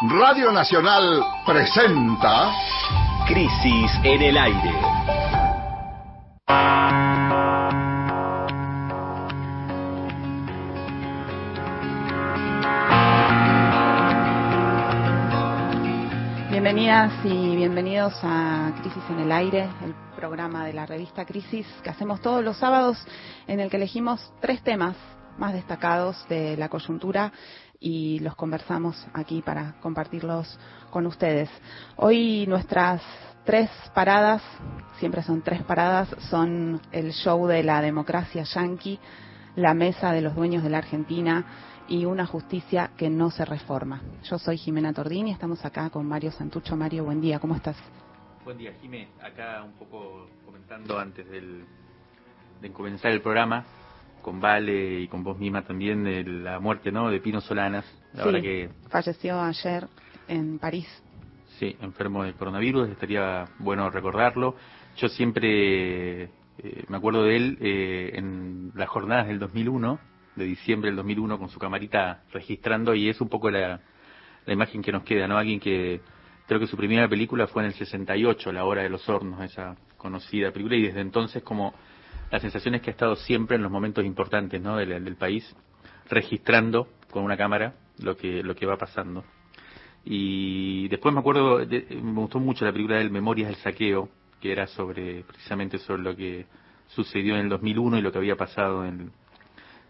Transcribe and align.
Radio 0.00 0.52
Nacional 0.52 1.24
presenta 1.44 2.52
Crisis 3.26 3.90
en 4.04 4.22
el 4.22 4.38
aire. 4.38 4.72
Bienvenidas 16.48 17.12
y 17.24 17.56
bienvenidos 17.56 18.14
a 18.22 18.70
Crisis 18.80 19.02
en 19.10 19.18
el 19.18 19.32
Aire, 19.32 19.68
el 19.82 19.96
programa 20.14 20.64
de 20.64 20.74
la 20.74 20.86
revista 20.86 21.24
Crisis 21.24 21.66
que 21.82 21.90
hacemos 21.90 22.20
todos 22.20 22.44
los 22.44 22.56
sábados 22.56 23.04
en 23.48 23.58
el 23.58 23.68
que 23.68 23.78
elegimos 23.78 24.32
tres 24.40 24.62
temas 24.62 24.94
más 25.38 25.54
destacados 25.54 26.24
de 26.28 26.56
la 26.56 26.68
coyuntura 26.68 27.32
y 27.80 28.18
los 28.20 28.34
conversamos 28.34 29.06
aquí 29.12 29.42
para 29.42 29.74
compartirlos 29.80 30.58
con 30.90 31.06
ustedes. 31.06 31.48
Hoy 31.96 32.46
nuestras 32.46 33.02
tres 33.44 33.70
paradas, 33.94 34.42
siempre 34.98 35.22
son 35.22 35.42
tres 35.42 35.62
paradas, 35.62 36.08
son 36.30 36.80
el 36.92 37.12
show 37.12 37.46
de 37.46 37.62
la 37.62 37.80
democracia 37.80 38.42
yanqui, 38.42 38.98
la 39.56 39.74
mesa 39.74 40.12
de 40.12 40.20
los 40.20 40.34
dueños 40.34 40.62
de 40.62 40.70
la 40.70 40.78
Argentina 40.78 41.44
y 41.88 42.04
una 42.04 42.26
justicia 42.26 42.90
que 42.96 43.08
no 43.08 43.30
se 43.30 43.44
reforma. 43.44 44.02
Yo 44.24 44.38
soy 44.38 44.58
Jimena 44.58 44.92
Tordini, 44.92 45.30
estamos 45.30 45.64
acá 45.64 45.88
con 45.90 46.06
Mario 46.06 46.30
Santucho. 46.32 46.76
Mario, 46.76 47.04
buen 47.04 47.20
día, 47.20 47.38
¿cómo 47.38 47.54
estás? 47.54 47.76
Buen 48.44 48.58
día, 48.58 48.72
Jimé. 48.80 49.08
Acá 49.22 49.62
un 49.64 49.72
poco 49.72 50.28
comentando 50.44 50.98
antes 50.98 51.28
del, 51.30 51.64
de 52.60 52.72
comenzar 52.72 53.12
el 53.12 53.22
programa, 53.22 53.64
con 54.22 54.40
Vale 54.40 55.00
y 55.00 55.08
con 55.08 55.22
vos 55.22 55.38
misma 55.38 55.62
también, 55.62 56.04
de 56.04 56.24
la 56.24 56.60
muerte 56.60 56.92
¿no? 56.92 57.10
de 57.10 57.20
Pino 57.20 57.40
Solanas. 57.40 57.84
La 58.12 58.22
sí, 58.22 58.26
verdad 58.26 58.42
que, 58.42 58.70
falleció 58.88 59.40
ayer 59.40 59.86
en 60.28 60.58
París. 60.58 60.86
sí, 61.58 61.76
enfermo 61.80 62.24
de 62.24 62.32
coronavirus, 62.34 62.88
estaría 62.90 63.46
bueno 63.58 63.90
recordarlo. 63.90 64.56
Yo 64.96 65.08
siempre 65.08 66.24
eh, 66.24 66.84
me 66.88 66.96
acuerdo 66.96 67.24
de 67.24 67.36
él 67.36 67.58
eh, 67.60 68.10
en 68.14 68.72
las 68.74 68.88
jornadas 68.88 69.28
del 69.28 69.38
2001, 69.38 69.98
de 70.36 70.44
diciembre 70.44 70.88
del 70.90 70.96
2001, 70.96 71.38
con 71.38 71.48
su 71.48 71.58
camarita 71.58 72.22
registrando, 72.32 72.94
y 72.94 73.08
es 73.08 73.20
un 73.20 73.28
poco 73.28 73.50
la, 73.50 73.80
la 74.44 74.52
imagen 74.52 74.82
que 74.82 74.92
nos 74.92 75.04
queda, 75.04 75.28
¿no? 75.28 75.38
Alguien 75.38 75.60
que 75.60 76.00
creo 76.46 76.58
que 76.58 76.66
su 76.66 76.76
primera 76.76 77.08
película 77.08 77.46
fue 77.46 77.62
en 77.62 77.68
el 77.68 77.74
68, 77.74 78.52
La 78.52 78.64
Hora 78.64 78.82
de 78.82 78.88
los 78.88 79.08
Hornos, 79.08 79.40
esa 79.42 79.76
conocida 79.96 80.50
película, 80.50 80.76
y 80.76 80.82
desde 80.82 81.00
entonces 81.00 81.42
como 81.42 81.74
la 82.30 82.40
sensación 82.40 82.74
es 82.74 82.82
que 82.82 82.90
ha 82.90 82.92
estado 82.92 83.16
siempre 83.16 83.56
en 83.56 83.62
los 83.62 83.72
momentos 83.72 84.04
importantes 84.04 84.60
¿no? 84.60 84.76
del, 84.76 85.16
país, 85.16 85.54
registrando 86.10 86.88
con 87.10 87.22
una 87.24 87.36
cámara 87.36 87.74
lo 88.02 88.16
que, 88.16 88.42
lo 88.42 88.54
que 88.54 88.66
va 88.66 88.76
pasando. 88.76 89.24
Y 90.04 90.88
después 90.88 91.12
me 91.14 91.20
acuerdo, 91.20 91.64
de- 91.64 91.86
me 92.02 92.20
gustó 92.20 92.38
mucho 92.38 92.64
la 92.64 92.72
película 92.72 92.98
del 92.98 93.10
Memorias 93.10 93.48
del 93.48 93.56
Saqueo, 93.56 94.08
que 94.40 94.52
era 94.52 94.66
sobre, 94.66 95.24
precisamente 95.24 95.78
sobre 95.78 96.02
lo 96.02 96.14
que 96.16 96.46
sucedió 96.88 97.34
en 97.34 97.42
el 97.42 97.48
2001 97.48 97.98
y 97.98 98.02
lo 98.02 98.12
que 98.12 98.18
había 98.18 98.36
pasado 98.36 98.84
en, 98.84 99.10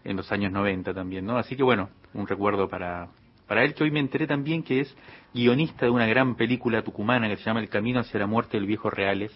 en 0.03 0.17
los 0.17 0.31
años 0.31 0.51
90 0.51 0.93
también, 0.93 1.25
¿no? 1.25 1.37
Así 1.37 1.55
que 1.55 1.63
bueno, 1.63 1.89
un 2.13 2.27
recuerdo 2.27 2.67
para, 2.67 3.09
para 3.47 3.63
él, 3.63 3.73
que 3.73 3.83
hoy 3.83 3.91
me 3.91 3.99
enteré 3.99 4.27
también 4.27 4.63
que 4.63 4.81
es 4.81 4.97
guionista 5.33 5.85
de 5.85 5.91
una 5.91 6.07
gran 6.07 6.35
película 6.35 6.81
tucumana 6.81 7.29
que 7.29 7.37
se 7.37 7.43
llama 7.43 7.59
El 7.61 7.69
Camino 7.69 7.99
hacia 7.99 8.19
la 8.19 8.27
Muerte 8.27 8.57
del 8.57 8.65
Viejo 8.65 8.89
Reales, 8.89 9.31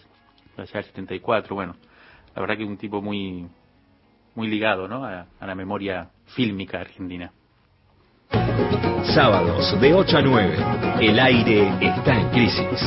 allá 0.56 0.72
del 0.74 0.84
74, 0.84 1.54
bueno, 1.54 1.76
la 2.34 2.40
verdad 2.40 2.56
que 2.56 2.64
un 2.64 2.76
tipo 2.76 3.00
muy, 3.00 3.46
muy 4.34 4.48
ligado, 4.48 4.88
¿no? 4.88 5.04
A, 5.04 5.26
a 5.38 5.46
la 5.46 5.54
memoria 5.54 6.08
fílmica 6.34 6.80
argentina. 6.80 7.30
Sábados 9.14 9.80
de 9.80 9.94
8 9.94 10.18
a 10.18 10.22
9. 10.22 10.56
El 11.00 11.18
aire 11.20 11.68
está 11.80 12.18
en 12.18 12.30
crisis. 12.30 12.80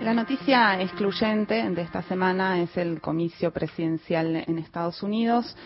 La 0.00 0.14
noticia 0.14 0.80
excluyente 0.80 1.68
de 1.68 1.82
esta 1.82 2.00
semana 2.02 2.60
es 2.60 2.76
el 2.76 3.00
comicio 3.00 3.50
presidencial 3.50 4.36
en 4.36 4.58
Estados 4.58 5.02
Unidos. 5.02 5.56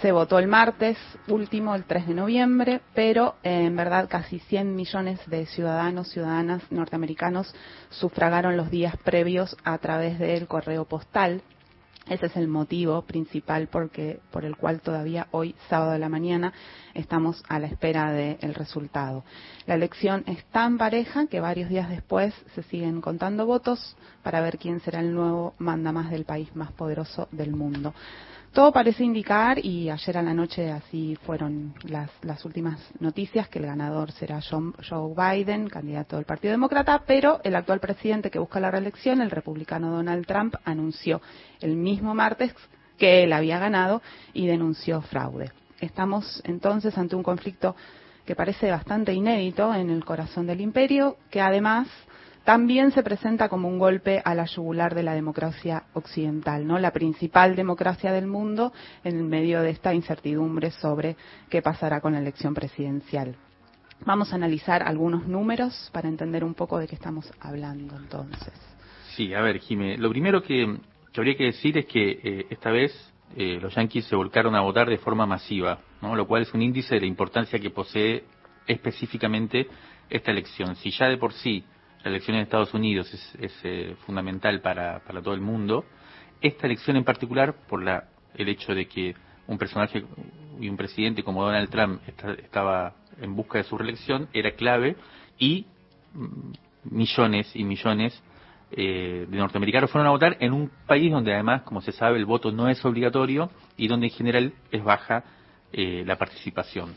Se 0.00 0.12
votó 0.12 0.38
el 0.38 0.48
martes 0.48 0.98
último, 1.28 1.74
el 1.74 1.84
3 1.84 2.08
de 2.08 2.14
noviembre, 2.14 2.80
pero 2.94 3.36
eh, 3.42 3.66
en 3.66 3.76
verdad 3.76 4.08
casi 4.08 4.38
100 4.38 4.74
millones 4.74 5.20
de 5.26 5.46
ciudadanos, 5.46 6.10
ciudadanas 6.10 6.62
norteamericanos 6.70 7.54
sufragaron 7.90 8.56
los 8.56 8.70
días 8.70 8.96
previos 8.98 9.56
a 9.64 9.78
través 9.78 10.18
del 10.18 10.46
correo 10.46 10.84
postal. 10.84 11.42
Ese 12.06 12.26
es 12.26 12.36
el 12.36 12.48
motivo 12.48 13.00
principal 13.02 13.68
porque, 13.68 14.20
por 14.30 14.44
el 14.44 14.56
cual 14.56 14.82
todavía 14.82 15.26
hoy, 15.30 15.54
sábado 15.70 15.92
de 15.92 15.98
la 15.98 16.10
mañana, 16.10 16.52
estamos 16.92 17.42
a 17.48 17.58
la 17.58 17.66
espera 17.66 18.12
del 18.12 18.54
resultado. 18.54 19.24
La 19.66 19.74
elección 19.74 20.22
es 20.26 20.44
tan 20.46 20.76
pareja 20.76 21.28
que 21.28 21.40
varios 21.40 21.70
días 21.70 21.88
después 21.88 22.34
se 22.54 22.62
siguen 22.64 23.00
contando 23.00 23.46
votos 23.46 23.96
para 24.22 24.42
ver 24.42 24.58
quién 24.58 24.80
será 24.80 25.00
el 25.00 25.14
nuevo 25.14 25.54
mandamás 25.56 26.10
del 26.10 26.26
país 26.26 26.54
más 26.54 26.72
poderoso 26.72 27.28
del 27.32 27.52
mundo. 27.52 27.94
Todo 28.54 28.70
parece 28.70 29.02
indicar, 29.02 29.58
y 29.58 29.90
ayer 29.90 30.16
a 30.16 30.22
la 30.22 30.32
noche 30.32 30.70
así 30.70 31.18
fueron 31.26 31.74
las, 31.82 32.08
las 32.22 32.44
últimas 32.44 32.78
noticias, 33.00 33.48
que 33.48 33.58
el 33.58 33.66
ganador 33.66 34.12
será 34.12 34.40
John- 34.48 34.76
Joe 34.88 35.12
Biden, 35.12 35.68
candidato 35.68 36.14
del 36.14 36.24
Partido 36.24 36.52
Demócrata, 36.52 37.02
pero 37.04 37.40
el 37.42 37.56
actual 37.56 37.80
presidente 37.80 38.30
que 38.30 38.38
busca 38.38 38.60
la 38.60 38.70
reelección, 38.70 39.20
el 39.20 39.32
republicano 39.32 39.90
Donald 39.90 40.24
Trump, 40.24 40.54
anunció 40.64 41.20
el 41.60 41.74
mismo 41.74 42.14
martes 42.14 42.54
que 42.96 43.24
él 43.24 43.32
había 43.32 43.58
ganado 43.58 44.00
y 44.32 44.46
denunció 44.46 45.02
fraude. 45.02 45.50
Estamos 45.80 46.40
entonces 46.44 46.96
ante 46.96 47.16
un 47.16 47.24
conflicto 47.24 47.74
que 48.24 48.36
parece 48.36 48.70
bastante 48.70 49.12
inédito 49.12 49.74
en 49.74 49.90
el 49.90 50.04
corazón 50.04 50.46
del 50.46 50.60
imperio, 50.60 51.16
que 51.28 51.40
además 51.40 51.88
también 52.44 52.90
se 52.90 53.02
presenta 53.02 53.48
como 53.48 53.68
un 53.68 53.78
golpe 53.78 54.20
a 54.24 54.34
la 54.34 54.44
yugular 54.44 54.94
de 54.94 55.02
la 55.02 55.14
democracia 55.14 55.84
occidental, 55.94 56.66
¿no? 56.66 56.78
La 56.78 56.92
principal 56.92 57.56
democracia 57.56 58.12
del 58.12 58.26
mundo 58.26 58.72
en 59.02 59.26
medio 59.28 59.62
de 59.62 59.70
esta 59.70 59.94
incertidumbre 59.94 60.70
sobre 60.70 61.16
qué 61.48 61.62
pasará 61.62 62.00
con 62.00 62.12
la 62.12 62.18
elección 62.18 62.52
presidencial. 62.52 63.36
Vamos 64.04 64.32
a 64.32 64.36
analizar 64.36 64.82
algunos 64.82 65.26
números 65.26 65.90
para 65.92 66.08
entender 66.08 66.44
un 66.44 66.54
poco 66.54 66.78
de 66.78 66.86
qué 66.86 66.94
estamos 66.94 67.32
hablando 67.40 67.96
entonces. 67.96 68.52
Sí, 69.16 69.32
a 69.32 69.40
ver, 69.40 69.60
Jimé, 69.60 69.96
lo 69.96 70.10
primero 70.10 70.42
que, 70.42 70.78
habría 71.16 71.36
que 71.36 71.44
decir 71.44 71.78
es 71.78 71.86
que 71.86 72.20
eh, 72.22 72.46
esta 72.50 72.70
vez 72.70 72.92
eh, 73.36 73.58
los 73.60 73.74
yanquis 73.74 74.04
se 74.04 74.16
volcaron 74.16 74.54
a 74.54 74.60
votar 74.60 74.90
de 74.90 74.98
forma 74.98 75.24
masiva, 75.24 75.78
¿no? 76.02 76.14
lo 76.14 76.26
cual 76.26 76.42
es 76.42 76.52
un 76.52 76.60
índice 76.60 76.96
de 76.96 77.00
la 77.00 77.06
importancia 77.06 77.58
que 77.58 77.70
posee 77.70 78.24
específicamente 78.66 79.66
esta 80.10 80.30
elección. 80.30 80.76
Si 80.76 80.90
ya 80.90 81.06
de 81.06 81.16
por 81.16 81.32
sí 81.32 81.64
la 82.04 82.10
elección 82.10 82.36
en 82.36 82.42
Estados 82.42 82.74
Unidos 82.74 83.12
es, 83.12 83.34
es, 83.40 83.60
eh, 83.64 83.96
fundamental 84.06 84.60
para, 84.60 85.00
para 85.00 85.22
todo 85.22 85.34
el 85.34 85.40
mundo, 85.40 85.84
esta 86.42 86.66
elección 86.66 86.96
en 86.96 87.04
particular, 87.04 87.54
por 87.66 87.82
la, 87.82 88.04
el 88.34 88.48
hecho 88.50 88.74
de 88.74 88.86
que 88.86 89.14
un 89.46 89.56
personaje 89.58 90.04
y 90.60 90.68
un 90.68 90.76
presidente 90.76 91.22
como 91.22 91.42
Donald 91.42 91.70
Trump 91.70 92.02
está- 92.06 92.32
estaba 92.34 92.94
en 93.20 93.34
busca 93.34 93.58
de 93.58 93.64
su 93.64 93.78
reelección, 93.78 94.28
era 94.34 94.52
clave 94.52 94.96
y 95.38 95.66
mm, 96.12 96.94
millones 96.94 97.50
y 97.56 97.64
millones 97.64 98.22
eh, 98.70 99.26
de 99.28 99.36
norteamericanos 99.38 99.90
fueron 99.90 100.08
a 100.08 100.10
votar 100.10 100.36
en 100.40 100.52
un 100.52 100.70
país 100.86 101.10
donde 101.10 101.32
además, 101.32 101.62
como 101.62 101.80
se 101.80 101.92
sabe, 101.92 102.18
el 102.18 102.26
voto 102.26 102.52
no 102.52 102.68
es 102.68 102.84
obligatorio 102.84 103.50
y 103.76 103.88
donde 103.88 104.06
en 104.08 104.12
general 104.12 104.52
es 104.70 104.82
baja 104.84 105.24
eh, 105.72 106.02
la 106.06 106.16
participación. 106.16 106.94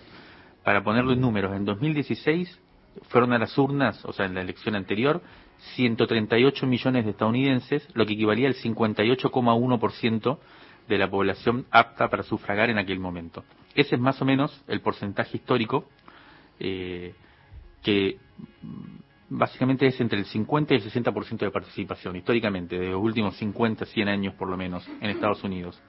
Para 0.63 0.83
ponerlo 0.83 1.13
en 1.13 1.21
números, 1.21 1.55
en 1.55 1.63
2016 1.65 2.59
fueron 3.09 3.33
a 3.33 3.39
las 3.39 3.57
urnas, 3.57 4.03
o 4.05 4.13
sea, 4.13 4.25
en 4.25 4.35
la 4.35 4.41
elección 4.41 4.75
anterior, 4.75 5.21
138 5.75 6.67
millones 6.67 7.05
de 7.05 7.11
estadounidenses, 7.11 7.87
lo 7.93 8.05
que 8.05 8.13
equivalía 8.13 8.47
al 8.47 8.55
58,1% 8.55 10.37
de 10.87 10.97
la 10.97 11.09
población 11.09 11.65
apta 11.71 12.09
para 12.09 12.23
sufragar 12.23 12.69
en 12.69 12.77
aquel 12.77 12.99
momento. 12.99 13.43
Ese 13.75 13.95
es 13.95 14.01
más 14.01 14.21
o 14.21 14.25
menos 14.25 14.63
el 14.67 14.81
porcentaje 14.81 15.37
histórico 15.37 15.85
eh, 16.59 17.13
que 17.83 18.17
básicamente 19.29 19.87
es 19.87 19.99
entre 19.99 20.19
el 20.19 20.25
50 20.25 20.73
y 20.73 20.77
el 20.77 20.83
60% 20.83 21.37
de 21.37 21.51
participación, 21.51 22.15
históricamente, 22.15 22.77
de 22.79 22.89
los 22.89 23.01
últimos 23.01 23.35
50, 23.37 23.85
100 23.85 24.07
años 24.07 24.33
por 24.35 24.49
lo 24.49 24.57
menos, 24.57 24.87
en 25.01 25.09
Estados 25.09 25.43
Unidos. 25.43 25.79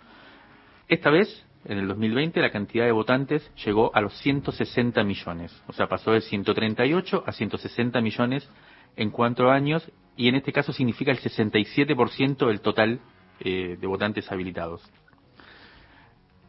Esta 0.88 1.11
vez, 1.11 1.47
en 1.64 1.78
el 1.78 1.88
2020, 1.88 2.40
la 2.40 2.50
cantidad 2.50 2.84
de 2.84 2.93
votantes 2.93 3.50
llegó 3.64 3.94
a 3.94 4.00
los 4.00 4.12
160 4.19 5.02
millones, 5.05 5.62
o 5.66 5.72
sea, 5.72 5.88
pasó 5.88 6.12
de 6.12 6.20
138 6.20 7.25
a 7.26 7.32
160 7.32 8.00
millones 8.00 8.49
en 8.96 9.10
cuatro 9.10 9.50
años, 9.50 9.90
y 10.16 10.28
en 10.28 10.34
este 10.34 10.52
caso 10.52 10.72
significa 10.72 11.10
el 11.12 11.19
67% 11.19 12.46
del 12.46 12.60
total 12.60 13.00
eh, 13.40 13.76
de 13.81 13.87
votantes 13.87 14.31
habilitados. 14.32 14.82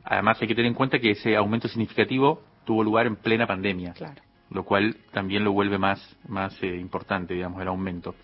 Además, 0.04 0.42
hay 0.42 0.48
que 0.48 0.56
tener 0.56 0.70
en 0.70 0.74
cuenta 0.76 1.00
que 1.00 1.12
ese 1.12 1.36
aumento 1.36 1.68
significativo 1.68 2.42
tuvo 2.66 2.84
lugar 2.84 3.06
en 3.06 3.16
plena 3.16 3.46
pandemia, 3.46 3.94
Claro. 3.94 4.22
lo 4.50 4.64
cual 4.64 4.98
también 5.12 5.44
lo 5.44 5.52
vuelve 5.52 5.78
más, 5.78 6.18
más 6.28 6.58
eh, 6.64 6.78
importante, 6.78 7.34
digamos, 7.36 7.62
el 7.62 7.68
aumento. 7.68 8.16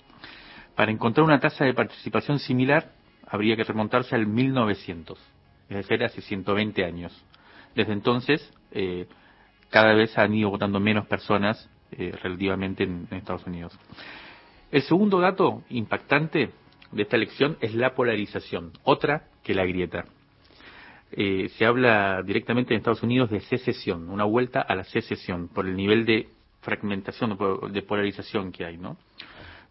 Para 0.76 0.92
encontrar 0.92 1.24
una 1.26 1.40
tasa 1.40 1.66
de 1.66 1.74
participación 1.74 2.40
similar, 2.40 2.92
habría 3.28 3.56
que 3.56 3.64
remontarse 3.64 4.16
al 4.16 4.26
1900, 4.28 5.20
es 5.70 5.78
decir, 5.78 6.04
hace 6.04 6.22
120 6.22 6.84
años. 6.86 7.26
Desde 7.76 7.94
entonces, 7.94 8.54
eh, 8.72 9.08
cada 9.70 9.94
vez 9.94 10.18
han 10.18 10.34
ido 10.34 10.50
votando 10.50 10.80
menos 10.80 11.08
personas 11.08 11.70
eh, 11.92 12.14
relativamente 12.22 12.84
en, 12.84 13.08
Estados 13.12 13.46
Unidos. 13.46 13.78
El 14.72 14.82
segundo 14.84 15.20
dato 15.20 15.64
impactante 15.70 16.52
de 16.92 17.02
esta 17.02 17.16
elección 17.16 17.58
es 17.62 17.74
la 17.76 17.94
polarización, 17.94 18.72
otra 18.84 19.28
que 19.44 19.54
la 19.54 19.66
grieta. 19.66 20.06
Eh, 21.12 21.50
se 21.58 21.66
habla 21.66 22.22
directamente 22.24 22.74
en 22.74 22.80
Estados 22.80 23.04
Unidos 23.04 23.30
de 23.30 23.40
secesión, 23.42 24.10
una 24.10 24.24
vuelta 24.24 24.62
a 24.62 24.76
la 24.76 24.84
secesión, 24.84 25.48
por 25.48 25.68
el 25.68 25.76
nivel 25.76 26.06
de 26.06 26.30
fragmentación, 26.62 27.38
de 27.72 27.82
polarización 27.84 28.52
que 28.52 28.66
hay, 28.66 28.78
¿no? 28.78 28.98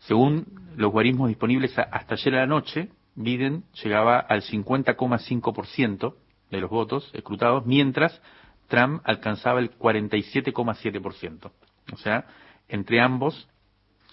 Según 0.01 0.47
los 0.77 0.93
guarismos 0.93 1.29
disponibles 1.29 1.77
hasta 1.79 2.15
ayer 2.15 2.35
a 2.37 2.41
la 2.41 2.47
noche, 2.47 2.89
Biden 3.15 3.65
llegaba 3.83 4.19
al 4.19 4.43
50,5% 4.43 6.15
de 6.51 6.61
los 6.61 6.71
votos 6.71 7.11
escrutados, 7.15 7.65
mientras 7.67 8.21
Trump 8.69 9.03
alcanzaba 9.05 9.61
el 9.61 9.77
47,7%. 9.79 11.51
O 11.93 11.97
sea, 11.97 12.27
entre 12.69 13.01
ambos 13.01 13.49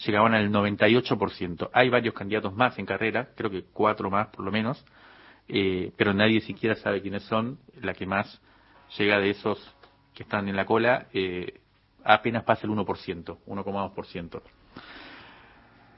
llegaban 0.06 0.34
al 0.34 0.52
98%. 0.52 1.70
Hay 1.74 1.90
varios 1.90 2.14
candidatos 2.14 2.54
más 2.56 2.78
en 2.78 2.86
carrera, 2.86 3.30
creo 3.36 3.50
que 3.50 3.64
cuatro 3.64 4.10
más 4.10 4.28
por 4.28 4.44
lo 4.46 4.52
menos, 4.52 4.84
eh, 5.48 5.92
pero 5.98 6.14
nadie 6.14 6.42
siquiera 6.42 6.76
sabe 6.76 7.02
quiénes 7.02 7.24
son. 7.24 7.60
La 7.82 7.94
que 7.94 8.06
más 8.06 8.42
llega 8.98 9.20
de 9.20 9.30
esos 9.32 9.60
que 10.14 10.24
están 10.24 10.48
en 10.50 10.56
la 10.56 10.66
cola 10.66 11.08
eh, 11.14 11.60
apenas 12.04 12.44
pasa 12.44 12.68
el 12.68 12.74
1%, 12.74 13.38
1,2%. 13.46 14.42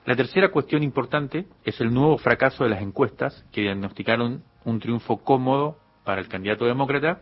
La 0.06 0.18
tercera 0.18 0.52
cuestión 0.52 0.84
importante 0.84 1.46
es 1.64 1.80
el 1.80 1.94
nuevo 1.94 2.18
fracaso 2.18 2.66
de 2.66 2.70
las 2.70 2.82
encuestas 2.82 3.46
que 3.54 3.62
diagnosticaron 3.62 4.44
un 4.66 4.80
triunfo 4.80 5.24
cómodo 5.24 5.78
para 6.04 6.20
el 6.20 6.28
candidato 6.28 6.66
demócrata. 6.66 7.22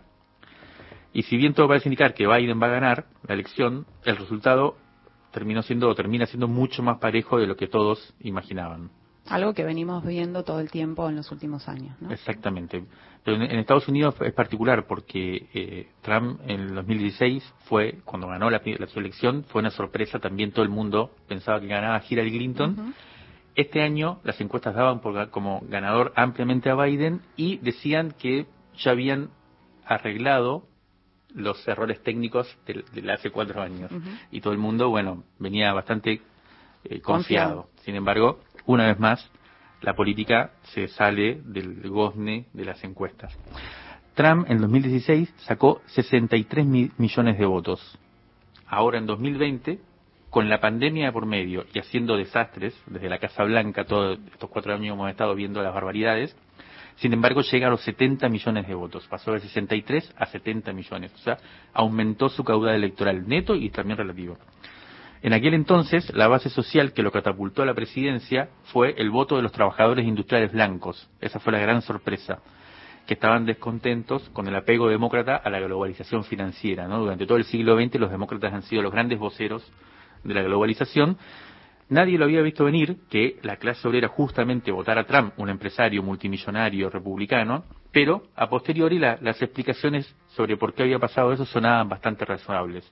Y 1.13 1.23
si 1.23 1.37
bien 1.37 1.53
todo 1.53 1.67
parece 1.67 1.89
indicar 1.89 2.15
que 2.15 2.25
Biden 2.25 2.59
va 2.59 2.67
a 2.67 2.71
ganar 2.71 3.05
la 3.27 3.35
elección, 3.35 3.85
el 4.03 4.17
resultado 4.17 4.77
terminó 5.31 5.61
siendo 5.61 5.89
o 5.89 5.95
termina 5.95 6.25
siendo 6.25 6.47
mucho 6.47 6.81
más 6.81 6.97
parejo 6.97 7.37
de 7.37 7.45
lo 7.45 7.55
que 7.55 7.67
todos 7.67 8.15
imaginaban. 8.19 8.89
Algo 9.27 9.53
que 9.53 9.63
venimos 9.63 10.03
viendo 10.05 10.43
todo 10.43 10.59
el 10.59 10.71
tiempo 10.71 11.07
en 11.07 11.15
los 11.15 11.31
últimos 11.31 11.67
años. 11.67 11.95
¿no? 12.01 12.11
Exactamente. 12.11 12.83
Pero 13.23 13.37
en, 13.37 13.59
Estados 13.59 13.87
Unidos 13.87 14.15
es 14.21 14.33
particular 14.33 14.87
porque 14.87 15.47
eh, 15.53 15.89
Trump 16.01 16.41
en 16.47 16.61
el 16.61 16.75
2016 16.75 17.53
fue, 17.65 17.99
cuando 18.03 18.27
ganó 18.27 18.49
la, 18.49 18.61
la, 18.65 18.87
elección, 18.95 19.43
fue 19.45 19.61
una 19.61 19.71
sorpresa. 19.71 20.19
También 20.19 20.51
todo 20.51 20.63
el 20.63 20.69
mundo 20.69 21.11
pensaba 21.27 21.61
que 21.61 21.67
ganaba 21.67 22.01
Hillary 22.07 22.31
Clinton. 22.31 22.95
Este 23.55 23.81
año 23.81 24.19
las 24.23 24.39
encuestas 24.41 24.73
daban 24.73 25.01
por, 25.01 25.29
como 25.29 25.61
ganador 25.67 26.13
ampliamente 26.15 26.69
a 26.69 26.75
Biden 26.75 27.21
y 27.35 27.57
decían 27.57 28.15
que 28.17 28.47
ya 28.77 28.91
habían 28.91 29.29
arreglado 29.85 30.63
los 31.33 31.65
errores 31.67 32.01
técnicos 32.01 32.47
de, 32.65 33.11
hace 33.11 33.29
cuatro 33.29 33.61
años. 33.61 33.91
Y 34.31 34.41
todo 34.41 34.53
el 34.53 34.59
mundo, 34.59 34.89
bueno, 34.89 35.23
venía 35.39 35.73
bastante 35.73 36.21
eh, 36.83 37.01
confiado. 37.01 37.69
Sin 37.83 37.95
embargo, 37.95 38.39
una 38.65 38.87
vez 38.87 38.99
más, 38.99 39.29
la 39.81 39.95
política 39.95 40.51
se 40.73 40.87
sale 40.87 41.41
del 41.43 41.89
gozne 41.89 42.45
de 42.53 42.65
las 42.65 42.83
encuestas. 42.83 43.35
Trump 44.13 44.49
en 44.49 44.59
2016 44.59 45.33
sacó 45.37 45.81
63 45.87 46.65
millones 46.65 47.37
de 47.39 47.45
votos. 47.45 47.97
Ahora 48.67 48.97
en 48.97 49.05
2020, 49.05 49.79
con 50.29 50.49
la 50.49 50.59
pandemia 50.59 51.11
por 51.11 51.25
medio 51.25 51.65
y 51.73 51.79
haciendo 51.79 52.17
desastres 52.17 52.79
desde 52.85 53.09
la 53.09 53.19
Casa 53.19 53.43
Blanca, 53.43 53.85
todos 53.85 54.19
estos 54.31 54.49
cuatro 54.49 54.73
años 54.73 54.93
hemos 54.93 55.09
estado 55.09 55.35
viendo 55.35 55.61
las 55.61 55.73
barbaridades, 55.73 56.35
sin 56.95 57.13
embargo 57.13 57.41
llega 57.41 57.67
a 57.67 57.69
los 57.69 57.81
70 57.81 58.29
millones 58.29 58.67
de 58.67 58.73
votos, 58.73 59.07
pasó 59.07 59.33
de 59.33 59.39
63 59.39 60.13
a 60.17 60.25
70 60.25 60.71
millones, 60.73 61.13
o 61.15 61.17
sea, 61.17 61.37
aumentó 61.73 62.29
su 62.29 62.43
caudal 62.43 62.75
electoral 62.75 63.27
neto 63.27 63.55
y 63.55 63.69
también 63.69 63.97
relativo. 63.97 64.37
En 65.23 65.33
aquel 65.33 65.53
entonces, 65.53 66.11
la 66.15 66.27
base 66.27 66.49
social 66.49 66.93
que 66.93 67.03
lo 67.03 67.11
catapultó 67.11 67.61
a 67.61 67.65
la 67.65 67.75
presidencia 67.75 68.49
fue 68.73 68.95
el 68.97 69.11
voto 69.11 69.35
de 69.35 69.43
los 69.43 69.51
trabajadores 69.51 70.07
industriales 70.07 70.51
blancos. 70.51 71.07
Esa 71.19 71.39
fue 71.39 71.53
la 71.53 71.59
gran 71.59 71.83
sorpresa, 71.83 72.39
que 73.05 73.13
estaban 73.13 73.45
descontentos 73.45 74.27
con 74.29 74.47
el 74.47 74.55
apego 74.55 74.89
demócrata 74.89 75.35
a 75.35 75.49
la 75.51 75.59
globalización 75.59 76.23
financiera. 76.23 76.87
¿no? 76.87 76.99
Durante 76.99 77.27
todo 77.27 77.37
el 77.37 77.43
siglo 77.43 77.75
XX 77.79 77.99
los 77.99 78.09
demócratas 78.09 78.51
han 78.51 78.63
sido 78.63 78.81
los 78.81 78.91
grandes 78.91 79.19
voceros 79.19 79.71
de 80.23 80.33
la 80.33 80.41
globalización. 80.41 81.17
Nadie 81.89 82.17
lo 82.17 82.25
había 82.25 82.41
visto 82.41 82.65
venir 82.65 82.97
que 83.07 83.37
la 83.43 83.57
clase 83.57 83.87
obrera 83.87 84.07
justamente 84.07 84.71
votara 84.71 85.01
a 85.01 85.05
Trump, 85.05 85.33
un 85.37 85.49
empresario 85.49 86.01
multimillonario 86.01 86.89
republicano, 86.89 87.65
pero 87.91 88.23
a 88.35 88.49
posteriori 88.49 88.97
las 88.97 89.39
explicaciones 89.39 90.15
sobre 90.29 90.57
por 90.57 90.73
qué 90.73 90.81
había 90.81 90.97
pasado 90.97 91.31
eso 91.31 91.45
sonaban 91.45 91.89
bastante 91.89 92.25
razonables 92.25 92.91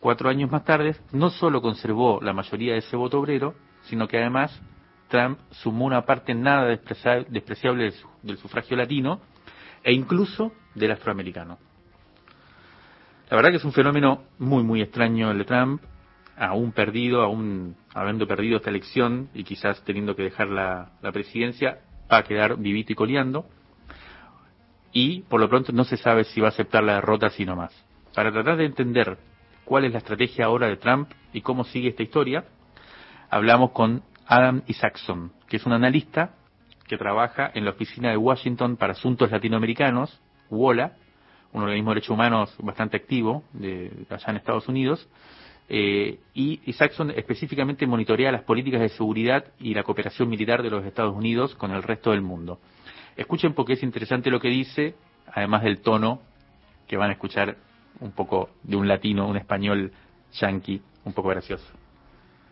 cuatro 0.00 0.28
años 0.28 0.50
más 0.50 0.64
tarde, 0.64 0.96
no 1.12 1.30
solo 1.30 1.60
conservó 1.60 2.20
la 2.22 2.32
mayoría 2.32 2.72
de 2.72 2.78
ese 2.78 2.96
voto 2.96 3.18
obrero, 3.18 3.54
sino 3.82 4.06
que 4.08 4.18
además 4.18 4.60
Trump 5.08 5.38
sumó 5.50 5.86
una 5.86 6.02
parte 6.04 6.34
nada 6.34 6.66
despreciable 6.66 7.92
del 8.22 8.36
sufragio 8.38 8.76
latino 8.76 9.20
e 9.82 9.92
incluso 9.92 10.52
del 10.74 10.92
afroamericano. 10.92 11.58
La 13.30 13.36
verdad 13.36 13.50
que 13.50 13.56
es 13.56 13.64
un 13.64 13.72
fenómeno 13.72 14.22
muy, 14.38 14.62
muy 14.62 14.80
extraño 14.80 15.30
el 15.30 15.38
de 15.38 15.44
Trump, 15.44 15.82
aún 16.36 16.72
perdido, 16.72 17.22
aún 17.22 17.76
habiendo 17.94 18.26
perdido 18.26 18.56
esta 18.56 18.70
elección 18.70 19.28
y 19.34 19.44
quizás 19.44 19.82
teniendo 19.84 20.14
que 20.14 20.22
dejar 20.22 20.48
la, 20.48 20.92
la 21.02 21.12
presidencia, 21.12 21.80
va 22.10 22.18
a 22.18 22.22
quedar 22.22 22.56
vivito 22.56 22.92
y 22.92 22.96
coleando. 22.96 23.46
Y 24.92 25.20
por 25.22 25.40
lo 25.40 25.48
pronto 25.48 25.72
no 25.72 25.84
se 25.84 25.98
sabe 25.98 26.24
si 26.24 26.40
va 26.40 26.48
a 26.48 26.50
aceptar 26.50 26.82
la 26.82 26.94
derrota 26.94 27.28
sino 27.28 27.54
más. 27.54 27.72
Para 28.14 28.32
tratar 28.32 28.56
de 28.56 28.64
entender 28.64 29.18
cuál 29.68 29.84
es 29.84 29.92
la 29.92 29.98
estrategia 29.98 30.46
ahora 30.46 30.66
de 30.66 30.78
Trump 30.78 31.10
y 31.34 31.42
cómo 31.42 31.62
sigue 31.62 31.90
esta 31.90 32.02
historia, 32.02 32.44
hablamos 33.28 33.72
con 33.72 34.02
Adam 34.26 34.62
Isaacson, 34.66 35.30
que 35.46 35.58
es 35.58 35.66
un 35.66 35.74
analista 35.74 36.30
que 36.86 36.96
trabaja 36.96 37.50
en 37.52 37.66
la 37.66 37.72
oficina 37.72 38.08
de 38.08 38.16
Washington 38.16 38.78
para 38.78 38.92
asuntos 38.92 39.30
latinoamericanos, 39.30 40.22
WOLA, 40.48 40.96
un 41.52 41.64
organismo 41.64 41.90
de 41.90 41.96
derechos 41.96 42.14
humanos 42.14 42.56
bastante 42.60 42.96
activo 42.96 43.44
de, 43.52 43.92
allá 44.08 44.30
en 44.30 44.36
Estados 44.36 44.68
Unidos, 44.68 45.06
eh, 45.68 46.18
y 46.32 46.62
Isaacson 46.64 47.10
específicamente 47.10 47.86
monitorea 47.86 48.32
las 48.32 48.44
políticas 48.44 48.80
de 48.80 48.88
seguridad 48.88 49.52
y 49.60 49.74
la 49.74 49.82
cooperación 49.82 50.30
militar 50.30 50.62
de 50.62 50.70
los 50.70 50.82
Estados 50.86 51.14
Unidos 51.14 51.54
con 51.56 51.72
el 51.72 51.82
resto 51.82 52.12
del 52.12 52.22
mundo. 52.22 52.58
Escuchen 53.18 53.52
porque 53.52 53.74
es 53.74 53.82
interesante 53.82 54.30
lo 54.30 54.40
que 54.40 54.48
dice, 54.48 54.94
además 55.30 55.62
del 55.62 55.82
tono 55.82 56.22
que 56.86 56.96
van 56.96 57.10
a 57.10 57.12
escuchar 57.12 57.67
un 58.00 58.12
poco 58.12 58.50
de 58.62 58.76
un 58.76 58.86
latino, 58.88 59.26
un 59.26 59.36
español 59.36 59.92
yankee, 60.32 60.80
un 61.04 61.12
poco 61.12 61.28
gracioso. 61.28 61.66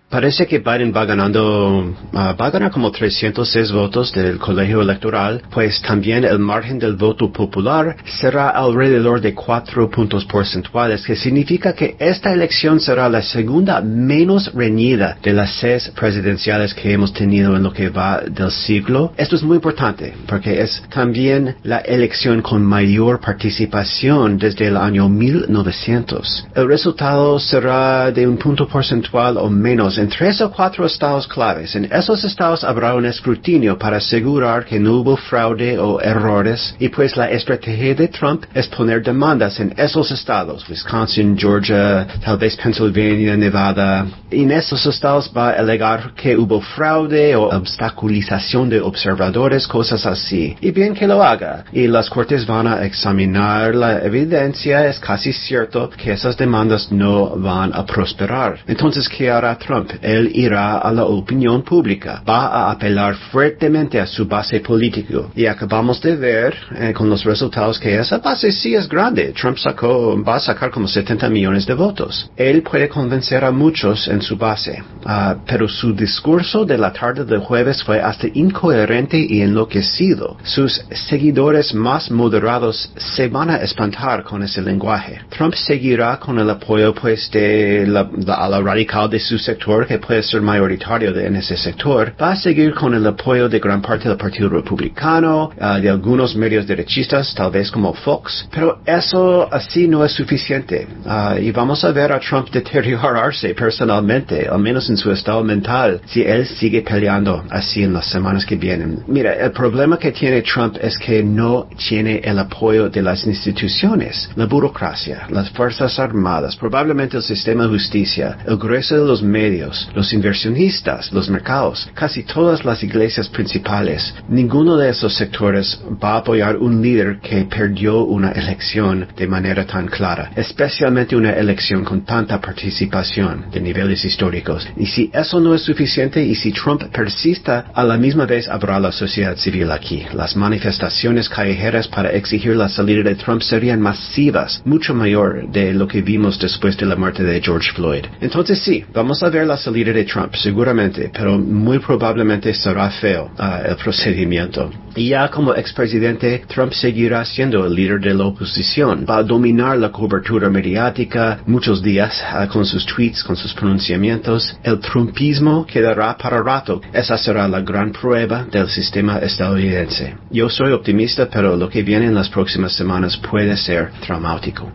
Parece 0.09 0.47
que 0.47 0.61
Biden 0.61 0.93
va 0.95 1.05
ganando, 1.05 1.93
ah, 2.15 2.37
va 2.41 2.47
a 2.47 2.51
ganar 2.51 2.71
como 2.71 2.93
306 2.93 3.73
votos 3.73 4.13
del 4.13 4.39
colegio 4.39 4.81
electoral, 4.81 5.43
pues 5.51 5.83
también 5.83 6.25
el 6.25 6.39
margen 6.39 6.79
del 6.79 6.95
voto 6.95 7.33
popular 7.33 7.97
será 8.05 8.51
alrededor 8.51 9.21
de 9.21 9.35
4 9.35 9.91
puntos 9.91 10.25
porcentuales, 10.25 11.05
que 11.05 11.17
significa 11.17 11.73
que 11.73 11.97
esta 11.99 12.33
elección 12.33 12.79
será 12.79 13.09
la 13.09 13.21
segunda 13.21 13.81
menos 13.81 14.55
reñida 14.55 15.19
de 15.21 15.33
las 15.33 15.51
seis 15.57 15.91
presidenciales 15.99 16.73
que 16.73 16.93
hemos 16.93 17.13
tenido 17.13 17.57
en 17.57 17.65
lo 17.65 17.73
que 17.73 17.89
va 17.89 18.21
del 18.21 18.53
siglo. 18.53 19.13
Esto 19.17 19.35
es 19.35 19.43
muy 19.43 19.57
importante, 19.57 20.15
porque 20.29 20.63
es 20.63 20.85
también 20.89 21.57
la 21.65 21.79
elección 21.79 22.43
con 22.43 22.65
mayor 22.65 23.21
participación 23.21 24.39
desde 24.39 24.69
el 24.69 24.77
año 24.77 25.09
1900. 25.09 26.47
El 26.55 26.69
resultado 26.69 27.41
será 27.41 28.13
de 28.13 28.25
un 28.25 28.37
punto 28.37 28.69
porcentual 28.69 29.37
o 29.37 29.51
menos 29.51 29.96
en 29.99 30.09
tres 30.09 30.41
o 30.41 30.51
cuatro 30.51 30.87
estados 30.87 31.27
claves. 31.27 31.75
En 31.75 31.85
esos 31.93 32.25
estados 32.25 32.65
habrá 32.65 32.95
un 32.95 33.07
escrutinio 33.07 33.79
para 33.79 33.99
asegurar 33.99 34.65
que 34.65 34.79
no 34.79 34.95
hubo 34.95 35.17
fraude 35.17 35.79
o 35.79 36.01
errores 36.01 36.75
y 36.79 36.89
pues 36.89 37.17
la 37.17 37.31
estrategia 37.31 37.95
de 37.95 38.09
Trump 38.09 38.45
es 38.55 38.67
poner 38.69 39.03
demandas 39.03 39.59
en 39.61 39.75
esos 39.77 40.11
estados, 40.11 40.69
Wisconsin, 40.69 41.37
Georgia, 41.39 42.07
tal 42.25 42.39
vez 42.39 42.57
Pennsylvania, 42.57 43.37
Nevada. 43.37 44.07
Y 44.31 44.43
en 44.43 44.53
esos 44.53 44.85
estados 44.87 45.31
va 45.37 45.51
a 45.51 45.59
alegar 45.59 46.13
que 46.15 46.37
hubo 46.37 46.61
fraude 46.61 47.37
o 47.37 47.49
obstaculización 47.49 48.69
de 48.69 48.81
observadores, 48.81 49.67
cosas 49.67 50.05
así. 50.07 50.57
Y 50.61 50.71
bien 50.71 50.95
que 50.95 51.07
lo 51.07 51.23
haga. 51.23 51.65
Y 51.73 51.87
las 51.87 52.11
cortes 52.11 52.47
van 52.47 52.67
a 52.67 52.85
examinar 52.85 53.75
la 53.75 54.05
evidencia. 54.05 54.87
Es 54.87 54.99
casi 54.99 55.33
cierto 55.33 55.91
que 55.91 56.13
esas 56.13 56.37
demandas 56.37 56.91
no 56.91 57.37
van 57.37 57.73
a 57.75 57.85
prosperar. 57.85 58.59
Entonces, 58.67 59.09
¿qué 59.09 59.31
hará 59.31 59.57
Trump? 59.57 59.86
Trump, 59.87 60.03
él 60.03 60.31
irá 60.35 60.79
a 60.79 60.93
la 60.93 61.05
opinión 61.05 61.63
pública, 61.63 62.23
va 62.29 62.47
a 62.47 62.71
apelar 62.71 63.15
fuertemente 63.31 64.01
a 64.01 64.07
su 64.07 64.27
base 64.27 64.61
político. 64.61 65.31
Y 65.35 65.47
acabamos 65.47 66.01
de 66.01 66.17
ver 66.17 66.57
eh, 66.75 66.93
con 66.93 67.09
los 67.09 67.25
resultados 67.25 67.79
que 67.79 67.99
esa 67.99 68.19
base 68.19 68.53
sí 68.53 68.75
es 68.75 68.89
grande. 68.89 69.33
Trump 69.33 69.59
sacó, 69.59 70.23
va 70.23 70.37
a 70.37 70.41
sacar 70.41 70.71
como 70.71 70.89
70 70.89 71.29
millones 71.29 71.67
de 71.67 71.75
votos. 71.75 72.31
Él 72.37 72.63
puede 72.63 72.89
convencer 72.89 73.45
a 73.45 73.51
muchos 73.51 74.09
en 74.09 74.23
su 74.23 74.37
base, 74.37 74.83
uh, 75.05 75.37
pero 75.47 75.69
su 75.69 75.95
discurso 75.95 76.65
de 76.65 76.79
la 76.79 76.93
tarde 76.93 77.25
del 77.25 77.41
jueves 77.41 77.83
fue 77.83 78.01
hasta 78.01 78.27
incoherente 78.35 79.19
y 79.19 79.41
enloquecido. 79.41 80.37
Sus 80.43 80.85
seguidores 81.09 81.75
más 81.75 82.11
moderados 82.11 82.93
se 82.97 83.29
van 83.29 83.51
a 83.51 83.57
espantar 83.57 84.23
con 84.23 84.43
ese 84.43 84.63
lenguaje. 84.63 85.21
Trump 85.31 85.55
seguirá 85.55 86.19
con 86.19 86.39
el 86.39 86.51
apoyo 86.51 86.95
pues 86.95 87.31
de 87.31 87.87
la, 87.87 88.09
a 88.35 88.49
la 88.49 88.61
radical 88.61 89.09
de 89.11 89.21
su 89.21 89.39
sector, 89.39 89.76
que 89.85 89.99
puede 89.99 90.23
ser 90.23 90.41
mayoritario 90.41 91.19
en 91.19 91.35
ese 91.35 91.57
sector, 91.57 92.15
va 92.21 92.31
a 92.33 92.37
seguir 92.37 92.73
con 92.73 92.95
el 92.95 93.05
apoyo 93.05 93.49
de 93.49 93.59
gran 93.59 93.83
parte 93.83 94.09
del 94.09 94.17
Partido 94.17 94.49
Republicano, 94.49 95.51
uh, 95.61 95.81
de 95.81 95.91
algunos 95.91 96.37
medios 96.37 96.67
derechistas, 96.67 97.35
tal 97.35 97.51
vez 97.51 97.71
como 97.71 97.93
Fox, 97.93 98.49
pero 98.53 98.79
eso 98.87 99.53
así 99.53 99.89
no 99.89 100.05
es 100.05 100.13
suficiente. 100.13 100.87
Uh, 101.05 101.39
y 101.41 101.51
vamos 101.51 101.85
a 101.85 101.91
ver 101.91 102.13
a 102.13 102.21
Trump 102.21 102.49
deteriorarse 102.51 103.55
personalmente, 103.55 104.47
al 104.49 104.61
menos 104.61 104.89
en 104.89 104.97
su 104.97 105.11
estado 105.11 105.43
mental, 105.43 106.01
si 106.07 106.23
él 106.23 106.47
sigue 106.47 106.83
peleando 106.83 107.45
así 107.51 107.83
en 107.83 107.93
las 107.93 108.07
semanas 108.07 108.47
que 108.47 108.57
vienen. 108.57 109.01
Mira, 109.09 109.33
el 109.35 109.51
problema 109.51 109.99
que 109.99 110.13
tiene 110.13 110.43
Trump 110.43 110.77
es 110.81 110.97
que 110.99 111.23
no 111.23 111.67
tiene 111.89 112.21
el 112.25 112.39
apoyo 112.39 112.89
de 112.89 113.03
las 113.03 113.27
instituciones, 113.27 114.31
la 114.37 114.47
burocracia, 114.47 115.27
las 115.31 115.51
Fuerzas 115.51 115.99
Armadas, 115.99 116.57
probablemente 116.57 117.17
el 117.17 117.23
sistema 117.23 117.65
de 117.65 117.71
justicia, 117.71 118.39
el 118.47 118.57
grueso 118.57 118.97
de 118.97 119.07
los 119.07 119.23
medios, 119.23 119.66
los 119.95 120.13
inversionistas, 120.13 121.13
los 121.13 121.29
mercados, 121.29 121.89
casi 121.95 122.23
todas 122.23 122.65
las 122.65 122.83
iglesias 122.83 123.29
principales. 123.29 124.15
Ninguno 124.29 124.77
de 124.77 124.91
esos 124.91 125.15
sectores 125.15 125.81
va 126.03 126.15
a 126.15 126.19
apoyar 126.19 126.57
un 126.57 126.83
líder 126.83 127.19
que 127.21 127.45
perdió 127.45 128.05
una 128.05 128.33
elección 128.33 129.07
de 129.17 129.27
manera 129.27 129.67
tan 129.67 129.87
clara, 129.87 130.31
especialmente 130.37 131.17
una 131.17 131.33
elección 131.33 131.85
con 131.85 132.05
tanta 132.05 132.41
participación 132.41 133.47
de 133.51 133.61
niveles 133.61 134.05
históricos. 134.05 134.67
Y 134.77 134.87
si 134.87 135.11
eso 135.13 135.41
no 135.41 135.55
es 135.55 135.63
suficiente 135.63 136.23
y 136.23 136.35
si 136.35 136.53
Trump 136.53 136.83
persista, 136.93 137.67
a 137.75 137.85
la 137.85 137.97
misma 137.97 138.27
vez 138.27 138.49
habrá 138.49 138.79
la 138.81 138.93
sociedad 138.93 139.37
civil 139.37 139.71
aquí. 139.71 140.05
Las 140.13 140.37
manifestaciones 140.37 141.29
callejeras 141.29 141.89
para 141.89 142.11
exigir 142.11 142.57
la 142.57 142.69
salida 142.69 143.03
de 143.03 143.15
Trump 143.17 143.43
serían 143.43 143.81
masivas, 143.81 144.63
mucho 144.65 144.95
mayor 144.95 145.51
de 145.51 145.73
lo 145.73 145.87
que 145.87 146.03
vimos 146.03 146.39
después 146.39 146.77
de 146.77 146.87
la 146.87 146.97
muerte 146.97 147.23
de 147.23 147.41
George 147.41 147.73
Floyd. 147.73 148.05
Entonces 148.21 148.61
sí, 148.61 148.85
vamos 148.93 149.23
a 149.23 149.31
ver 149.31 149.47
la 149.47 149.56
salida 149.57 149.93
de 149.93 150.05
Trump, 150.05 150.35
seguramente, 150.35 151.11
pero 151.13 151.39
muy 151.39 151.79
probablemente 151.79 152.53
será 152.55 152.91
feo 152.91 153.31
uh, 153.39 153.69
el 153.69 153.77
procedimiento. 153.77 154.71
Y 154.95 155.11
ya 155.11 155.29
como 155.29 155.55
expresidente, 155.55 156.43
Trump 156.49 156.73
seguirá 156.73 157.25
siendo 157.25 157.67
el 157.67 157.75
líder 157.75 158.01
de 158.01 158.15
la 158.15 158.25
oposición. 158.25 159.05
Va 159.09 159.19
a 159.19 159.23
dominar 159.23 159.77
la 159.79 159.91
cobertura 159.91 160.49
mediática 160.49 161.41
muchos 161.47 161.83
días 161.83 162.23
uh, 162.33 162.49
con 162.49 162.65
sus 162.65 162.87
tweets, 162.87 163.23
con 163.23 163.37
sus 163.37 163.53
pronunciamientos. 163.55 164.59
El 164.63 164.81
trumpismo 164.81 165.67
quedará 165.67 166.17
para 166.17 166.43
rato. 166.43 166.81
Esa 166.93 167.19
será 167.19 167.47
la 167.47 167.61
gran 167.61 167.93
prueba 167.93 168.47
del 168.51 168.69
sistema 168.69 169.19
estadounidense. 169.19 170.17
Yo 170.31 170.49
soy 170.49 170.73
optimista, 170.73 171.29
pero 171.31 171.57
lo 171.57 171.69
que 171.69 171.83
viene 171.83 172.07
en 172.07 172.15
las 172.15 172.29
próximas 172.29 172.73
semanas 172.73 173.17
puede 173.17 173.57
ser 173.57 173.91
traumático. 174.01 174.73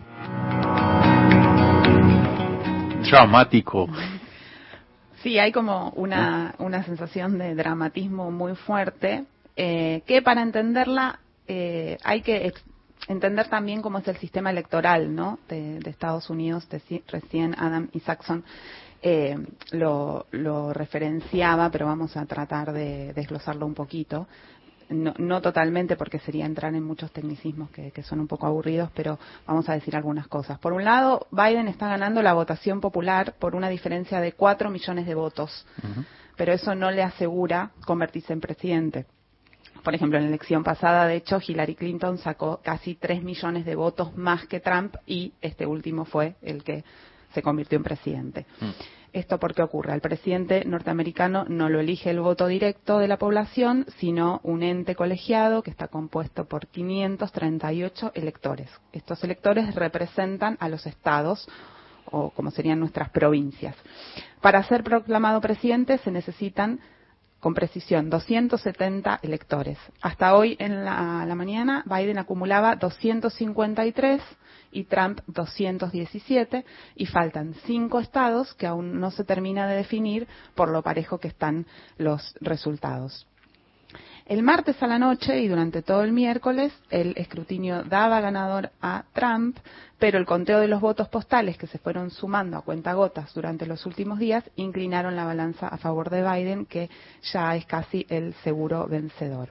Traumático. 3.02 3.88
Sí, 5.22 5.38
hay 5.38 5.52
como 5.52 5.90
una, 5.90 6.54
una 6.58 6.82
sensación 6.82 7.38
de 7.38 7.54
dramatismo 7.54 8.30
muy 8.32 8.56
fuerte, 8.56 9.24
eh, 9.56 10.02
que 10.04 10.20
para 10.20 10.42
entenderla 10.42 11.20
eh, 11.46 11.96
hay 12.02 12.22
que 12.22 12.52
entender 13.06 13.48
también 13.48 13.82
cómo 13.82 13.98
es 13.98 14.08
el 14.08 14.16
sistema 14.16 14.50
electoral 14.50 15.14
¿no? 15.14 15.38
de, 15.48 15.78
Estados 15.84 16.28
Unidos. 16.28 16.66
Recién 17.06 17.54
Adam 17.56 17.88
Isaacson 17.92 18.44
eh, 19.00 19.36
lo, 19.70 20.26
lo, 20.32 20.72
referenciaba, 20.72 21.70
pero 21.70 21.86
vamos 21.86 22.16
a 22.16 22.26
tratar 22.26 22.72
de 22.72 23.12
desglosarlo 23.12 23.64
un 23.64 23.74
poquito. 23.74 24.26
No, 24.92 25.14
no, 25.18 25.40
totalmente 25.40 25.96
porque 25.96 26.18
sería 26.18 26.46
entrar 26.46 26.74
en 26.74 26.82
muchos 26.82 27.10
tecnicismos 27.12 27.70
que, 27.70 27.90
que, 27.90 28.02
son 28.02 28.20
un 28.20 28.26
poco 28.26 28.46
aburridos, 28.46 28.90
pero 28.94 29.18
vamos 29.46 29.68
a 29.68 29.74
decir 29.74 29.96
algunas 29.96 30.28
cosas. 30.28 30.58
Por 30.58 30.72
un 30.72 30.84
lado, 30.84 31.26
Biden 31.30 31.68
está 31.68 31.88
ganando 31.88 32.22
la 32.22 32.34
votación 32.34 32.80
popular 32.80 33.34
por 33.38 33.54
una 33.54 33.68
diferencia 33.68 34.20
de 34.20 34.32
4 34.32 34.70
millones 34.70 35.06
de 35.06 35.14
votos, 35.14 35.66
uh 35.82 35.86
-huh. 35.86 36.04
pero 36.36 36.52
eso 36.52 36.74
no 36.74 36.90
le 36.90 37.02
asegura 37.02 37.70
convertirse 37.86 38.32
en 38.32 38.40
presidente. 38.40 39.06
Por 39.82 39.94
ejemplo, 39.94 40.18
en 40.18 40.24
la 40.24 40.28
elección 40.28 40.62
pasada, 40.62 41.06
de 41.06 41.16
hecho, 41.16 41.40
Hillary 41.44 41.74
Clinton 41.74 42.18
sacó 42.18 42.60
casi 42.62 42.94
3 42.94 43.22
millones 43.22 43.64
de 43.64 43.74
votos 43.74 44.16
más 44.16 44.46
que 44.46 44.60
Trump 44.60 44.96
y 45.06 45.32
este 45.40 45.66
último 45.66 46.04
fue 46.04 46.36
el 46.42 46.62
que 46.62 46.84
se 47.34 47.42
convirtió 47.42 47.76
en 47.76 47.84
presidente. 47.84 48.46
Uh 48.60 48.64
-huh. 48.66 48.74
¿Esto 49.12 49.38
por 49.38 49.54
qué 49.54 49.62
ocurre? 49.62 49.92
El 49.92 50.00
presidente 50.00 50.64
norteamericano 50.64 51.44
no 51.46 51.68
lo 51.68 51.80
elige 51.80 52.08
el 52.08 52.20
voto 52.20 52.46
directo 52.46 52.98
de 52.98 53.08
la 53.08 53.18
población, 53.18 53.84
sino 53.98 54.40
un 54.42 54.62
ente 54.62 54.94
colegiado 54.94 55.62
que 55.62 55.70
está 55.70 55.88
compuesto 55.88 56.46
por 56.46 56.66
538 56.68 58.12
electores. 58.14 58.70
Estos 58.90 59.22
electores 59.22 59.74
representan 59.74 60.56
a 60.60 60.70
los 60.70 60.86
estados 60.86 61.46
o 62.06 62.30
como 62.30 62.50
serían 62.50 62.80
nuestras 62.80 63.10
provincias. 63.10 63.76
Para 64.40 64.62
ser 64.62 64.82
proclamado 64.82 65.42
presidente 65.42 65.98
se 65.98 66.10
necesitan 66.10 66.80
con 67.38 67.52
precisión 67.52 68.08
270 68.08 69.20
electores. 69.22 69.76
Hasta 70.00 70.36
hoy 70.36 70.56
en 70.58 70.84
la, 70.86 71.26
la 71.26 71.34
mañana 71.34 71.84
Biden 71.86 72.16
acumulaba 72.16 72.76
253 72.76 74.22
y 74.72 74.84
Trump 74.84 75.20
217 75.26 76.64
y 76.96 77.06
faltan 77.06 77.54
cinco 77.64 78.00
estados 78.00 78.54
que 78.54 78.66
aún 78.66 78.98
no 78.98 79.10
se 79.10 79.24
termina 79.24 79.66
de 79.68 79.76
definir 79.76 80.26
por 80.54 80.70
lo 80.70 80.82
parejo 80.82 81.18
que 81.18 81.28
están 81.28 81.66
los 81.98 82.34
resultados. 82.40 83.26
El 84.24 84.42
martes 84.42 84.80
a 84.82 84.86
la 84.86 84.98
noche 84.98 85.40
y 85.40 85.48
durante 85.48 85.82
todo 85.82 86.04
el 86.04 86.12
miércoles 86.12 86.72
el 86.90 87.12
escrutinio 87.16 87.82
daba 87.82 88.20
ganador 88.20 88.70
a 88.80 89.04
Trump, 89.12 89.58
pero 89.98 90.16
el 90.16 90.26
conteo 90.26 90.60
de 90.60 90.68
los 90.68 90.80
votos 90.80 91.08
postales 91.08 91.58
que 91.58 91.66
se 91.66 91.78
fueron 91.78 92.10
sumando 92.10 92.56
a 92.56 92.62
cuentagotas 92.62 93.34
durante 93.34 93.66
los 93.66 93.84
últimos 93.84 94.18
días 94.18 94.48
inclinaron 94.56 95.16
la 95.16 95.24
balanza 95.24 95.66
a 95.68 95.76
favor 95.76 96.08
de 96.08 96.22
Biden, 96.22 96.66
que 96.66 96.88
ya 97.32 97.56
es 97.56 97.66
casi 97.66 98.06
el 98.08 98.32
seguro 98.44 98.86
vencedor. 98.86 99.50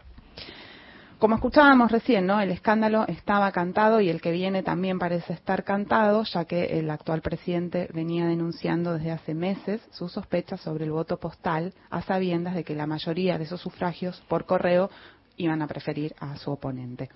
Como 1.22 1.36
escuchábamos 1.36 1.92
recién, 1.92 2.26
¿no? 2.26 2.42
El 2.42 2.50
escándalo 2.50 3.06
estaba 3.08 3.52
cantado 3.52 4.02
y 4.02 4.10
el 4.10 4.22
que 4.22 4.32
viene 4.32 4.64
también 4.64 4.98
parece 4.98 5.34
estar 5.34 5.64
cantado, 5.64 6.24
ya 6.24 6.46
que 6.46 6.80
el 6.80 6.90
actual 6.90 7.22
presidente 7.22 7.88
venía 7.94 8.26
denunciando 8.26 8.94
desde 8.94 9.12
hace 9.12 9.36
meses 9.36 9.88
sus 9.92 10.12
sospechas 10.12 10.62
sobre 10.62 10.86
el 10.86 10.92
voto 10.92 11.20
postal, 11.20 11.76
a 11.92 12.02
sabiendas 12.02 12.56
de 12.56 12.64
que 12.64 12.74
la 12.74 12.88
mayoría 12.88 13.38
de 13.38 13.44
esos 13.44 13.62
sufragios 13.62 14.20
por 14.28 14.46
correo 14.48 14.90
iban 15.38 15.62
a 15.62 15.68
preferir 15.68 16.16
a 16.20 16.38
su 16.38 16.50
oponente. 16.50 17.12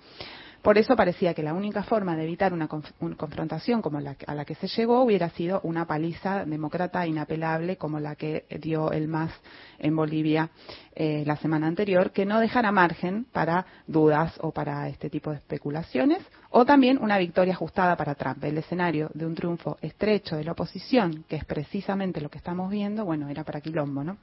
Por 0.66 0.78
eso 0.78 0.96
parecía 0.96 1.32
que 1.32 1.44
la 1.44 1.54
única 1.54 1.84
forma 1.84 2.16
de 2.16 2.24
evitar 2.24 2.52
una, 2.52 2.66
conf 2.66 2.90
una 2.98 3.14
confrontación 3.14 3.80
como 3.80 4.00
la 4.00 4.16
a 4.26 4.34
la 4.34 4.44
que 4.44 4.56
se 4.56 4.66
llegó 4.66 5.00
hubiera 5.00 5.30
sido 5.30 5.60
una 5.62 5.86
paliza 5.86 6.44
demócrata 6.44 7.06
inapelable 7.06 7.76
como 7.76 8.00
la 8.00 8.16
que 8.16 8.46
dio 8.60 8.90
el 8.90 9.06
MAS 9.06 9.30
en 9.78 9.94
Bolivia 9.94 10.50
eh, 10.96 11.22
la 11.24 11.36
semana 11.36 11.68
anterior, 11.68 12.10
que 12.10 12.26
no 12.26 12.40
dejara 12.40 12.72
margen 12.72 13.26
para 13.30 13.64
dudas 13.86 14.34
o 14.40 14.50
para 14.50 14.88
este 14.88 15.08
tipo 15.08 15.30
de 15.30 15.36
especulaciones, 15.36 16.18
o 16.50 16.64
también 16.64 16.98
una 17.00 17.16
victoria 17.16 17.54
ajustada 17.54 17.96
para 17.96 18.16
Trump. 18.16 18.42
El 18.42 18.58
escenario 18.58 19.08
de 19.14 19.24
un 19.24 19.36
triunfo 19.36 19.78
estrecho 19.80 20.34
de 20.34 20.42
la 20.42 20.50
oposición, 20.50 21.24
que 21.28 21.36
es 21.36 21.44
precisamente 21.44 22.20
lo 22.20 22.28
que 22.28 22.38
estamos 22.38 22.72
viendo, 22.72 23.04
bueno, 23.04 23.28
era 23.28 23.44
para 23.44 23.60
quilombo, 23.60 24.02
¿no? 24.02 24.16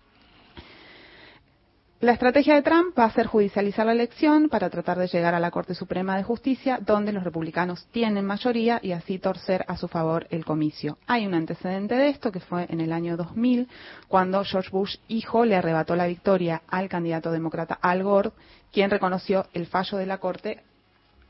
La 2.03 2.11
estrategia 2.11 2.55
de 2.55 2.63
Trump 2.63 2.99
va 2.99 3.05
a 3.05 3.13
ser 3.13 3.27
judicializar 3.27 3.85
la 3.85 3.93
elección 3.93 4.49
para 4.49 4.69
tratar 4.69 4.99
de 4.99 5.07
llegar 5.07 5.35
a 5.35 5.39
la 5.39 5.51
Corte 5.51 5.73
Suprema 5.73 6.17
de 6.17 6.23
Justicia, 6.23 6.77
donde 6.85 7.13
los 7.13 7.23
republicanos 7.23 7.87
tienen 7.93 8.25
mayoría 8.25 8.81
y 8.83 8.91
así 8.91 9.19
torcer 9.19 9.63
a 9.69 9.77
su 9.77 9.87
favor 9.87 10.27
el 10.29 10.43
comicio. 10.43 10.97
Hay 11.07 11.25
un 11.25 11.33
antecedente 11.33 11.95
de 11.95 12.09
esto 12.09 12.29
que 12.29 12.41
fue 12.41 12.65
en 12.69 12.81
el 12.81 12.91
año 12.91 13.15
2000, 13.15 13.69
cuando 14.09 14.43
George 14.43 14.69
Bush 14.69 14.97
hijo 15.07 15.45
le 15.45 15.55
arrebató 15.55 15.95
la 15.95 16.07
victoria 16.07 16.63
al 16.67 16.89
candidato 16.89 17.31
demócrata 17.31 17.79
Al 17.81 18.03
Gore, 18.03 18.31
quien 18.73 18.89
reconoció 18.89 19.45
el 19.53 19.65
fallo 19.67 19.97
de 19.97 20.05
la 20.05 20.17
Corte, 20.17 20.61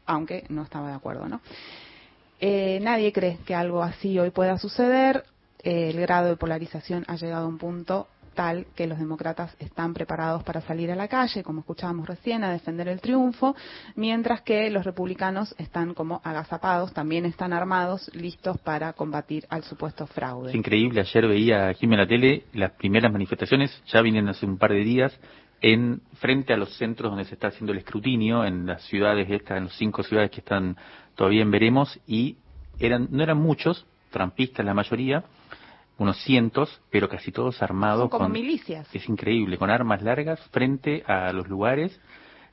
aunque 0.07 0.43
no 0.49 0.63
estaba 0.63 0.87
de 0.87 0.95
acuerdo, 0.95 1.27
¿no? 1.27 1.41
Eh, 2.39 2.79
nadie 2.81 3.13
cree 3.13 3.37
que 3.45 3.53
algo 3.53 3.83
así 3.83 4.17
hoy 4.17 4.31
pueda 4.31 4.57
suceder. 4.57 5.23
Eh, 5.61 5.91
el 5.91 6.01
grado 6.01 6.29
de 6.29 6.35
polarización 6.35 7.05
ha 7.07 7.15
llegado 7.15 7.45
a 7.45 7.47
un 7.47 7.59
punto 7.59 8.07
tal 8.33 8.65
que 8.75 8.87
los 8.87 8.99
demócratas 8.99 9.55
están 9.59 9.93
preparados 9.93 10.43
para 10.43 10.61
salir 10.61 10.91
a 10.91 10.95
la 10.95 11.07
calle, 11.07 11.43
como 11.43 11.61
escuchábamos 11.61 12.07
recién, 12.07 12.43
a 12.43 12.51
defender 12.51 12.87
el 12.87 13.01
triunfo, 13.01 13.55
mientras 13.95 14.41
que 14.41 14.69
los 14.69 14.85
republicanos 14.85 15.55
están 15.57 15.93
como 15.93 16.21
agazapados, 16.23 16.93
también 16.93 17.25
están 17.25 17.53
armados, 17.53 18.09
listos 18.13 18.57
para 18.59 18.93
combatir 18.93 19.45
al 19.49 19.63
supuesto 19.63 20.07
fraude. 20.07 20.49
Es 20.49 20.55
increíble, 20.55 21.01
ayer 21.01 21.27
veía 21.27 21.67
aquí 21.67 21.85
en 21.85 21.97
la 21.97 22.07
tele 22.07 22.43
las 22.53 22.71
primeras 22.71 23.11
manifestaciones, 23.11 23.81
ya 23.87 24.01
vienen 24.01 24.27
hace 24.29 24.45
un 24.45 24.57
par 24.57 24.71
de 24.71 24.83
días, 24.83 25.17
en 25.61 26.01
frente 26.15 26.53
a 26.53 26.57
los 26.57 26.75
centros 26.77 27.09
donde 27.09 27.25
se 27.25 27.35
está 27.35 27.47
haciendo 27.47 27.71
el 27.71 27.79
escrutinio, 27.79 28.43
en 28.43 28.65
las 28.65 28.83
ciudades 28.83 29.29
estas, 29.31 29.57
en 29.57 29.65
las 29.65 29.77
cinco 29.77 30.03
ciudades 30.03 30.29
que 30.29 30.41
están 30.41 30.75
todavía 31.15 31.41
en 31.41 31.51
veremos, 31.51 31.99
y 32.05 32.37
eran, 32.79 33.07
no 33.11 33.23
eran 33.23 33.37
muchos, 33.37 33.85
trampistas 34.11 34.65
la 34.65 34.73
mayoría, 34.73 35.23
unos 35.97 36.17
cientos, 36.23 36.81
pero 36.89 37.07
casi 37.07 37.31
todos 37.31 37.61
armados 37.61 38.09
como 38.09 38.25
con 38.25 38.31
milicias. 38.31 38.87
Es 38.93 39.07
increíble, 39.07 39.57
con 39.57 39.69
armas 39.69 40.01
largas 40.01 40.39
frente 40.51 41.03
a 41.07 41.31
los 41.33 41.47
lugares, 41.47 41.99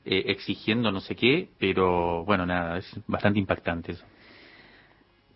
eh, 0.05 0.23
exigiendo 0.27 0.91
no 0.91 0.99
sé 0.99 1.15
qué, 1.15 1.49
pero 1.59 2.23
bueno, 2.25 2.45
nada, 2.45 2.77
es 2.77 2.99
bastante 3.07 3.39
impactante 3.39 3.93
eso. 3.93 4.05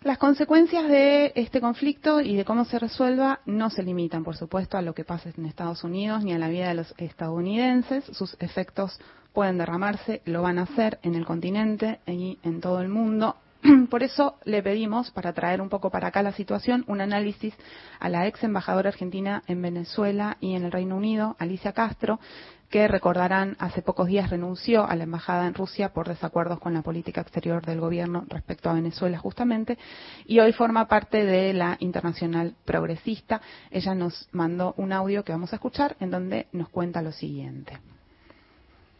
Las 0.06 0.20
consecuencias 0.20 0.88
de 0.88 1.32
este 1.34 1.60
conflicto 1.60 2.22
y 2.22 2.36
de 2.36 2.46
cómo 2.46 2.64
se 2.66 2.78
resuelva 2.78 3.40
no 3.48 3.72
se 3.72 3.82
limitan, 3.82 4.24
por 4.24 4.36
supuesto, 4.36 4.78
a 4.78 4.84
lo 4.84 4.94
que 4.94 5.04
pasa 5.04 5.32
en 5.36 5.48
Estados 5.48 5.84
Unidos 5.84 6.24
ni 6.24 6.32
a 6.32 6.38
la 6.38 6.48
vida 6.48 6.68
de 6.68 6.76
los 6.76 6.94
estadounidenses. 6.98 8.06
Sus 8.06 8.38
efectos 8.40 9.00
pueden 9.34 9.58
derramarse, 9.58 10.22
lo 10.26 10.44
van 10.44 10.60
a 10.60 10.64
hacer 10.64 11.00
en 11.02 11.16
el 11.16 11.26
continente 11.26 12.02
y 12.06 12.38
en 12.44 12.62
todo 12.62 12.82
el 12.82 12.90
mundo. 12.90 13.36
Por 13.90 14.04
eso 14.04 14.36
le 14.46 14.62
pedimos, 14.62 15.12
para 15.12 15.34
traer 15.34 15.62
un 15.62 15.70
poco 15.70 15.90
para 15.90 16.10
acá 16.10 16.22
la 16.22 16.34
situación, 16.34 16.84
un 16.88 17.02
análisis 17.02 17.54
a 18.00 18.10
la 18.10 18.28
ex 18.28 18.44
embajadora 18.44 18.90
argentina 18.90 19.44
en 19.48 19.62
Venezuela 19.62 20.38
y 20.40 20.56
en 20.56 20.66
el 20.66 20.72
Reino 20.72 20.96
Unido, 20.96 21.36
Alicia 21.40 21.74
Castro, 21.74 22.20
que 22.70 22.88
recordarán 22.88 23.56
hace 23.60 23.82
pocos 23.82 24.08
días 24.08 24.30
renunció 24.30 24.86
a 24.88 24.96
la 24.96 25.04
embajada 25.04 25.48
en 25.48 25.54
Rusia 25.54 25.94
por 25.94 26.08
desacuerdos 26.08 26.60
con 26.60 26.74
la 26.74 26.82
política 26.82 27.22
exterior 27.22 27.66
del 27.66 27.80
gobierno 27.80 28.26
respecto 28.28 28.70
a 28.70 28.74
Venezuela 28.74 29.18
justamente 29.18 29.78
y 30.26 30.40
hoy 30.40 30.52
forma 30.52 30.88
parte 30.88 31.24
de 31.24 31.54
la 31.54 31.78
Internacional 31.80 32.56
Progresista. 32.66 33.42
Ella 33.72 33.96
nos 33.96 34.28
mandó 34.32 34.74
un 34.78 34.94
audio 34.94 35.24
que 35.24 35.32
vamos 35.32 35.54
a 35.54 35.58
escuchar 35.58 35.96
en 36.00 36.12
donde 36.12 36.48
nos 36.52 36.70
cuenta 36.70 37.02
lo 37.02 37.12
siguiente. 37.12 37.80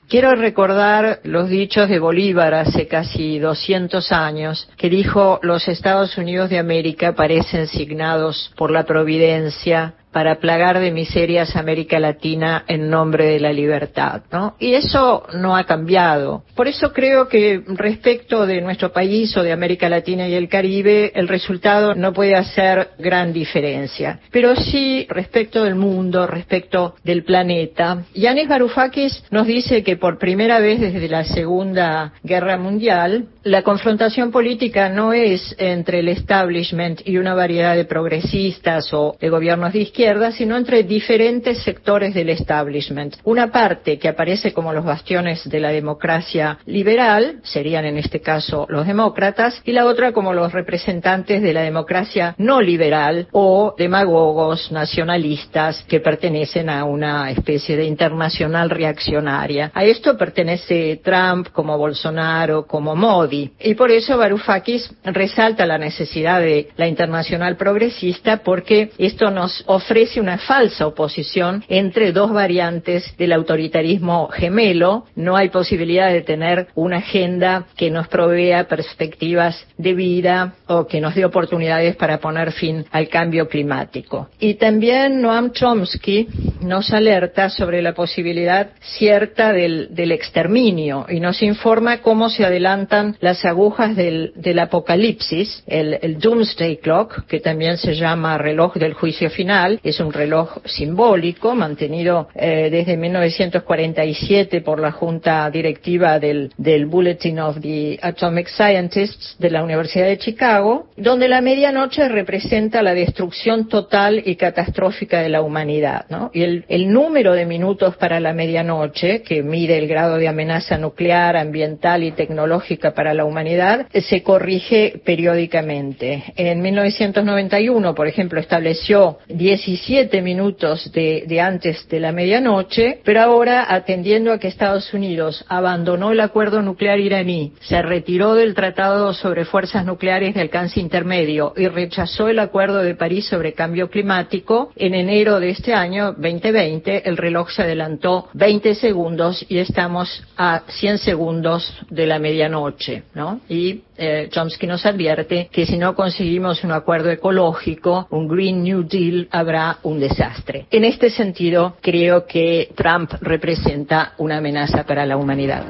Quiero 0.08 0.36
recordar 0.36 1.20
los 1.24 1.50
dichos 1.50 1.90
de 1.90 1.98
Bolívar 1.98 2.54
hace 2.54 2.88
casi 2.88 3.40
200 3.40 4.12
años, 4.12 4.70
que 4.78 4.88
dijo 4.88 5.40
los 5.42 5.68
Estados 5.68 6.16
Unidos 6.20 6.52
de 6.52 6.60
América 6.60 7.16
parecen 7.16 7.66
signados 7.66 8.54
por 8.56 8.70
la 8.70 8.84
providencia 8.84 9.96
para 10.16 10.40
plagar 10.40 10.80
de 10.80 10.92
miserias 10.92 11.58
América 11.58 12.00
Latina 12.00 12.64
en 12.70 12.90
nombre 12.90 13.26
de 13.26 13.42
la 13.42 13.52
libertad, 13.52 14.22
¿no? 14.32 14.56
Y 14.60 14.74
eso 14.76 15.26
no 15.34 15.58
ha 15.58 15.66
cambiado. 15.66 16.46
Por 16.56 16.70
eso 16.70 16.94
creo 16.94 17.28
que 17.28 17.62
respecto 17.68 18.46
de 18.46 18.62
nuestro 18.62 18.94
país 18.94 19.36
o 19.36 19.44
de 19.44 19.52
América 19.52 19.90
Latina 19.90 20.26
y 20.30 20.36
el 20.36 20.48
Caribe, 20.48 21.12
el 21.16 21.28
resultado 21.28 21.96
no 21.96 22.14
puede 22.14 22.34
hacer 22.34 22.92
gran 22.98 23.34
diferencia. 23.34 24.22
Pero 24.32 24.56
sí 24.56 25.06
respecto 25.10 25.66
del 25.66 25.76
mundo, 25.76 26.26
respecto 26.26 26.96
del 27.04 27.26
planeta. 27.26 28.06
Yanis 28.14 28.48
Varoufakis 28.48 29.22
nos 29.32 29.46
dice 29.46 29.84
que 29.84 29.98
por 29.98 30.18
primera 30.18 30.62
vez 30.62 30.80
desde 30.80 31.10
la 31.10 31.26
Segunda 31.26 32.14
Guerra 32.24 32.58
Mundial, 32.58 33.26
la 33.44 33.64
confrontación 33.64 34.32
política 34.32 34.88
no 34.88 35.12
es 35.12 35.54
entre 35.60 36.00
el 36.00 36.08
establishment 36.08 37.02
y 37.06 37.18
una 37.18 37.34
variedad 37.34 37.76
de 37.76 37.84
progresistas 37.84 38.94
o 38.94 39.18
de 39.20 39.30
gobiernos 39.30 39.74
de 39.74 39.80
izquierda, 39.80 40.05
sino 40.32 40.56
entre 40.56 40.84
diferentes 40.84 41.64
sectores 41.64 42.14
del 42.14 42.30
establishment. 42.30 43.16
Una 43.24 43.52
parte 43.52 43.98
que 43.98 44.08
aparece 44.08 44.54
como 44.54 44.72
los 44.72 44.86
bastiones 44.86 45.50
de 45.50 45.60
la 45.60 45.70
democracia 45.70 46.60
liberal, 46.68 47.40
serían 47.42 47.86
en 47.86 47.98
este 47.98 48.22
caso 48.22 48.68
los 48.70 48.86
demócratas, 48.86 49.60
y 49.66 49.72
la 49.72 49.86
otra 49.86 50.12
como 50.12 50.32
los 50.34 50.54
representantes 50.54 51.42
de 51.42 51.54
la 51.54 51.62
democracia 51.62 52.36
no 52.38 52.62
liberal 52.62 53.28
o 53.32 53.74
demagogos 53.76 54.72
nacionalistas 54.72 55.84
que 55.88 56.00
pertenecen 56.00 56.70
a 56.70 56.86
una 56.86 57.32
especie 57.32 57.76
de 57.76 57.86
internacional 57.86 58.70
reaccionaria. 58.70 59.72
A 59.74 59.86
esto 59.86 60.16
pertenece 60.18 61.02
Trump 61.04 61.48
como 61.52 61.80
Bolsonaro, 61.80 62.68
como 62.68 62.96
Modi. 62.96 63.52
Y 63.60 63.74
por 63.74 63.90
eso 63.90 64.20
Varoufakis 64.20 64.88
resalta 65.04 65.66
la 65.66 65.80
necesidad 65.80 66.42
de 66.42 66.70
la 66.78 66.88
internacional 66.88 67.58
progresista 67.58 68.44
porque 68.44 68.92
esto 69.00 69.32
nos 69.32 69.64
ofrece 69.66 69.95
ofrece 69.96 70.20
una 70.20 70.38
falsa 70.38 70.88
oposición 70.88 71.64
entre 71.70 72.12
dos 72.12 72.34
variantes 72.34 73.16
del 73.18 73.32
autoritarismo 73.32 74.28
gemelo. 74.28 75.06
No 75.16 75.38
hay 75.38 75.48
posibilidad 75.48 76.12
de 76.12 76.22
tener 76.22 76.68
una 76.76 76.98
agenda 76.98 77.68
que 77.78 77.90
nos 77.90 78.10
provea 78.10 78.68
perspectivas 78.68 79.66
de 79.78 79.94
vida 79.94 80.56
o 80.68 80.86
que 80.86 81.00
nos 81.00 81.16
dé 81.16 81.24
oportunidades 81.24 81.96
para 81.96 82.18
poner 82.18 82.52
fin 82.52 82.84
al 82.92 83.08
cambio 83.08 83.48
climático. 83.48 84.28
Y 84.38 84.56
también 84.56 85.22
Noam 85.22 85.54
Chomsky 85.54 86.28
nos 86.60 86.92
alerta 86.92 87.50
sobre 87.50 87.82
la 87.82 87.94
posibilidad 87.94 88.72
cierta 88.82 89.54
del, 89.54 89.96
del 89.96 90.12
exterminio 90.12 91.06
y 91.08 91.22
nos 91.22 91.42
informa 91.42 92.02
cómo 92.02 92.30
se 92.30 92.44
adelantan 92.44 93.16
las 93.22 93.46
agujas 93.46 93.96
del, 93.96 94.34
del 94.36 94.60
apocalipsis, 94.60 95.64
el, 95.68 95.98
el 96.02 96.20
Doomsday 96.20 96.80
Clock, 96.80 97.28
que 97.28 97.40
también 97.40 97.78
se 97.78 97.96
llama 97.96 98.38
reloj 98.38 98.74
del 98.74 98.94
juicio 98.94 99.30
final, 99.30 99.75
es 99.84 100.00
un 100.00 100.14
reloj 100.14 100.58
simbólico 100.66 101.56
mantenido 101.56 102.28
eh, 102.36 102.70
desde 102.72 102.98
1947 102.98 104.62
por 104.62 104.80
la 104.80 104.92
Junta 104.92 105.50
Directiva 105.50 106.20
del, 106.20 106.52
del 106.58 106.86
Bulletin 106.86 107.40
of 107.40 107.60
the 107.62 108.00
Atomic 108.02 108.48
Scientists 108.48 109.36
de 109.40 109.50
la 109.50 109.64
Universidad 109.64 110.08
de 110.08 110.18
Chicago, 110.18 110.88
donde 110.98 111.28
la 111.28 111.42
medianoche 111.42 112.08
representa 112.10 112.82
la 112.82 112.94
destrucción 112.94 113.68
total 113.68 114.22
y 114.26 114.36
catastrófica 114.36 115.22
de 115.22 115.30
la 115.30 115.42
humanidad. 115.42 116.06
Y 116.34 116.44
el, 116.44 116.66
el 116.68 116.92
número 116.92 117.34
de 117.34 117.46
minutos 117.46 117.96
para 117.98 118.20
la 118.20 118.34
medianoche, 118.34 119.22
que 119.22 119.44
mide 119.44 119.78
el 119.78 119.88
grado 119.88 120.18
de 120.18 120.28
amenaza 120.28 120.78
nuclear, 120.78 121.38
ambiental 121.38 122.04
y 122.04 122.12
tecnológica 122.12 122.94
para 122.94 123.14
la 123.14 123.26
humanidad, 123.26 123.88
se 123.94 124.24
corrige 124.24 125.02
periódicamente. 125.04 126.24
En 126.36 126.62
1991, 126.62 127.96
por 127.96 128.08
ejemplo, 128.08 128.40
estableció 128.40 129.20
17 129.66 130.22
minutos 130.22 130.92
de, 130.92 131.24
de, 131.28 131.42
antes 131.42 131.88
de 131.90 132.00
la 132.00 132.12
medianoche, 132.12 133.00
pero 133.04 133.22
ahora, 133.22 133.66
atendiendo 133.74 134.32
a 134.32 134.38
que 134.38 134.48
Estados 134.48 134.94
Unidos 134.94 135.44
abandonó 135.48 136.12
el 136.12 136.20
acuerdo 136.20 136.62
nuclear 136.62 137.00
iraní, 137.00 137.54
se 137.62 137.82
retiró 137.82 138.36
del 138.36 138.54
Tratado 138.54 139.14
sobre 139.14 139.46
Fuerzas 139.46 139.84
Nucleares 139.84 140.36
de 140.36 140.42
Alcance 140.42 140.80
Intermedio 140.80 141.54
y 141.58 141.68
rechazó 141.68 142.30
el 142.30 142.38
Acuerdo 142.38 142.84
de 142.84 142.94
París 142.94 143.28
sobre 143.28 143.54
Cambio 143.54 143.90
Climático, 143.90 144.72
en 144.76 144.94
enero 144.94 145.40
de 145.40 145.50
este 145.50 145.74
año 145.74 146.14
2020 146.14 147.10
el 147.10 147.18
reloj 147.18 147.50
se 147.50 147.64
adelantó 147.64 148.28
20 148.34 148.76
segundos 148.76 149.44
y 149.50 149.58
estamos 149.58 150.24
a 150.38 150.62
100 150.68 151.00
segundos 151.00 151.76
de 151.90 152.06
la 152.06 152.20
medianoche, 152.20 153.04
¿no? 153.16 153.42
Y 153.50 153.82
eh, 153.98 154.28
Chomsky 154.30 154.68
nos 154.68 154.86
advierte 154.86 155.50
que 155.52 155.66
si 155.66 155.78
no 155.78 155.96
conseguimos 155.96 156.64
un 156.64 156.72
acuerdo 156.72 157.10
ecológico, 157.10 158.08
un 158.12 158.28
Green 158.28 158.64
New 158.64 158.84
Deal, 158.84 159.28
habrá 159.32 159.55
un 159.84 160.00
desastre. 160.00 160.68
En 160.72 160.84
este 160.84 161.10
sentido, 161.10 161.78
creo 161.82 162.26
que 162.26 162.72
Trump 162.76 163.12
representa 163.22 164.14
una 164.18 164.38
amenaza 164.38 164.84
para 164.84 165.06
la 165.06 165.18
humanidad. 165.18 165.66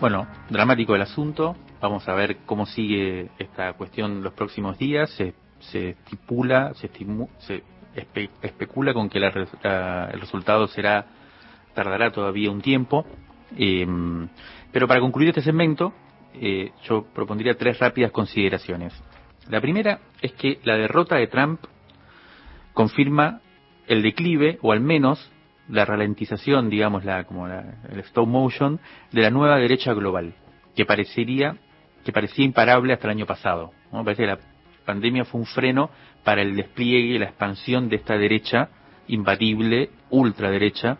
Bueno, 0.00 0.26
dramático 0.50 0.96
el 0.96 1.02
asunto. 1.02 1.56
Vamos 1.80 2.08
a 2.08 2.14
ver 2.14 2.38
cómo 2.44 2.66
sigue 2.66 3.30
esta 3.38 3.72
cuestión 3.74 4.22
los 4.22 4.32
próximos 4.32 4.76
días. 4.78 5.10
Se, 5.10 5.34
se 5.60 5.90
estipula, 5.90 6.74
se, 6.74 6.86
estimu, 6.86 7.28
se 7.38 7.62
espe, 7.94 8.30
especula 8.42 8.92
con 8.92 9.08
que 9.08 9.20
la, 9.20 9.32
la, 9.62 10.10
el 10.12 10.20
resultado 10.20 10.66
será 10.66 11.06
tardará 11.74 12.10
todavía 12.10 12.50
un 12.50 12.60
tiempo. 12.60 13.06
Eh, 13.56 13.86
pero 14.72 14.88
para 14.88 15.00
concluir 15.00 15.28
este 15.28 15.42
segmento, 15.42 15.92
eh, 16.34 16.72
yo 16.84 17.04
propondría 17.14 17.54
tres 17.54 17.78
rápidas 17.78 18.10
consideraciones. 18.10 18.92
La 19.48 19.60
primera 19.60 20.00
es 20.20 20.32
que 20.32 20.60
la 20.64 20.76
derrota 20.76 21.16
de 21.16 21.26
Trump 21.26 21.60
confirma 22.72 23.40
el 23.86 24.02
declive, 24.02 24.58
o 24.62 24.72
al 24.72 24.80
menos 24.80 25.30
la 25.68 25.84
ralentización, 25.84 26.70
digamos, 26.70 27.04
la, 27.04 27.24
como 27.24 27.46
la, 27.46 27.80
el 27.90 28.00
stop 28.00 28.26
motion, 28.26 28.80
de 29.10 29.22
la 29.22 29.30
nueva 29.30 29.58
derecha 29.58 29.92
global, 29.92 30.34
que 30.74 30.84
parecería, 30.84 31.56
que 32.04 32.12
parecía 32.12 32.44
imparable 32.44 32.92
hasta 32.92 33.06
el 33.08 33.16
año 33.16 33.26
pasado. 33.26 33.72
Parece 33.90 34.22
que 34.22 34.28
la 34.28 34.38
pandemia 34.84 35.24
fue 35.24 35.40
un 35.40 35.46
freno 35.46 35.90
para 36.24 36.42
el 36.42 36.56
despliegue 36.56 37.14
y 37.14 37.18
la 37.18 37.26
expansión 37.26 37.88
de 37.88 37.96
esta 37.96 38.16
derecha 38.16 38.68
imbatible, 39.08 39.90
ultraderecha, 40.10 40.98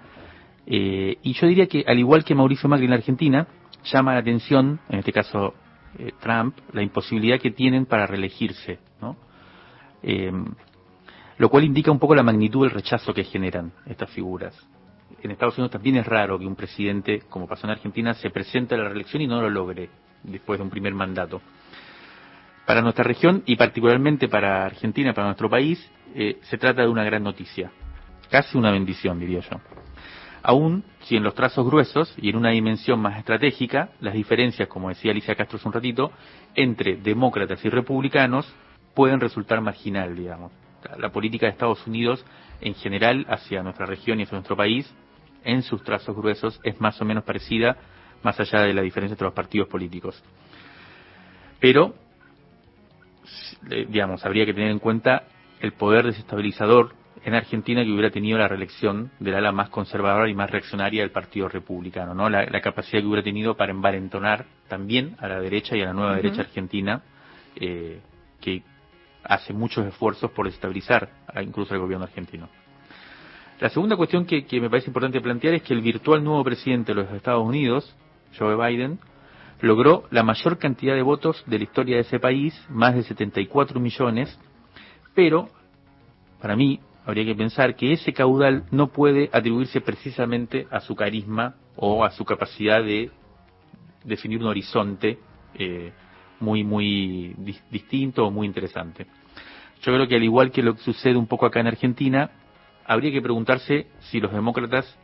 eh, 0.66 1.16
y 1.22 1.32
yo 1.34 1.46
diría 1.46 1.66
que, 1.66 1.84
al 1.86 1.98
igual 1.98 2.24
que 2.24 2.34
Mauricio 2.34 2.68
Macri 2.68 2.84
en 2.84 2.90
la 2.90 2.96
Argentina, 2.96 3.46
llama 3.84 4.14
la 4.14 4.20
atención, 4.20 4.80
en 4.88 4.98
este 4.98 5.12
caso 5.12 5.54
eh, 5.98 6.12
Trump, 6.20 6.56
la 6.72 6.82
imposibilidad 6.82 7.38
que 7.38 7.50
tienen 7.50 7.86
para 7.86 8.06
reelegirse, 8.06 8.78
¿no? 9.00 9.16
Eh, 10.02 10.32
lo 11.38 11.48
cual 11.48 11.64
indica 11.64 11.90
un 11.90 11.98
poco 11.98 12.14
la 12.14 12.22
magnitud 12.22 12.62
del 12.62 12.70
rechazo 12.70 13.12
que 13.12 13.24
generan 13.24 13.72
estas 13.86 14.10
figuras. 14.10 14.54
En 15.22 15.30
Estados 15.30 15.56
Unidos 15.58 15.72
también 15.72 15.96
es 15.96 16.06
raro 16.06 16.38
que 16.38 16.46
un 16.46 16.56
presidente, 16.56 17.22
como 17.28 17.46
pasó 17.46 17.66
en 17.66 17.72
Argentina, 17.72 18.14
se 18.14 18.30
presente 18.30 18.74
a 18.74 18.78
la 18.78 18.88
reelección 18.88 19.22
y 19.22 19.26
no 19.26 19.40
lo 19.40 19.50
logre 19.50 19.90
después 20.22 20.58
de 20.58 20.64
un 20.64 20.70
primer 20.70 20.94
mandato. 20.94 21.40
Para 22.66 22.80
nuestra 22.80 23.04
región 23.04 23.42
y 23.46 23.56
particularmente 23.56 24.28
para 24.28 24.64
Argentina, 24.64 25.12
para 25.12 25.28
nuestro 25.28 25.50
país, 25.50 25.90
eh, 26.14 26.38
se 26.42 26.58
trata 26.58 26.82
de 26.82 26.88
una 26.88 27.04
gran 27.04 27.22
noticia, 27.22 27.70
casi 28.30 28.56
una 28.56 28.70
bendición, 28.70 29.18
diría 29.18 29.40
yo. 29.40 29.60
Aún 30.42 30.84
si 31.02 31.16
en 31.16 31.22
los 31.22 31.34
trazos 31.34 31.64
gruesos 31.64 32.12
y 32.16 32.30
en 32.30 32.36
una 32.36 32.50
dimensión 32.50 33.00
más 33.00 33.18
estratégica, 33.18 33.90
las 34.00 34.14
diferencias, 34.14 34.68
como 34.68 34.88
decía 34.88 35.12
Alicia 35.12 35.36
Castro 35.36 35.58
hace 35.58 35.68
un 35.68 35.74
ratito, 35.74 36.10
entre 36.54 36.96
demócratas 36.96 37.64
y 37.64 37.68
republicanos 37.68 38.52
pueden 38.94 39.20
resultar 39.20 39.60
marginal, 39.60 40.16
digamos. 40.16 40.52
La 40.98 41.10
política 41.10 41.46
de 41.46 41.52
Estados 41.52 41.86
Unidos 41.86 42.24
en 42.60 42.74
general 42.74 43.24
hacia 43.28 43.62
nuestra 43.62 43.86
región 43.86 44.18
y 44.18 44.24
hacia 44.24 44.36
nuestro 44.36 44.56
país, 44.56 44.92
en 45.44 45.62
sus 45.62 45.82
trazos 45.82 46.16
gruesos, 46.16 46.60
es 46.64 46.80
más 46.80 47.00
o 47.00 47.04
menos 47.04 47.24
parecida, 47.24 47.76
más 48.22 48.38
allá 48.38 48.60
de 48.60 48.74
la 48.74 48.82
diferencia 48.82 49.14
entre 49.14 49.26
los 49.26 49.34
partidos 49.34 49.68
políticos. 49.68 50.22
Pero, 51.60 51.94
digamos, 53.88 54.24
habría 54.24 54.44
que 54.44 54.54
tener 54.54 54.70
en 54.70 54.80
cuenta 54.80 55.24
el 55.60 55.72
poder 55.72 56.06
desestabilizador 56.06 56.94
en 57.24 57.34
Argentina 57.34 57.84
que 57.84 57.90
hubiera 57.90 58.10
tenido 58.10 58.38
la 58.38 58.48
reelección 58.48 59.10
del 59.20 59.34
ala 59.34 59.52
más 59.52 59.68
conservadora 59.68 60.28
y 60.28 60.34
más 60.34 60.50
reaccionaria 60.50 61.02
del 61.02 61.10
Partido 61.10 61.48
Republicano, 61.48 62.14
¿no? 62.14 62.28
La, 62.28 62.60
capacidad 62.60 63.00
que 63.00 63.06
hubiera 63.06 63.22
tenido 63.22 63.56
para 63.56 63.70
envalentonar 63.70 64.46
también 64.68 65.16
a 65.20 65.28
la 65.28 65.40
derecha 65.40 65.76
y 65.76 65.82
a 65.82 65.86
la 65.86 65.92
nueva 65.92 66.16
derecha 66.16 66.42
argentina, 66.42 67.02
eh, 67.56 68.00
que 68.40 68.62
hace 69.24 69.52
muchos 69.52 69.86
esfuerzos 69.86 70.30
por 70.32 70.48
estabilizar 70.48 71.08
incluso 71.40 71.74
el 71.74 71.80
gobierno 71.80 72.04
argentino. 72.04 72.48
La 73.60 73.68
segunda 73.68 73.96
cuestión 73.96 74.26
que, 74.26 74.44
me 74.60 74.68
parece 74.68 74.88
importante 74.88 75.20
plantear 75.20 75.54
es 75.54 75.62
que 75.62 75.74
el 75.74 75.82
virtual 75.82 76.24
nuevo 76.24 76.42
presidente 76.42 76.92
de 76.92 77.02
los 77.02 77.12
Estados 77.12 77.46
Unidos, 77.46 77.94
Joe 78.36 78.56
Biden, 78.56 78.98
logró 79.60 80.04
la 80.10 80.24
mayor 80.24 80.58
cantidad 80.58 80.96
de 80.96 81.02
votos 81.02 81.44
de 81.46 81.58
la 81.58 81.64
historia 81.64 81.94
de 81.96 82.02
ese 82.02 82.18
país, 82.18 82.60
más 82.68 82.96
de 82.96 83.04
74 83.04 83.78
millones, 83.78 84.36
pero, 85.14 85.48
para 86.40 86.56
mí, 86.56 86.80
habría 87.04 87.24
que 87.24 87.34
pensar 87.34 87.74
que 87.74 87.92
ese 87.92 88.12
caudal 88.12 88.64
no 88.70 88.88
puede 88.88 89.28
atribuirse 89.32 89.80
precisamente 89.80 90.66
a 90.70 90.80
su 90.80 90.94
carisma 90.94 91.54
o 91.76 92.04
a 92.04 92.10
su 92.10 92.24
capacidad 92.24 92.82
de 92.82 93.10
definir 94.04 94.40
un 94.40 94.46
horizonte 94.46 95.18
eh, 95.54 95.92
muy, 96.40 96.64
muy 96.64 97.34
distinto 97.70 98.26
o 98.26 98.30
muy 98.30 98.46
interesante. 98.46 99.06
Yo 99.82 99.92
creo 99.92 100.06
que 100.06 100.16
al 100.16 100.22
igual 100.22 100.50
que 100.50 100.62
lo 100.62 100.74
que 100.74 100.82
sucede 100.82 101.16
un 101.16 101.26
poco 101.26 101.46
acá 101.46 101.60
en 101.60 101.66
Argentina, 101.66 102.30
habría 102.84 103.12
que 103.12 103.22
preguntarse 103.22 103.86
si 104.00 104.20
los 104.20 104.32
demócratas 104.32 104.98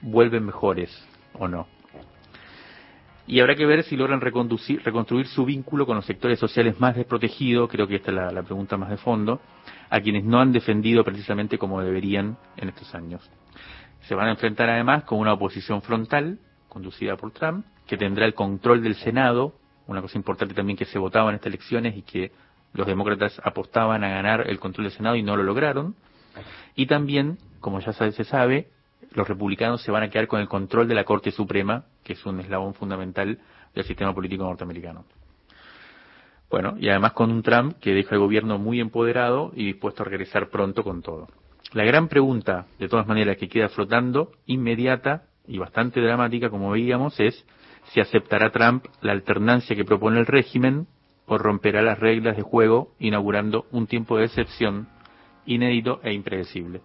vuelven 0.00 0.44
mejores 0.44 0.90
o 1.38 1.48
no. 1.48 1.73
Y 3.26 3.40
habrá 3.40 3.54
que 3.54 3.64
ver 3.64 3.84
si 3.84 3.96
logran 3.96 4.20
reconstruir 4.20 5.26
su 5.26 5.44
vínculo 5.44 5.86
con 5.86 5.96
los 5.96 6.04
sectores 6.04 6.38
sociales 6.38 6.78
más 6.78 6.94
desprotegidos, 6.94 7.70
creo 7.70 7.86
que 7.88 7.96
esta 7.96 8.10
es 8.10 8.34
la 8.34 8.42
pregunta 8.42 8.76
más 8.76 8.90
de 8.90 8.98
fondo, 8.98 9.40
a 9.88 10.00
quienes 10.00 10.24
no 10.24 10.40
han 10.40 10.52
defendido 10.52 11.04
precisamente 11.04 11.56
como 11.56 11.80
deberían 11.80 12.36
en 12.56 12.68
estos 12.68 12.94
años. 12.94 13.28
Se 14.02 14.14
van 14.14 14.28
a 14.28 14.32
enfrentar 14.32 14.68
además 14.68 15.04
con 15.04 15.18
una 15.18 15.32
oposición 15.32 15.80
frontal, 15.80 16.38
conducida 16.68 17.16
por 17.16 17.30
Trump, 17.32 17.64
que 17.86 17.96
tendrá 17.96 18.26
el 18.26 18.34
control 18.34 18.82
del 18.82 18.94
Senado 18.96 19.54
una 19.86 20.00
cosa 20.00 20.18
importante 20.18 20.54
también 20.54 20.76
que 20.76 20.86
se 20.86 20.98
votaba 20.98 21.30
en 21.30 21.36
estas 21.36 21.48
elecciones 21.48 21.96
y 21.96 22.02
que 22.02 22.32
los 22.72 22.86
demócratas 22.86 23.40
apostaban 23.44 24.02
a 24.02 24.08
ganar 24.08 24.48
el 24.48 24.58
control 24.58 24.86
del 24.86 24.96
Senado 24.96 25.16
y 25.16 25.22
no 25.22 25.36
lo 25.36 25.42
lograron. 25.42 25.94
Y 26.74 26.86
también, 26.86 27.38
como 27.60 27.80
ya 27.80 27.92
se 27.92 28.24
sabe, 28.24 28.68
los 29.14 29.28
republicanos 29.28 29.82
se 29.82 29.90
van 29.90 30.02
a 30.02 30.10
quedar 30.10 30.26
con 30.26 30.40
el 30.40 30.48
control 30.48 30.88
de 30.88 30.94
la 30.94 31.04
Corte 31.04 31.30
Suprema, 31.30 31.84
que 32.02 32.12
es 32.12 32.26
un 32.26 32.40
eslabón 32.40 32.74
fundamental 32.74 33.38
del 33.74 33.84
sistema 33.84 34.12
político 34.12 34.44
norteamericano. 34.44 35.04
Bueno, 36.50 36.74
y 36.78 36.88
además 36.88 37.12
con 37.12 37.30
un 37.30 37.42
Trump 37.42 37.78
que 37.80 37.94
deja 37.94 38.14
el 38.14 38.20
gobierno 38.20 38.58
muy 38.58 38.80
empoderado 38.80 39.52
y 39.54 39.66
dispuesto 39.66 40.02
a 40.02 40.06
regresar 40.06 40.50
pronto 40.50 40.84
con 40.84 41.02
todo. 41.02 41.28
La 41.72 41.84
gran 41.84 42.08
pregunta, 42.08 42.66
de 42.78 42.88
todas 42.88 43.06
maneras, 43.06 43.36
que 43.36 43.48
queda 43.48 43.68
flotando, 43.68 44.32
inmediata 44.46 45.24
y 45.46 45.58
bastante 45.58 46.00
dramática, 46.00 46.50
como 46.50 46.70
veíamos, 46.70 47.18
es 47.18 47.44
si 47.92 48.00
aceptará 48.00 48.50
Trump 48.50 48.84
la 49.00 49.12
alternancia 49.12 49.74
que 49.74 49.84
propone 49.84 50.18
el 50.20 50.26
régimen 50.26 50.86
o 51.26 51.38
romperá 51.38 51.82
las 51.82 51.98
reglas 51.98 52.36
de 52.36 52.42
juego 52.42 52.94
inaugurando 52.98 53.66
un 53.72 53.86
tiempo 53.86 54.18
de 54.18 54.26
excepción 54.26 54.88
inédito 55.46 56.00
e 56.02 56.12
impredecible. 56.12 56.82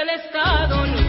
Tiemble 0.00 0.14
el 0.14 0.20
Estado, 0.20 0.99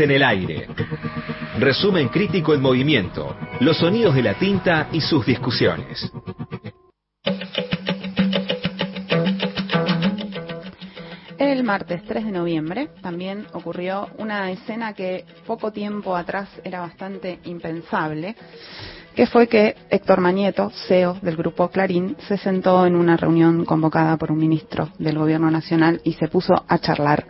En 0.00 0.12
el 0.12 0.22
aire. 0.22 0.68
Resumen 1.58 2.08
crítico 2.08 2.54
en 2.54 2.60
movimiento. 2.60 3.36
Los 3.58 3.78
sonidos 3.78 4.14
de 4.14 4.22
la 4.22 4.34
tinta 4.34 4.88
y 4.92 5.00
sus 5.00 5.26
discusiones. 5.26 6.12
el 11.38 11.64
martes 11.64 12.04
3 12.04 12.26
de 12.26 12.30
noviembre 12.30 12.90
también 13.02 13.46
ocurrió 13.52 14.08
una 14.18 14.52
escena 14.52 14.92
que 14.92 15.24
poco 15.44 15.72
tiempo 15.72 16.14
atrás 16.14 16.48
era 16.62 16.80
bastante 16.80 17.40
impensable, 17.44 18.36
que 19.16 19.26
fue 19.26 19.48
que 19.48 19.74
Héctor 19.90 20.20
Manieto, 20.20 20.70
CEO 20.86 21.18
del 21.20 21.36
grupo 21.36 21.68
Clarín, 21.68 22.16
se 22.28 22.38
sentó 22.38 22.86
en 22.86 22.94
una 22.94 23.16
reunión 23.16 23.64
convocada 23.64 24.16
por 24.16 24.30
un 24.30 24.38
ministro 24.38 24.90
del 24.98 25.18
Gobierno 25.18 25.50
Nacional 25.50 26.00
y 26.04 26.12
se 26.12 26.28
puso 26.28 26.54
a 26.68 26.78
charlar. 26.78 27.26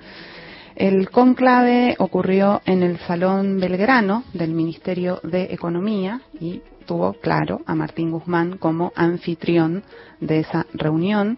El 0.78 1.10
conclave 1.10 1.96
ocurrió 1.98 2.62
en 2.64 2.84
el 2.84 3.00
Salón 3.00 3.58
Belgrano 3.58 4.22
del 4.32 4.54
Ministerio 4.54 5.18
de 5.24 5.52
Economía 5.52 6.20
y 6.40 6.62
tuvo, 6.86 7.14
claro, 7.14 7.62
a 7.66 7.74
Martín 7.74 8.12
Guzmán 8.12 8.58
como 8.58 8.92
anfitrión 8.94 9.82
de 10.20 10.38
esa 10.38 10.66
reunión. 10.72 11.36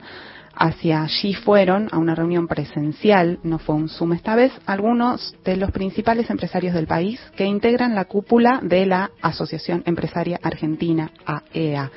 Hacia 0.54 1.04
allí 1.04 1.32
fueron 1.32 1.88
a 1.90 1.96
una 1.96 2.14
reunión 2.14 2.48
presencial, 2.48 3.38
no 3.42 3.58
fue 3.58 3.76
un 3.76 3.88
Zoom 3.88 4.12
esta 4.12 4.36
vez, 4.36 4.52
algunos 4.66 5.34
de 5.42 5.56
los 5.56 5.70
principales 5.70 6.28
empresarios 6.28 6.74
del 6.74 6.86
país 6.86 7.18
que 7.34 7.46
integran 7.46 7.94
la 7.94 8.04
cúpula 8.04 8.60
de 8.62 8.84
la 8.84 9.10
Asociación 9.22 9.82
Empresaria 9.86 10.38
Argentina, 10.42 11.12
AEA. 11.24 11.90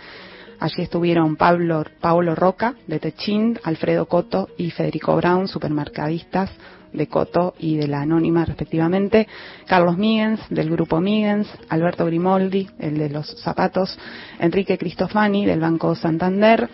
Allí 0.61 0.81
estuvieron 0.81 1.35
Pablo, 1.35 1.83
Paolo 1.99 2.35
Roca, 2.35 2.75
de 2.87 2.99
Techint, 2.99 3.59
Alfredo 3.65 4.05
Coto 4.05 4.47
y 4.57 4.71
Federico 4.71 5.17
Brown, 5.17 5.49
supermercadistas 5.49 6.49
de 6.93 7.07
Coto 7.07 7.53
y 7.59 7.77
de 7.77 7.87
la 7.87 8.01
Anónima 8.01 8.45
respectivamente, 8.45 9.27
Carlos 9.67 9.97
Migens 9.97 10.39
del 10.49 10.69
grupo 10.69 11.01
Migens, 11.01 11.47
Alberto 11.69 12.05
Grimoldi, 12.05 12.69
el 12.79 12.97
de 12.97 13.09
los 13.09 13.27
zapatos, 13.41 13.97
Enrique 14.39 14.77
Cristofani 14.77 15.45
del 15.45 15.59
Banco 15.59 15.95
Santander, 15.95 16.69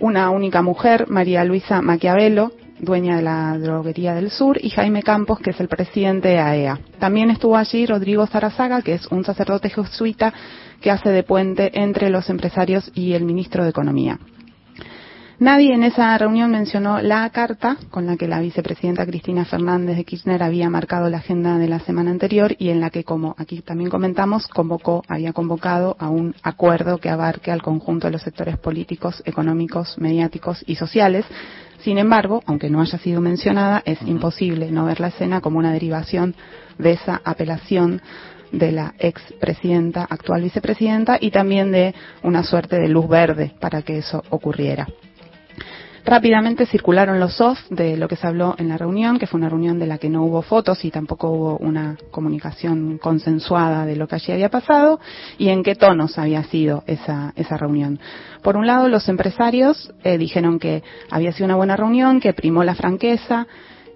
una 0.00 0.30
única 0.30 0.62
mujer, 0.62 1.06
María 1.08 1.44
Luisa 1.44 1.80
Maquiavelo, 1.80 2.52
dueña 2.80 3.16
de 3.16 3.22
la 3.22 3.56
droguería 3.58 4.14
del 4.14 4.30
sur, 4.30 4.58
y 4.60 4.70
Jaime 4.70 5.02
Campos, 5.02 5.38
que 5.38 5.50
es 5.50 5.60
el 5.60 5.68
presidente 5.68 6.28
de 6.28 6.38
AEA. 6.38 6.80
También 6.98 7.30
estuvo 7.30 7.56
allí 7.56 7.86
Rodrigo 7.86 8.26
Zarazaga, 8.26 8.82
que 8.82 8.94
es 8.94 9.06
un 9.06 9.24
sacerdote 9.24 9.70
jesuita 9.70 10.34
que 10.80 10.90
hace 10.90 11.10
de 11.10 11.22
puente 11.22 11.70
entre 11.80 12.10
los 12.10 12.28
empresarios 12.28 12.90
y 12.94 13.12
el 13.12 13.24
ministro 13.24 13.62
de 13.62 13.70
Economía. 13.70 14.18
Nadie 15.42 15.74
en 15.74 15.82
esa 15.82 16.16
reunión 16.18 16.52
mencionó 16.52 17.02
la 17.02 17.28
carta 17.30 17.76
con 17.90 18.06
la 18.06 18.16
que 18.16 18.28
la 18.28 18.38
vicepresidenta 18.38 19.04
Cristina 19.04 19.44
Fernández 19.44 19.96
de 19.96 20.04
Kirchner 20.04 20.40
había 20.40 20.70
marcado 20.70 21.10
la 21.10 21.16
agenda 21.16 21.58
de 21.58 21.66
la 21.66 21.80
semana 21.80 22.12
anterior 22.12 22.54
y 22.60 22.68
en 22.68 22.80
la 22.80 22.90
que, 22.90 23.02
como 23.02 23.34
aquí 23.36 23.60
también 23.60 23.90
comentamos, 23.90 24.46
convocó, 24.46 25.02
había 25.08 25.32
convocado 25.32 25.96
a 25.98 26.10
un 26.10 26.36
acuerdo 26.44 26.98
que 26.98 27.08
abarque 27.08 27.50
al 27.50 27.60
conjunto 27.60 28.06
de 28.06 28.12
los 28.12 28.22
sectores 28.22 28.56
políticos, 28.56 29.20
económicos, 29.26 29.98
mediáticos 29.98 30.62
y 30.64 30.76
sociales. 30.76 31.26
Sin 31.80 31.98
embargo, 31.98 32.44
aunque 32.46 32.70
no 32.70 32.80
haya 32.80 32.98
sido 32.98 33.20
mencionada, 33.20 33.82
es 33.84 34.00
imposible 34.02 34.70
no 34.70 34.84
ver 34.84 35.00
la 35.00 35.08
escena 35.08 35.40
como 35.40 35.58
una 35.58 35.72
derivación 35.72 36.36
de 36.78 36.92
esa 36.92 37.20
apelación 37.24 38.00
de 38.52 38.70
la 38.70 38.94
expresidenta, 38.96 40.06
actual 40.08 40.42
vicepresidenta, 40.42 41.18
y 41.20 41.32
también 41.32 41.72
de 41.72 41.96
una 42.22 42.44
suerte 42.44 42.78
de 42.78 42.86
luz 42.86 43.08
verde 43.08 43.54
para 43.58 43.82
que 43.82 43.98
eso 43.98 44.22
ocurriera. 44.30 44.86
Rápidamente 46.04 46.66
circularon 46.66 47.20
los 47.20 47.40
off 47.40 47.58
de 47.70 47.96
lo 47.96 48.08
que 48.08 48.16
se 48.16 48.26
habló 48.26 48.56
en 48.58 48.68
la 48.68 48.76
reunión, 48.76 49.20
que 49.20 49.28
fue 49.28 49.38
una 49.38 49.48
reunión 49.48 49.78
de 49.78 49.86
la 49.86 49.98
que 49.98 50.08
no 50.08 50.24
hubo 50.24 50.42
fotos 50.42 50.84
y 50.84 50.90
tampoco 50.90 51.30
hubo 51.30 51.58
una 51.58 51.96
comunicación 52.10 52.98
consensuada 52.98 53.86
de 53.86 53.94
lo 53.94 54.08
que 54.08 54.16
allí 54.16 54.32
había 54.32 54.48
pasado 54.48 54.98
y 55.38 55.48
en 55.48 55.62
qué 55.62 55.76
tonos 55.76 56.18
había 56.18 56.42
sido 56.44 56.82
esa, 56.88 57.32
esa 57.36 57.56
reunión. 57.56 58.00
Por 58.42 58.56
un 58.56 58.66
lado, 58.66 58.88
los 58.88 59.08
empresarios 59.08 59.92
eh, 60.02 60.18
dijeron 60.18 60.58
que 60.58 60.82
había 61.08 61.32
sido 61.32 61.44
una 61.44 61.56
buena 61.56 61.76
reunión, 61.76 62.18
que 62.18 62.32
primó 62.32 62.64
la 62.64 62.74
franqueza, 62.74 63.46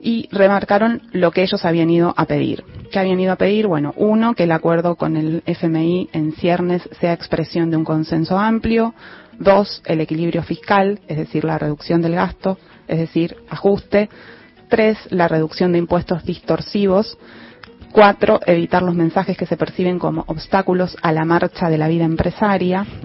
y 0.00 0.28
remarcaron 0.30 1.02
lo 1.12 1.32
que 1.32 1.42
ellos 1.42 1.64
habían 1.64 1.90
ido 1.90 2.14
a 2.16 2.26
pedir. 2.26 2.62
¿Qué 2.92 2.98
habían 2.98 3.18
ido 3.18 3.32
a 3.32 3.36
pedir? 3.36 3.66
Bueno, 3.66 3.92
uno, 3.96 4.34
que 4.34 4.44
el 4.44 4.52
acuerdo 4.52 4.94
con 4.94 5.16
el 5.16 5.42
FMI 5.46 6.10
en 6.12 6.32
ciernes 6.32 6.88
sea 7.00 7.12
expresión 7.12 7.70
de 7.70 7.76
un 7.76 7.84
consenso 7.84 8.38
amplio. 8.38 8.94
Dos, 9.38 9.82
el 9.84 10.00
equilibrio 10.00 10.42
fiscal, 10.42 11.00
es 11.08 11.18
decir, 11.18 11.44
la 11.44 11.58
reducción 11.58 12.00
del 12.02 12.14
gasto, 12.14 12.58
es 12.88 12.98
decir, 12.98 13.36
ajuste. 13.48 14.08
Tres, 14.68 14.98
la 15.10 15.28
reducción 15.28 15.72
de 15.72 15.78
impuestos 15.78 16.24
distorsivos. 16.24 17.16
Cuatro, 17.92 18.40
evitar 18.46 18.82
los 18.82 18.94
mensajes 18.94 19.36
que 19.36 19.46
se 19.46 19.56
perciben 19.56 19.98
como 19.98 20.24
obstáculos 20.26 20.96
a 21.02 21.12
la 21.12 21.24
marcha 21.24 21.70
de 21.70 21.78
la 21.78 21.88
vida 21.88 22.04
empresaria. 22.04 22.86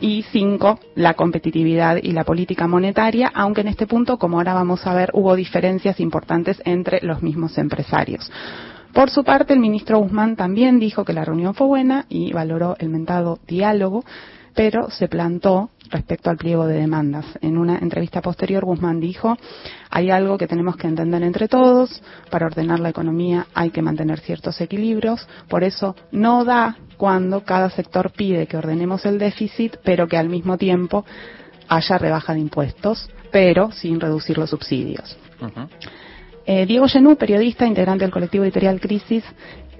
Y 0.00 0.22
cinco, 0.32 0.80
la 0.96 1.14
competitividad 1.14 1.96
y 2.02 2.10
la 2.10 2.24
política 2.24 2.66
monetaria, 2.66 3.30
aunque 3.32 3.62
en 3.62 3.68
este 3.68 3.86
punto, 3.86 4.18
como 4.18 4.36
ahora 4.36 4.52
vamos 4.52 4.86
a 4.86 4.92
ver, 4.92 5.08
hubo 5.14 5.34
diferencias 5.34 5.98
importantes 5.98 6.60
entre 6.66 7.00
los 7.00 7.22
mismos 7.22 7.56
empresarios. 7.56 8.30
Por 8.92 9.08
su 9.08 9.24
parte, 9.24 9.54
el 9.54 9.60
ministro 9.60 9.98
Guzmán 9.98 10.36
también 10.36 10.78
dijo 10.78 11.04
que 11.04 11.14
la 11.14 11.24
reunión 11.24 11.54
fue 11.54 11.66
buena 11.66 12.06
y 12.08 12.32
valoró 12.32 12.76
el 12.78 12.90
mentado 12.90 13.38
diálogo, 13.46 14.04
pero 14.54 14.90
se 14.90 15.08
plantó 15.08 15.70
respecto 15.90 16.30
al 16.30 16.36
pliego 16.36 16.66
de 16.66 16.78
demandas. 16.78 17.26
En 17.40 17.58
una 17.58 17.78
entrevista 17.78 18.22
posterior, 18.22 18.64
Guzmán 18.64 19.00
dijo, 19.00 19.36
hay 19.90 20.10
algo 20.10 20.38
que 20.38 20.46
tenemos 20.46 20.76
que 20.76 20.86
entender 20.86 21.22
entre 21.22 21.48
todos, 21.48 22.02
para 22.30 22.46
ordenar 22.46 22.80
la 22.80 22.88
economía 22.88 23.46
hay 23.54 23.70
que 23.70 23.82
mantener 23.82 24.20
ciertos 24.20 24.60
equilibrios, 24.60 25.26
por 25.48 25.64
eso 25.64 25.94
no 26.12 26.44
da 26.44 26.76
cuando 26.96 27.44
cada 27.44 27.70
sector 27.70 28.12
pide 28.12 28.46
que 28.46 28.56
ordenemos 28.56 29.04
el 29.04 29.18
déficit, 29.18 29.76
pero 29.84 30.06
que 30.08 30.16
al 30.16 30.28
mismo 30.28 30.56
tiempo 30.56 31.04
haya 31.68 31.98
rebaja 31.98 32.34
de 32.34 32.40
impuestos, 32.40 33.10
pero 33.30 33.72
sin 33.72 34.00
reducir 34.00 34.38
los 34.38 34.50
subsidios. 34.50 35.16
Eh, 36.46 36.66
Diego 36.66 36.86
Genú, 36.88 37.16
periodista, 37.16 37.66
integrante 37.66 38.04
del 38.04 38.12
colectivo 38.12 38.44
editorial 38.44 38.78
Crisis, 38.80 39.24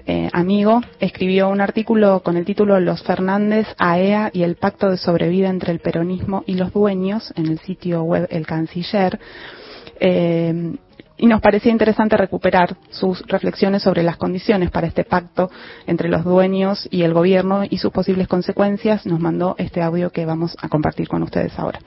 eh, 0.07 0.29
amigo, 0.33 0.81
escribió 0.99 1.49
un 1.49 1.61
artículo 1.61 2.21
con 2.21 2.37
el 2.37 2.45
título 2.45 2.79
Los 2.79 3.01
Fernández, 3.03 3.67
AEA 3.77 4.29
y 4.33 4.43
el 4.43 4.55
pacto 4.55 4.89
de 4.89 4.97
sobrevida 4.97 5.49
entre 5.49 5.71
el 5.71 5.79
peronismo 5.79 6.43
y 6.45 6.53
los 6.55 6.71
dueños 6.73 7.33
en 7.35 7.47
el 7.47 7.59
sitio 7.59 8.03
web 8.03 8.27
El 8.29 8.45
Canciller. 8.45 9.19
Eh, 9.99 10.75
y 11.17 11.27
nos 11.27 11.41
parecía 11.41 11.71
interesante 11.71 12.17
recuperar 12.17 12.75
sus 12.89 13.21
reflexiones 13.27 13.83
sobre 13.83 14.03
las 14.03 14.17
condiciones 14.17 14.69
para 14.69 14.87
este 14.87 15.05
pacto 15.05 15.49
entre 15.87 16.09
los 16.09 16.25
dueños 16.25 16.87
y 16.91 17.03
el 17.03 17.13
gobierno 17.13 17.63
y 17.69 17.77
sus 17.77 17.91
posibles 17.91 18.27
consecuencias. 18.27 19.05
Nos 19.05 19.19
mandó 19.19 19.55
este 19.57 19.81
audio 19.81 20.11
que 20.11 20.25
vamos 20.25 20.57
a 20.61 20.67
compartir 20.67 21.07
con 21.07 21.23
ustedes 21.23 21.57
ahora. 21.57 21.79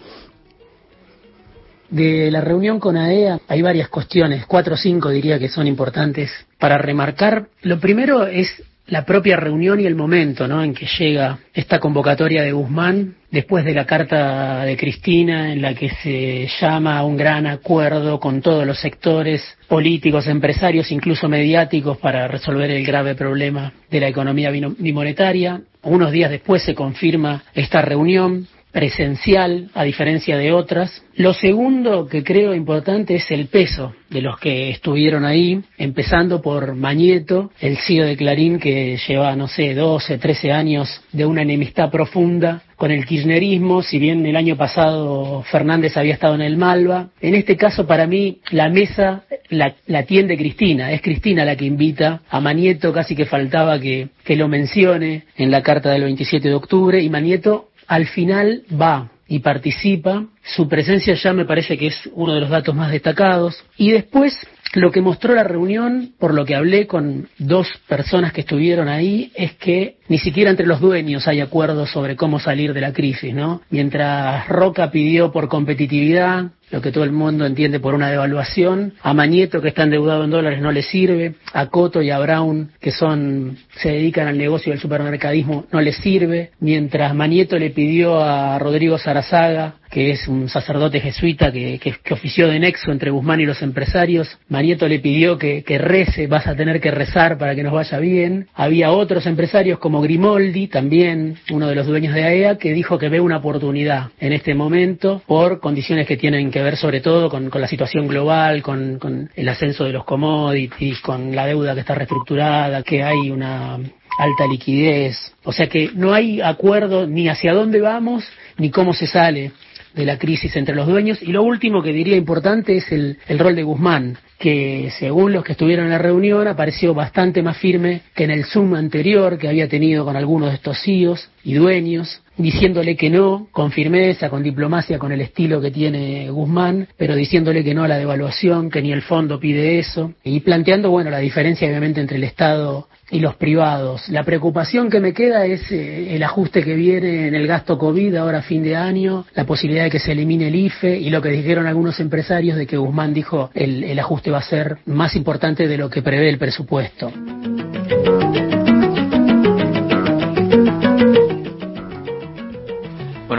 De 1.91 2.31
la 2.31 2.41
reunión 2.41 2.81
con 2.81 2.97
AEA 2.97 3.41
hay 3.49 3.63
varias 3.63 3.89
cuestiones, 3.89 4.45
cuatro 4.47 4.75
o 4.75 4.77
cinco 4.77 5.09
diría 5.11 5.39
que 5.39 5.49
son 5.49 5.67
importantes 5.67 6.31
para 6.59 6.77
remarcar. 6.77 7.47
Lo 7.63 7.81
primero 7.81 8.27
es 8.27 8.63
la 8.89 9.05
propia 9.05 9.37
reunión 9.37 9.81
y 9.81 9.87
el 9.87 9.95
momento 9.95 10.49
¿no? 10.49 10.63
en 10.63 10.75
que 10.75 10.87
llega 10.99 11.39
esta 11.53 11.79
convocatoria 11.79 12.43
de 12.43 12.53
Guzmán 12.53 13.15
después 13.31 13.65
de 13.65 13.75
la 13.75 13.85
carta 13.85 14.65
de 14.65 14.77
Cristina 14.77 15.53
en 15.53 15.61
la 15.61 15.75
que 15.75 15.91
se 15.91 16.49
llama 16.61 16.99
a 16.99 17.05
un 17.05 17.17
gran 17.17 17.47
acuerdo 17.47 18.19
con 18.19 18.41
todos 18.41 18.67
los 18.67 18.79
sectores 18.81 19.43
políticos, 19.69 20.27
empresarios, 20.27 20.91
incluso 20.91 21.29
mediáticos 21.29 21.99
para 21.99 22.29
resolver 22.29 22.71
el 22.71 22.85
grave 22.85 23.15
problema 23.15 23.73
de 23.91 24.01
la 24.01 24.09
economía 24.09 24.51
bimonetaria. 24.51 25.61
Unos 25.83 26.11
días 26.11 26.31
después 26.31 26.63
se 26.63 26.75
confirma 26.75 27.45
esta 27.55 27.83
reunión 27.83 28.47
presencial, 28.73 29.71
a 29.75 29.85
diferencia 29.85 30.37
de 30.37 30.53
otras. 30.53 31.03
Lo 31.15 31.35
segundo 31.35 32.07
que 32.07 32.23
creo 32.23 32.55
importante 32.55 33.17
es 33.17 33.31
el 33.31 33.47
peso 33.47 33.95
de 34.11 34.23
los 34.23 34.39
que 34.39 34.71
estuvieron 34.71 35.25
ahí, 35.25 35.61
empezando 35.77 36.41
por 36.41 36.75
Mañeto, 36.75 37.51
el 37.61 37.77
CEO 37.79 38.07
de 38.07 38.17
Clarín, 38.17 38.59
que 38.59 38.99
lleva, 39.07 39.35
no 39.37 39.49
sé, 39.49 39.75
12, 39.75 40.19
13 40.19 40.53
años 40.53 41.03
de 41.13 41.27
una 41.27 41.43
enemistad 41.43 41.91
profunda 41.91 42.63
con 42.77 42.93
el 42.93 43.05
kirchnerismo, 43.05 43.83
si 43.83 43.99
bien 43.99 44.25
el 44.25 44.37
año 44.37 44.57
pasado 44.57 45.43
Fernández 45.51 45.97
había 45.97 46.15
estado 46.15 46.37
en 46.37 46.43
el 46.43 46.57
Malva. 46.57 47.09
En 47.21 47.35
este 47.35 47.57
caso, 47.57 47.87
para 47.87 48.07
mí, 48.07 48.39
la 48.51 48.69
mesa 48.69 49.25
la, 49.49 49.75
la 49.87 50.05
tiende 50.05 50.37
Cristina, 50.37 50.93
es 50.93 51.03
Cristina 51.03 51.45
la 51.45 51.57
que 51.57 51.65
invita 51.65 52.23
a 52.29 52.41
Mañeto, 52.41 52.93
casi 52.93 53.17
que 53.17 53.27
faltaba 53.27 53.81
que, 53.81 54.09
que 54.25 54.37
lo 54.37 54.47
mencione 54.47 55.25
en 55.37 55.51
la 55.51 55.63
carta 55.63 55.91
del 55.91 56.05
27 56.05 56.49
de 56.49 56.55
octubre, 56.55 57.03
y 57.03 57.11
Mañeto 57.11 57.71
al 57.89 58.07
final 58.07 58.63
va 58.81 59.11
y 59.27 59.41
participa. 59.41 60.25
Su 60.43 60.69
presencia 60.69 61.15
ya 61.15 61.33
me 61.33 61.45
parece 61.45 61.77
que 61.77 61.89
es 61.89 62.09
uno 62.13 62.35
de 62.35 62.41
los 62.41 62.51
datos 62.51 62.75
más 62.75 62.91
destacados. 62.91 63.63
Y 63.77 63.91
después, 63.91 64.35
lo 64.75 64.91
que 64.91 65.03
mostró 65.03 65.35
la 65.35 65.45
reunión, 65.45 66.15
por 66.19 66.33
lo 66.33 66.45
que 66.45 66.55
hablé 66.55 66.87
con 66.87 67.29
dos 67.39 67.69
personas 67.87 68.33
que 68.33 68.41
estuvieron 68.43 68.89
ahí, 68.89 69.31
es 69.35 69.53
que 69.55 69.97
ni 70.09 70.19
siquiera 70.19 70.51
entre 70.51 70.67
los 70.67 70.81
dueños 70.81 71.29
hay 71.29 71.41
acuerdos 71.41 71.91
sobre 71.91 72.17
cómo 72.17 72.39
salir 72.39 72.73
de 72.73 72.81
la 72.81 72.93
crisis, 72.93 73.35
¿no? 73.35 73.61
Mientras 73.71 74.49
Roca 74.49 74.91
pidió 74.91 75.31
por 75.31 75.49
competitividad, 75.49 76.53
lo 76.71 76.81
que 76.81 76.93
todo 76.93 77.05
el 77.05 77.13
mundo 77.13 77.47
entiende 77.47 77.81
por 77.81 77.95
una 77.95 78.11
devaluación, 78.11 78.95
a 79.03 79.15
Mañeto 79.15 79.61
que 79.61 79.69
está 79.69 79.85
endeudado 79.85 80.25
en 80.25 80.31
dólares 80.31 80.61
no 80.61 80.73
le 80.73 80.83
sirve, 80.83 81.35
a 81.53 81.67
Coto 81.67 82.03
y 82.03 82.11
a 82.11 82.19
Brown 82.19 82.71
que 82.81 82.91
son 82.91 83.57
se 83.77 83.91
dedican 83.91 84.27
al 84.27 84.39
negocio 84.39 84.73
del 84.73 84.81
supermercadismo 84.81 85.67
no 85.73 85.81
le 85.81 85.93
sirve, 85.93 86.51
mientras 86.61 87.15
Mañeto 87.15 87.59
le 87.59 87.71
pidió 87.71 88.21
a 88.23 88.59
Rodrigo 88.59 88.99
Sarazaga 88.99 89.75
que 89.91 90.11
es 90.11 90.29
un 90.29 90.49
sacerdote 90.49 91.01
jesuita 91.01 91.51
que, 91.51 91.79
que, 91.79 91.95
que, 92.03 92.15
ofició 92.15 92.49
de 92.49 92.59
nexo 92.59 92.91
entre 92.93 93.11
Guzmán 93.11 93.41
y 93.41 93.47
los 93.47 93.63
empresarios. 93.63 94.39
Manieto 94.49 94.87
le 94.87 94.99
pidió 94.99 95.39
que, 95.39 95.63
que, 95.65 95.79
rece, 95.79 96.27
vas 96.27 96.47
a 96.47 96.55
tener 96.55 96.81
que 96.81 96.91
rezar 96.91 97.39
para 97.39 97.55
que 97.55 97.63
nos 97.63 97.73
vaya 97.73 97.99
bien. 97.99 98.49
Había 98.55 98.91
otros 98.91 99.27
empresarios 99.27 99.79
como 99.79 100.03
Grimoldi, 100.03 100.69
también 100.69 101.39
uno 101.51 101.67
de 101.67 101.75
los 101.75 101.87
dueños 101.87 102.15
de 102.15 102.25
AEA, 102.25 102.59
que 102.59 102.73
dijo 102.73 102.99
que 102.99 103.09
ve 103.09 103.21
una 103.21 103.39
oportunidad 103.39 104.09
en 104.21 104.33
este 104.33 104.55
momento 104.55 105.23
por 105.27 105.61
condiciones 105.61 106.07
que 106.07 106.17
tienen 106.17 106.51
que 106.51 106.58
ver 106.63 106.77
sobre 106.77 107.01
todo 107.01 107.29
con, 107.29 107.51
la 107.53 107.69
situación 107.69 108.07
global, 108.07 108.63
con, 108.63 108.99
con 108.99 109.31
el 109.35 109.49
ascenso 109.49 109.85
de 109.85 109.93
los 109.93 110.05
commodities, 110.05 111.01
con 111.01 111.35
la 111.35 111.47
deuda 111.47 111.75
que 111.75 111.81
está 111.81 111.95
reestructurada, 111.95 112.83
que 112.83 113.03
hay 113.03 113.31
una 113.31 113.75
alta 114.19 114.47
liquidez. 114.51 115.33
O 115.45 115.53
sea 115.53 115.69
que 115.69 115.91
no 115.95 116.13
hay 116.13 116.41
acuerdo 116.41 117.07
ni 117.07 117.29
hacia 117.29 117.55
dónde 117.55 117.81
vamos 117.81 118.25
ni 118.57 118.71
cómo 118.71 118.93
se 118.93 119.07
sale 119.07 119.53
de 119.95 120.05
la 120.05 120.19
crisis 120.19 120.55
entre 120.57 120.75
los 120.75 120.87
dueños. 120.87 121.23
Y 121.23 121.33
lo 121.33 121.43
último 121.43 121.83
que 121.83 121.93
diría 121.93 122.17
importante 122.17 122.77
es 122.77 122.91
el, 122.93 123.19
el, 123.27 123.39
rol 123.39 123.57
de 123.57 123.63
Guzmán, 123.63 124.17
que 124.39 124.91
según 124.99 125.33
los 125.33 125.45
que 125.45 125.53
estuvieron 125.53 125.87
en 125.87 125.93
la 125.93 125.99
reunión 125.99 126.47
apareció 126.47 126.95
bastante 126.95 127.43
más 127.43 127.57
firme 127.57 128.03
que 128.15 128.25
en 128.25 128.31
el 128.31 128.45
Zoom 128.45 128.75
anterior 128.75 129.39
que 129.39 129.49
había 129.49 129.69
tenido 129.69 130.05
con 130.05 130.17
algunos 130.17 130.51
de 130.51 130.57
estos 130.57 130.81
CEOs 130.83 131.31
y 131.49 131.55
dueños, 131.55 132.21
diciéndole 132.37 132.95
que 132.95 133.09
no, 133.09 133.49
con 133.53 133.73
firmeza, 133.73 134.29
con 134.29 134.43
diplomacia, 134.43 134.99
con 134.99 135.13
el 135.13 135.23
estilo 135.23 135.63
que 135.63 135.71
tiene 135.71 136.29
Guzmán, 136.29 136.89
pero 136.99 137.15
diciéndole 137.15 137.65
que 137.65 137.75
no 137.75 137.85
a 137.85 137.89
la 137.89 137.97
devaluación, 137.97 138.69
que 138.69 138.83
ni 138.83 138.93
el 138.93 139.01
fondo 139.01 139.41
pide 139.41 139.79
eso, 139.79 140.13
y 140.23 140.41
planteando, 140.41 140.91
bueno, 140.91 141.09
la 141.09 141.21
diferencia 141.21 141.67
obviamente 141.67 142.03
entre 142.03 142.19
el 142.19 142.25
Estado 142.25 142.89
y 143.11 143.21
los 143.21 143.37
privados. 143.37 144.11
La 144.11 144.25
preocupación 144.25 144.91
que 144.91 145.01
me 145.01 145.15
queda 145.15 145.47
es 145.47 145.73
eh, 145.73 146.15
el 146.15 146.23
ajuste 146.23 146.63
que 146.63 146.75
viene 146.75 147.29
en 147.29 147.35
el 147.35 147.47
gasto 147.47 147.79
COVID 147.79 148.15
ahora 148.17 148.43
fin 148.43 148.63
de 148.63 148.77
año, 148.77 149.25
la 149.35 149.47
posibilidad 149.47 149.85
de 149.85 149.91
que 149.91 150.01
se 150.01 150.13
elimine 150.13 150.49
el 150.49 150.55
IFE 150.55 150.99
y 150.99 151.09
lo 151.09 151.23
que 151.23 151.31
dijeron 151.31 151.67
algunos 151.67 151.99
empresarios 151.99 152.59
de 152.59 152.67
que 152.67 152.77
Guzmán 152.77 153.15
dijo 153.15 153.51
el, 153.55 153.85
el 153.85 153.99
ajuste 153.99 154.31
va 154.31 154.39
a 154.39 154.43
ser 154.43 154.77
más 154.85 155.17
importante 155.17 155.67
de 155.67 155.79
lo 155.79 155.89
que 155.89 156.03
prevé 156.03 156.29
el 156.29 156.37
presupuesto. 156.37 157.11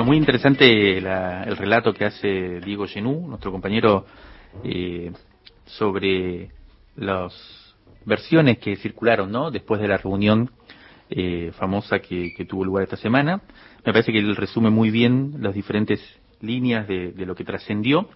Muy 0.10 0.18
interesante 0.18 1.00
la, 1.02 1.44
el 1.44 1.56
relato 1.56 1.94
que 1.94 2.04
hace 2.04 2.60
Diego 2.62 2.88
Genú, 2.88 3.28
nuestro 3.28 3.52
compañero, 3.52 4.08
eh, 4.64 5.12
sobre 5.66 6.50
las 6.96 7.32
versiones 8.06 8.58
que 8.58 8.76
circularon, 8.78 9.32
¿no? 9.32 9.52
Después 9.52 9.80
de 9.80 9.88
la 9.88 9.98
reunión 9.98 10.50
eh, 11.12 11.52
famosa 11.60 12.00
que, 12.00 12.34
tuvo 12.50 12.66
lugar 12.66 12.86
esta 12.86 12.98
semana. 12.98 13.44
Me 13.86 13.94
parece 13.94 14.12
que 14.12 14.18
él 14.18 14.36
resume 14.36 14.72
muy 14.72 14.90
bien 14.90 15.36
las 15.42 15.54
diferentes 15.54 16.02
líneas 16.42 16.88
de, 16.88 17.12
de 17.12 17.26
lo 17.28 17.36
que 17.36 17.44
trascendió 17.44 18.10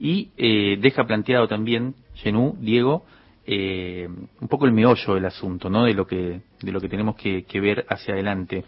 y 0.00 0.30
eh, 0.38 0.78
deja 0.80 1.04
planteado 1.04 1.48
también 1.48 1.96
Genú, 2.14 2.56
Diego, 2.60 3.04
eh, 3.44 4.08
un 4.40 4.48
poco 4.48 4.64
el 4.64 4.72
meollo 4.72 5.14
del 5.14 5.26
asunto, 5.26 5.68
¿no? 5.68 5.84
De 5.84 5.92
lo 5.92 6.06
que 6.06 6.40
de 6.62 6.72
lo 6.72 6.80
que 6.80 6.88
tenemos 6.88 7.14
que, 7.14 7.42
que 7.42 7.60
ver 7.60 7.84
hacia 7.90 8.14
adelante, 8.14 8.64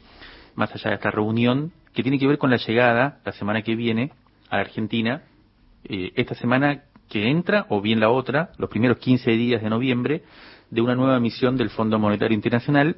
más 0.55 0.71
allá 0.75 0.91
de 0.91 0.97
esta 0.97 1.11
reunión 1.11 1.73
que 1.99 2.05
tiene 2.05 2.21
que 2.21 2.29
ver 2.29 2.39
con 2.39 2.51
la 2.51 2.59
llegada 2.59 3.19
la 3.25 3.33
semana 3.33 3.63
que 3.63 3.75
viene 3.75 4.13
a 4.51 4.59
Argentina, 4.59 5.25
eh, 5.83 6.13
esta 6.15 6.37
semana 6.37 6.85
que 7.09 7.29
entra 7.29 7.67
o 7.71 7.81
bien 7.81 7.99
la 7.99 8.09
otra, 8.09 8.53
los 8.57 8.71
primeros 8.71 8.99
15 8.99 9.33
días 9.33 9.61
de 9.61 9.69
noviembre, 9.69 10.23
de 10.71 10.81
una 10.81 10.95
nueva 10.95 11.19
misión 11.19 11.57
del 11.57 11.71
Fondo 11.71 11.99
Monetario 11.99 12.37
Internacional 12.37 12.95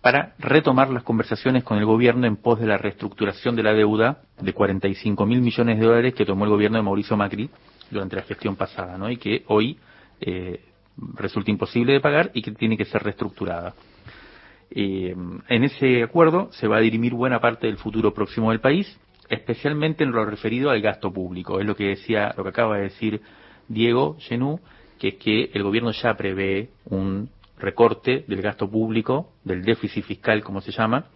para 0.00 0.36
retomar 0.38 0.90
las 0.90 1.02
conversaciones 1.02 1.64
con 1.64 1.78
el 1.78 1.84
gobierno 1.84 2.28
en 2.28 2.36
pos 2.36 2.60
de 2.60 2.66
la 2.68 2.78
reestructuración 2.78 3.56
de 3.56 3.64
la 3.64 3.72
deuda 3.72 4.22
de 4.40 4.52
45 4.52 5.26
mil 5.26 5.40
millones 5.40 5.80
de 5.80 5.84
dólares 5.84 6.14
que 6.14 6.24
tomó 6.24 6.44
el 6.44 6.50
gobierno 6.52 6.76
de 6.76 6.84
Mauricio 6.84 7.16
Macri 7.16 7.50
durante 7.90 8.14
la 8.14 8.22
gestión 8.22 8.54
pasada, 8.54 8.98
¿no? 8.98 9.10
Y 9.10 9.16
que 9.16 9.42
hoy 9.48 9.80
eh, 10.20 10.60
resulta 11.14 11.50
imposible 11.50 11.94
de 11.94 12.00
pagar 12.00 12.30
y 12.34 12.42
que 12.42 12.52
tiene 12.52 12.76
que 12.76 12.84
ser 12.84 13.02
reestructurada. 13.02 13.74
Eh, 14.74 15.14
en 15.48 15.64
ese 15.64 16.02
acuerdo 16.02 16.48
se 16.52 16.66
va 16.66 16.78
a 16.78 16.80
dirimir 16.80 17.14
buena 17.14 17.40
parte 17.40 17.66
del 17.66 17.76
futuro 17.76 18.14
próximo 18.14 18.50
del 18.50 18.60
país, 18.60 18.98
especialmente 19.28 20.04
en 20.04 20.12
lo 20.12 20.24
referido 20.24 20.70
al 20.70 20.80
gasto 20.80 21.12
público. 21.12 21.60
Es 21.60 21.66
lo 21.66 21.76
que 21.76 21.88
decía, 21.88 22.34
lo 22.36 22.42
que 22.42 22.50
acaba 22.50 22.76
de 22.76 22.84
decir 22.84 23.20
Diego 23.68 24.16
Genú, 24.20 24.60
que 24.98 25.08
es 25.08 25.14
que 25.16 25.50
el 25.52 25.62
gobierno 25.62 25.90
ya 25.92 26.14
prevé 26.14 26.70
un 26.86 27.28
recorte 27.58 28.24
del 28.26 28.42
gasto 28.42 28.70
público, 28.70 29.32
del 29.44 29.62
déficit 29.62 30.04
fiscal, 30.04 30.42
como 30.42 30.60
se 30.60 30.72
llama, 30.72 31.06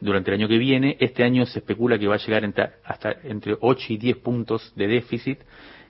durante 0.00 0.30
el 0.30 0.40
año 0.40 0.48
que 0.48 0.58
viene. 0.58 0.96
Este 1.00 1.24
año 1.24 1.46
se 1.46 1.60
especula 1.60 1.98
que 1.98 2.06
va 2.06 2.16
a 2.16 2.18
llegar 2.18 2.44
hasta 2.84 3.16
entre 3.24 3.56
8 3.60 3.92
y 3.92 3.96
10 3.96 4.16
puntos 4.18 4.72
de 4.76 4.86
déficit 4.86 5.40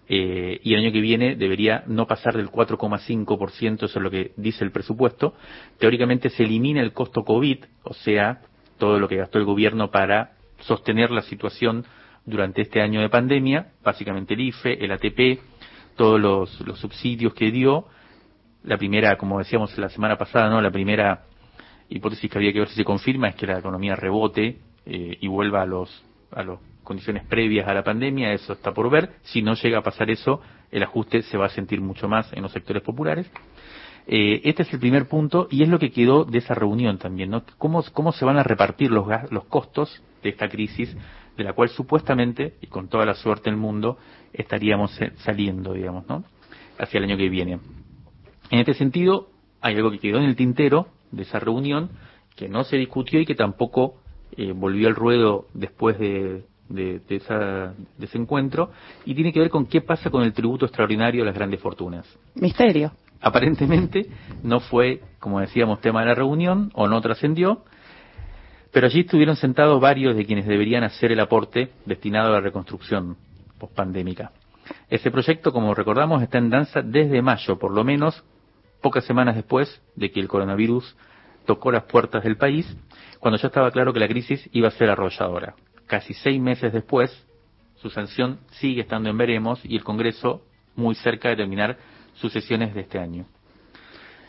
eh, 0.09 0.61
y 0.63 0.73
el 0.73 0.81
año 0.81 0.93
que 0.93 1.01
viene 1.01 1.37
debería 1.37 1.85
no 1.87 2.07
pasar 2.07 2.37
del 2.37 2.51
4,5%, 2.51 3.85
eso 3.85 3.87
es 3.87 4.03
lo 4.03 4.11
que 4.11 4.33
dice 4.37 4.65
el 4.65 4.73
presupuesto. 4.73 5.35
Teóricamente 5.79 6.31
se 6.31 6.45
elimina 6.45 6.81
el 6.81 6.93
costo 6.93 7.25
COVID, 7.25 7.59
o 7.85 7.95
sea, 7.95 8.41
todo 8.79 8.99
lo 8.99 9.09
que 9.09 9.17
gastó 9.17 9.39
el 9.39 9.45
gobierno 9.45 9.91
para 9.91 10.33
sostener 10.61 11.11
la 11.11 11.23
situación 11.23 11.85
durante 12.25 12.63
este 12.63 12.81
año 12.81 13.01
de 13.01 13.11
pandemia, 13.11 13.73
básicamente 13.83 14.35
el 14.35 14.41
IFE, 14.41 14.85
el 14.85 14.93
ATP, 14.93 15.41
todos 15.97 16.21
los, 16.21 16.61
los 16.61 16.79
subsidios 16.79 17.35
que 17.35 17.51
dio. 17.51 17.87
La 18.65 18.79
primera, 18.79 19.17
como 19.17 19.39
decíamos 19.39 19.77
la 19.77 19.89
semana 19.89 20.17
pasada, 20.17 20.49
no, 20.49 20.61
la 20.61 20.71
primera 20.71 21.25
hipótesis 21.91 22.31
que 22.31 22.39
había 22.39 22.53
que 22.53 22.61
ver 22.61 22.69
si 22.69 22.77
se 22.77 22.85
confirma 22.85 23.29
es 23.29 23.35
que 23.35 23.47
la 23.47 23.59
economía 23.59 23.95
rebote 23.95 24.59
eh, 24.87 25.19
y 25.21 25.27
vuelva 25.29 25.63
a 25.63 25.67
los 25.67 26.05
a 26.31 26.43
las 26.43 26.59
condiciones 26.89 27.25
previas 27.25 27.69
a 27.69 27.75
la 27.75 27.85
pandemia, 27.85 28.33
eso 28.33 28.55
está 28.55 28.73
por 28.73 28.89
ver. 28.89 29.11
Si 29.25 29.43
no 29.43 29.55
llega 29.55 29.79
a 29.79 29.83
pasar 29.83 30.11
eso, 30.11 30.41
el 30.71 30.83
ajuste 30.83 31.21
se 31.23 31.37
va 31.37 31.47
a 31.47 31.51
sentir 31.51 31.83
mucho 31.83 32.09
más 32.09 32.33
en 32.33 32.43
los 32.43 32.51
sectores 32.51 32.83
populares. 32.83 33.31
Eh, 34.07 34.41
este 34.45 34.63
es 34.63 34.73
el 34.73 34.81
primer 34.81 35.07
punto 35.07 35.49
y 35.51 35.63
es 35.63 35.69
lo 35.69 35.79
que 35.79 35.91
quedó 35.91 36.25
de 36.25 36.39
esa 36.39 36.55
reunión 36.55 36.97
también, 36.97 37.29
¿no? 37.29 37.43
¿Cómo, 37.59 37.85
cómo 37.93 38.13
se 38.13 38.25
van 38.25 38.39
a 38.39 38.43
repartir 38.43 38.91
los, 38.91 39.07
los 39.31 39.45
costos 39.45 40.03
de 40.23 40.31
esta 40.31 40.49
crisis 40.49 40.97
de 41.37 41.45
la 41.45 41.53
cual 41.53 41.69
supuestamente, 41.69 42.55
y 42.63 42.69
con 42.69 42.89
toda 42.89 43.05
la 43.05 43.15
suerte 43.15 43.51
del 43.51 43.59
mundo, 43.59 43.99
estaríamos 44.33 44.99
saliendo, 45.19 45.75
digamos, 45.75 46.09
¿no? 46.09 46.25
Hacia 46.79 46.99
el 46.99 47.05
año 47.05 47.19
que 47.19 47.29
viene. 47.29 47.61
En 48.51 48.61
este 48.61 48.73
sentido, 48.73 49.29
hay 49.61 49.77
algo 49.77 49.91
que 49.91 49.99
quedó 49.99 50.19
en 50.19 50.25
el 50.25 50.37
tintero 50.37 50.89
de 51.13 51.23
esa 51.23 51.39
reunión, 51.39 51.91
que 52.35 52.49
no 52.49 52.65
se 52.65 52.77
discutió 52.79 53.21
y 53.21 53.27
que 53.27 53.35
tampoco 53.35 54.01
eh, 54.37 54.53
volvió 54.53 54.89
al 54.89 54.95
ruedo 54.95 55.47
después 55.53 55.99
de, 55.99 56.45
de, 56.69 57.01
de, 57.01 57.17
esa, 57.17 57.75
de 57.97 58.07
ese 58.07 58.19
encuentro, 58.19 58.71
y 59.05 59.15
tiene 59.15 59.33
que 59.33 59.41
ver 59.41 59.51
con 59.51 59.67
qué 59.67 59.81
pasa 59.81 60.11
con 60.11 60.23
el 60.23 60.33
tributo 60.33 60.67
extraordinario 60.67 61.23
a 61.23 61.27
las 61.27 61.35
grandes 61.35 61.61
fortunas. 61.61 62.07
Misterio. 62.35 62.93
Aparentemente 63.21 64.07
no 64.45 64.61
fue, 64.61 65.01
como 65.19 65.41
decíamos, 65.41 65.81
tema 65.81 66.01
de 66.01 66.07
la 66.07 66.15
reunión 66.15 66.71
o 66.75 66.87
no 66.87 67.01
trascendió, 67.01 67.65
pero 68.73 68.87
allí 68.87 69.01
estuvieron 69.01 69.37
sentados 69.37 69.81
varios 69.81 70.15
de 70.15 70.25
quienes 70.25 70.47
deberían 70.47 70.85
hacer 70.85 71.11
el 71.11 71.21
aporte 71.21 71.71
destinado 71.85 72.29
a 72.29 72.33
la 72.35 72.41
reconstrucción 72.41 73.17
pospandémica. 73.59 74.31
Ese 74.89 75.11
proyecto, 75.11 75.53
como 75.53 75.75
recordamos, 75.75 76.23
está 76.23 76.39
en 76.39 76.51
danza 76.51 76.83
desde 76.83 77.23
mayo, 77.23 77.59
por 77.59 77.73
lo 77.73 77.83
menos 77.85 78.23
pocas 78.81 79.05
semanas 79.05 79.35
después 79.35 79.83
de 79.97 80.11
que 80.11 80.21
el 80.21 80.29
coronavirus 80.29 80.97
tocó 81.47 81.73
las 81.73 81.85
puertas 81.85 82.23
del 82.23 82.37
país, 82.37 82.77
cuando 83.19 83.39
ya 83.39 83.49
estaba 83.49 83.71
claro 83.71 83.93
que 83.93 84.01
la 84.01 84.09
crisis 84.09 84.49
iba 84.53 84.69
a 84.69 84.73
ser 84.73 84.91
arrolladora. 84.91 85.55
Casi 85.89 86.13
seis 86.15 86.41
meses 86.41 86.73
después, 86.73 87.11
su 87.77 87.89
sanción 87.89 88.41
sigue 88.51 88.83
estando 88.83 89.09
en 89.09 89.17
veremos 89.17 89.61
y 89.65 89.75
el 89.75 89.83
Congreso 89.83 90.43
muy 90.77 90.95
cerca 90.95 91.31
de 91.31 91.37
terminar 91.37 91.79
sus 92.15 92.33
sesiones 92.33 92.75
de 92.75 92.83
este 92.83 92.99
año. 92.99 93.27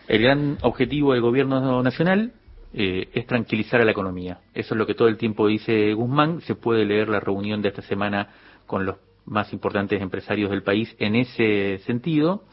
El 0.07 0.21
gran 0.21 0.57
objetivo 0.61 1.11
del 1.13 1.21
Gobierno 1.21 1.83
Nacional 1.83 2.31
eh, 2.73 3.09
es 3.13 3.27
tranquilizar 3.27 3.81
a 3.81 3.85
la 3.85 3.91
economía. 3.91 4.39
Eso 4.53 4.73
es 4.73 4.77
lo 4.77 4.87
que 4.87 4.95
todo 4.95 5.09
el 5.09 5.17
tiempo 5.17 5.47
dice 5.47 5.93
Guzmán. 5.93 6.39
Se 6.41 6.55
puede 6.55 6.85
leer 6.85 7.09
la 7.09 7.19
reunión 7.19 7.61
de 7.61 7.69
esta 7.69 7.81
semana 7.81 8.29
con 8.65 8.85
los 8.85 8.95
más 9.25 9.51
importantes 9.51 10.01
empresarios 10.01 10.49
del 10.49 10.63
país 10.63 10.95
en 10.97 11.15
ese 11.15 11.79
sentido. 11.79 12.45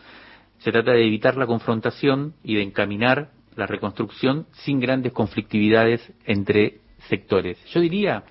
Se 0.59 0.73
trata 0.73 0.91
de 0.93 1.07
evitar 1.07 1.37
la 1.37 1.47
confrontación 1.47 2.35
y 2.43 2.57
de 2.57 2.63
encaminar 2.63 3.31
la 3.55 3.67
reconstrucción 3.67 4.47
sin 4.53 4.81
grandes 4.81 5.13
conflictividades 5.13 6.13
entre 6.25 6.81
sectores. 7.09 7.63
Yo 7.67 7.81
diría 7.81 8.25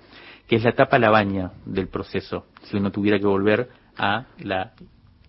que 0.46 0.56
es 0.56 0.64
la 0.64 0.70
etapa 0.70 0.98
la 0.98 1.10
baña 1.10 1.52
del 1.64 1.88
proceso, 1.88 2.46
si 2.62 2.76
uno 2.76 2.90
tuviera 2.90 3.18
que 3.18 3.26
volver 3.26 3.68
a 3.96 4.26
la 4.38 4.72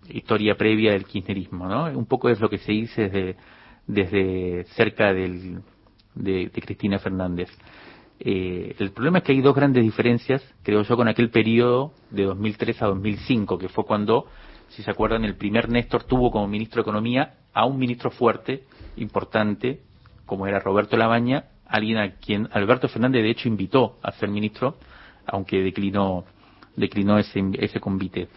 historia 0.10 0.56
previa 0.56 0.92
del 0.92 1.06
kirchnerismo, 1.06 1.68
¿no? 1.68 1.86
Un 1.86 2.06
poco 2.06 2.30
es 2.30 2.40
lo 2.40 2.50
que 2.50 2.60
se 2.60 2.72
dice 2.72 3.10
desde, 3.10 3.36
desde 3.88 4.64
cerca 4.76 5.14
del, 5.14 5.62
de, 6.16 6.50
de 6.54 6.62
Cristina 6.62 7.00
Fernández. 7.00 7.50
Eh, 8.20 8.76
el 8.80 8.92
problema 8.92 9.20
es 9.20 9.24
que 9.24 9.32
hay 9.32 9.42
dos 9.42 9.56
grandes 9.56 9.84
diferencias, 9.84 10.44
creo 10.64 10.82
yo, 10.84 10.96
con 10.96 11.08
aquel 11.08 11.30
periodo 11.30 11.94
de 12.10 12.24
2003 12.24 12.82
a 12.82 12.88
2005, 12.88 13.58
que 13.58 13.70
fue 13.70 13.86
cuando, 13.86 14.26
si 14.70 14.82
se 14.82 14.90
acuerdan, 14.90 15.24
el 15.24 15.36
primer 15.36 15.70
Néstor 15.70 16.04
tuvo 16.04 16.32
como 16.32 16.48
ministro 16.48 16.82
de 16.82 16.82
Economía 16.84 17.36
a 17.54 17.66
un 17.66 17.78
ministro 17.78 18.10
fuerte, 18.10 18.64
importante, 18.96 19.82
como 20.26 20.48
era 20.48 20.60
Roberto 20.60 20.98
Labaña, 20.98 21.46
alguien 21.66 21.98
a 21.98 22.16
quien 22.16 22.50
Alberto 22.52 22.88
Fernández 22.88 23.24
de 23.24 23.32
hecho 23.32 23.48
invitó 23.48 23.98
a 24.02 24.12
ser 24.14 24.30
ministro, 24.30 24.78
aunque 25.28 25.62
declinó, 25.62 26.26
declinó 26.76 27.18
ese, 27.18 27.42
ese 27.54 27.80
convite. 27.80 28.28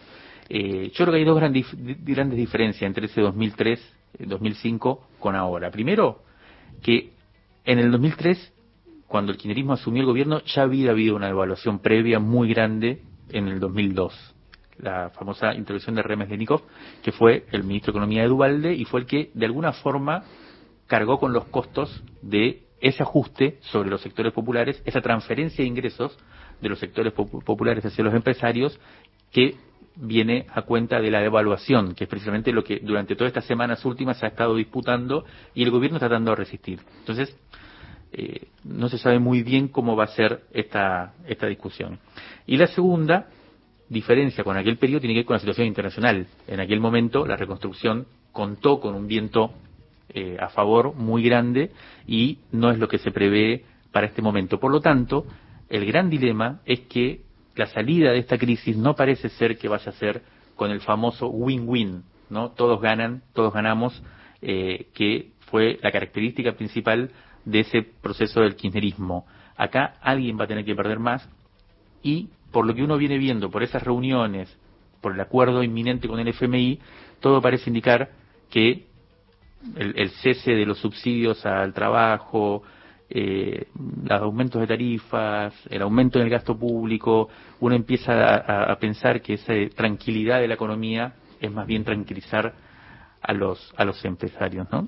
Eh, 0.49 0.91
yo 0.93 1.05
creo 1.05 1.11
que 1.11 1.17
hay 1.19 1.25
dos 1.25 1.37
grandes, 1.37 1.67
grandes 2.03 2.37
diferencias 2.37 2.83
entre 2.83 3.05
ese 3.05 3.21
2003, 3.21 3.97
2005 4.19 5.07
con 5.19 5.35
ahora. 5.35 5.71
Primero, 5.71 6.23
que 6.81 7.13
en 7.63 7.79
el 7.79 7.91
2003 7.91 8.53
cuando 9.11 9.33
el 9.33 9.37
kirchnerismo 9.37 9.73
asumió 9.73 10.01
el 10.01 10.07
gobierno, 10.07 10.41
ya 10.45 10.63
había 10.63 10.91
habido 10.91 11.17
una 11.17 11.27
evaluación 11.27 11.79
previa 11.79 12.19
muy 12.19 12.47
grande 12.47 13.01
en 13.29 13.49
el 13.49 13.59
2002. 13.59 14.13
La 14.77 15.09
famosa 15.09 15.53
intervención 15.53 15.95
de 15.95 16.01
Remes 16.01 16.29
Lenikov, 16.29 16.61
que 17.03 17.11
fue 17.11 17.45
el 17.51 17.65
ministro 17.65 17.91
de 17.91 17.97
Economía 17.97 18.21
de 18.21 18.29
Duvalde 18.29 18.73
y 18.73 18.85
fue 18.85 19.01
el 19.01 19.05
que, 19.05 19.29
de 19.33 19.45
alguna 19.45 19.73
forma, 19.73 20.23
cargó 20.87 21.19
con 21.19 21.33
los 21.33 21.43
costos 21.45 22.01
de 22.21 22.63
ese 22.79 23.03
ajuste 23.03 23.59
sobre 23.59 23.89
los 23.89 24.01
sectores 24.01 24.31
populares, 24.31 24.81
esa 24.85 25.01
transferencia 25.01 25.61
de 25.61 25.67
ingresos 25.67 26.17
de 26.61 26.69
los 26.69 26.79
sectores 26.79 27.13
populares 27.13 27.85
hacia 27.85 28.03
los 28.03 28.13
empresarios, 28.13 28.79
que 29.31 29.55
viene 29.95 30.45
a 30.53 30.61
cuenta 30.61 30.99
de 30.99 31.11
la 31.11 31.19
devaluación, 31.19 31.95
que 31.95 32.05
es 32.05 32.09
precisamente 32.09 32.51
lo 32.51 32.63
que 32.63 32.79
durante 32.79 33.15
todas 33.15 33.29
estas 33.29 33.45
semanas 33.45 33.83
últimas 33.85 34.17
se 34.17 34.25
ha 34.25 34.29
estado 34.29 34.55
disputando 34.55 35.25
y 35.53 35.63
el 35.63 35.71
gobierno 35.71 35.99
tratando 35.99 36.31
de 36.31 36.37
resistir. 36.37 36.79
Entonces, 36.99 37.35
eh, 38.13 38.47
no 38.63 38.89
se 38.89 38.97
sabe 38.97 39.19
muy 39.19 39.43
bien 39.43 39.67
cómo 39.67 39.95
va 39.95 40.05
a 40.05 40.07
ser 40.07 40.43
esta, 40.53 41.13
esta 41.27 41.47
discusión. 41.47 41.99
Y 42.45 42.57
la 42.57 42.67
segunda 42.67 43.27
diferencia 43.89 44.43
con 44.43 44.57
aquel 44.57 44.77
periodo 44.77 45.01
tiene 45.01 45.13
que 45.13 45.19
ver 45.19 45.25
con 45.25 45.35
la 45.35 45.39
situación 45.39 45.67
internacional. 45.67 46.27
En 46.47 46.59
aquel 46.59 46.79
momento 46.79 47.25
la 47.25 47.35
reconstrucción 47.35 48.07
contó 48.31 48.79
con 48.79 48.95
un 48.95 49.07
viento 49.07 49.53
eh, 50.09 50.37
a 50.39 50.49
favor 50.49 50.93
muy 50.95 51.23
grande 51.23 51.71
y 52.07 52.39
no 52.51 52.71
es 52.71 52.79
lo 52.79 52.87
que 52.87 52.97
se 52.97 53.11
prevé 53.11 53.63
para 53.91 54.07
este 54.07 54.21
momento. 54.21 54.59
Por 54.59 54.71
lo 54.71 54.81
tanto, 54.81 55.25
el 55.71 55.85
gran 55.85 56.09
dilema 56.09 56.59
es 56.65 56.81
que 56.81 57.21
la 57.55 57.65
salida 57.67 58.11
de 58.11 58.19
esta 58.19 58.37
crisis 58.37 58.77
no 58.77 58.95
parece 58.95 59.29
ser 59.29 59.57
que 59.57 59.67
vaya 59.67 59.89
a 59.89 59.95
ser 59.95 60.21
con 60.55 60.69
el 60.69 60.81
famoso 60.81 61.27
win-win, 61.27 62.03
¿no? 62.29 62.51
Todos 62.51 62.81
ganan, 62.81 63.23
todos 63.33 63.53
ganamos, 63.53 64.03
eh, 64.41 64.87
que 64.93 65.31
fue 65.47 65.79
la 65.81 65.91
característica 65.91 66.53
principal 66.53 67.11
de 67.45 67.61
ese 67.61 67.83
proceso 67.83 68.41
del 68.41 68.55
kirchnerismo. 68.55 69.25
Acá 69.55 69.95
alguien 70.01 70.37
va 70.39 70.43
a 70.43 70.47
tener 70.47 70.65
que 70.65 70.75
perder 70.75 70.99
más 70.99 71.27
y 72.03 72.29
por 72.51 72.65
lo 72.65 72.75
que 72.75 72.83
uno 72.83 72.97
viene 72.97 73.17
viendo, 73.17 73.49
por 73.49 73.63
esas 73.63 73.81
reuniones, 73.81 74.55
por 74.99 75.13
el 75.13 75.21
acuerdo 75.21 75.63
inminente 75.63 76.07
con 76.07 76.19
el 76.19 76.27
FMI, 76.27 76.79
todo 77.21 77.41
parece 77.41 77.69
indicar 77.69 78.09
que 78.49 78.85
el, 79.75 80.09
cese 80.21 80.51
de 80.51 80.65
los 80.65 80.79
subsidios 80.79 81.45
al 81.45 81.73
trabajo, 81.73 82.63
eh, 83.13 83.67
los 84.03 84.21
aumentos 84.21 84.61
de 84.61 84.67
tarifas, 84.67 85.53
el 85.69 85.81
aumento 85.81 86.19
en 86.19 86.25
el 86.25 86.31
gasto 86.31 86.57
público, 86.57 87.29
uno 87.59 87.75
empieza 87.75 88.71
a, 88.71 88.75
pensar 88.77 89.21
que 89.21 89.33
esa 89.33 89.53
tranquilidad 89.75 90.39
de 90.39 90.47
la 90.47 90.53
economía 90.53 91.13
es 91.39 91.51
más 91.51 91.67
bien 91.67 91.83
tranquilizar 91.83 92.53
a 93.21 93.33
los, 93.33 93.73
a 93.75 93.83
los 93.83 94.03
empresarios. 94.05 94.67
¿no? 94.71 94.87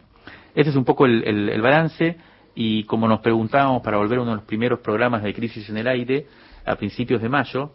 Ese 0.56 0.70
es 0.70 0.76
un 0.76 0.86
poco 0.86 1.06
el, 1.06 1.24
el, 1.28 1.50
el 1.50 1.62
balance 1.62 2.18
y 2.56 2.86
como 2.86 3.08
nos 3.08 3.20
preguntábamos 3.20 3.82
para 3.82 3.98
volver 3.98 4.20
a 4.20 4.22
uno 4.22 4.32
de 4.32 4.38
los 4.38 4.46
primeros 4.46 4.80
programas 4.80 5.22
de 5.22 5.34
Crisis 5.34 5.70
en 5.70 5.78
el 5.78 5.88
Aire, 5.88 6.28
a 6.66 6.76
principios 6.76 7.22
de 7.22 7.28
mayo, 7.30 7.74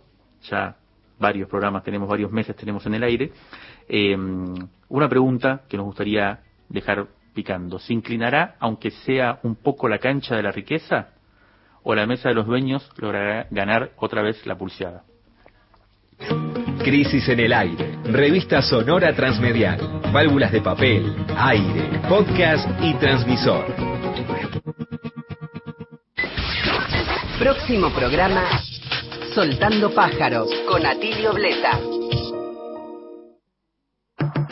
ya 0.48 0.76
varios 1.18 1.48
programas 1.48 1.82
tenemos, 1.82 2.08
varios 2.08 2.30
meses 2.30 2.56
tenemos 2.56 2.86
en 2.86 2.94
el 2.94 3.02
aire, 3.02 3.32
eh, 3.88 4.16
una 4.88 5.08
pregunta 5.08 5.62
que 5.68 5.76
nos 5.76 5.86
gustaría 5.86 6.40
dejar 6.68 7.06
picando. 7.38 7.78
¿Se 7.78 7.92
inclinará, 7.92 8.56
aunque 8.58 8.90
sea 8.90 9.38
un 9.44 9.54
poco 9.54 9.88
la 9.88 9.98
cancha 9.98 10.34
de 10.34 10.42
la 10.42 10.50
riqueza? 10.50 11.10
¿O 11.84 11.94
la 11.94 12.04
mesa 12.04 12.30
de 12.30 12.34
los 12.34 12.48
dueños 12.48 12.90
logrará 12.96 13.46
ganar 13.52 13.92
otra 13.96 14.22
vez 14.22 14.44
la 14.44 14.58
pulseada? 14.58 15.04
Crisis 16.82 17.28
en 17.28 17.38
el 17.38 17.52
aire, 17.52 17.96
revista 18.06 18.60
sonora 18.60 19.14
transmedial, 19.14 20.00
válvulas 20.12 20.50
de 20.50 20.60
papel, 20.60 21.14
aire, 21.36 22.00
podcast 22.08 22.68
y 22.82 22.94
transmisor. 22.94 23.66
Próximo 27.38 27.90
programa, 27.90 28.48
Soltando 29.32 29.94
Pájaros, 29.94 30.50
con 30.68 30.84
Atilio 30.84 31.32
Bleta. 31.34 31.78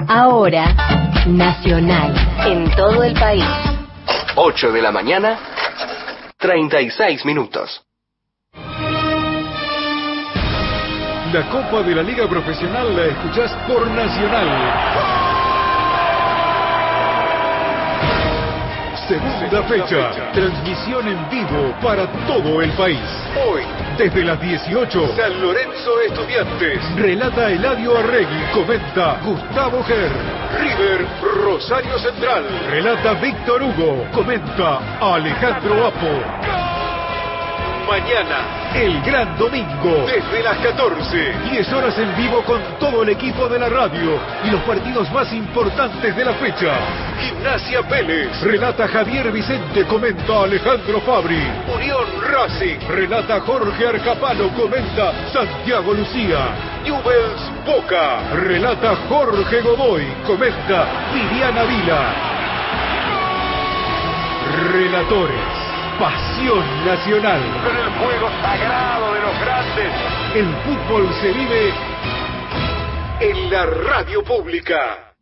Ahora, 0.07 1.06
Nacional, 1.27 2.15
en 2.47 2.71
todo 2.77 3.03
el 3.03 3.13
país. 3.15 3.45
8 4.37 4.71
de 4.71 4.81
la 4.81 4.93
mañana, 4.93 5.37
36 6.39 7.25
minutos. 7.25 7.83
La 11.33 11.51
Copa 11.51 11.83
de 11.83 11.97
la 11.97 12.03
Liga 12.03 12.29
Profesional 12.29 12.97
la 12.97 13.07
escuchás 13.07 13.53
por 13.67 13.89
Nacional. 13.89 15.26
Segunda 19.09 19.63
fecha, 19.69 20.33
transmisión 20.33 21.07
en 21.07 21.31
vivo 21.31 21.73
para 21.81 22.09
todo 22.27 22.61
el 22.61 22.73
país. 22.73 22.99
Hoy, 23.49 23.63
desde 23.97 24.25
las 24.25 24.41
18, 24.41 25.17
San 25.17 25.41
Lorenzo 25.41 26.01
Estudiantes. 26.09 26.81
Relata 26.97 27.53
Eladio 27.53 27.97
Arregui, 27.99 28.43
comenta 28.53 29.21
Gustavo 29.25 29.85
Ger. 29.85 30.11
River, 30.59 31.07
Rosario 31.45 31.97
Central. 32.01 32.47
Relata 32.69 33.13
Víctor 33.15 33.63
Hugo, 33.63 34.09
comenta 34.13 34.81
Alejandro 35.01 35.87
Apo. 35.87 36.76
Mañana, 37.87 38.73
el 38.75 39.01
gran 39.03 39.39
domingo, 39.39 40.07
desde 40.07 40.43
las 40.43 40.59
14, 40.59 41.35
10 41.53 41.73
horas 41.73 41.97
en 41.97 42.17
vivo 42.17 42.43
con 42.43 42.61
todo 42.81 43.05
el 43.05 43.11
equipo 43.11 43.49
de 43.49 43.61
la 43.61 43.69
radio 43.69 44.19
y 44.45 44.51
los 44.51 44.61
partidos 44.63 45.09
más 45.13 45.33
importantes 45.33 46.17
de 46.17 46.25
la 46.25 46.35
fecha. 46.35 46.75
Gimnasia 47.21 47.83
Vélez, 47.83 48.41
relata 48.43 48.89
Javier 48.89 49.31
Vicente, 49.31 49.85
comenta 49.85 50.43
Alejandro 50.43 51.01
Fabri. 51.03 51.41
Unión 51.73 52.07
Racing, 52.29 52.81
relata 52.89 53.41
Jorge 53.43 53.87
Arcapano, 53.87 54.49
comenta 54.49 55.13
Santiago 55.33 55.95
Lucía. 55.95 56.39
Newells 56.83 57.53
Boca, 57.65 58.19
relata 58.35 58.97
Jorge 59.09 59.61
Godoy, 59.61 60.05
comenta 60.27 60.87
Viviana 61.15 61.63
Vila. 61.63 62.15
Relatores 64.73 65.56
pasión 65.99 66.65
nacional. 66.85 67.41
Con 67.65 67.77
el 67.77 67.91
juego 67.99 68.29
sagrado 68.43 69.15
de 69.15 69.21
los 69.21 69.41
grandes. 69.41 69.93
El 70.35 70.55
fútbol 70.65 71.09
se 71.21 71.33
vive 71.33 71.73
en 73.21 73.51
la 73.51 73.67
radio 73.67 74.23
pública. 74.23 75.15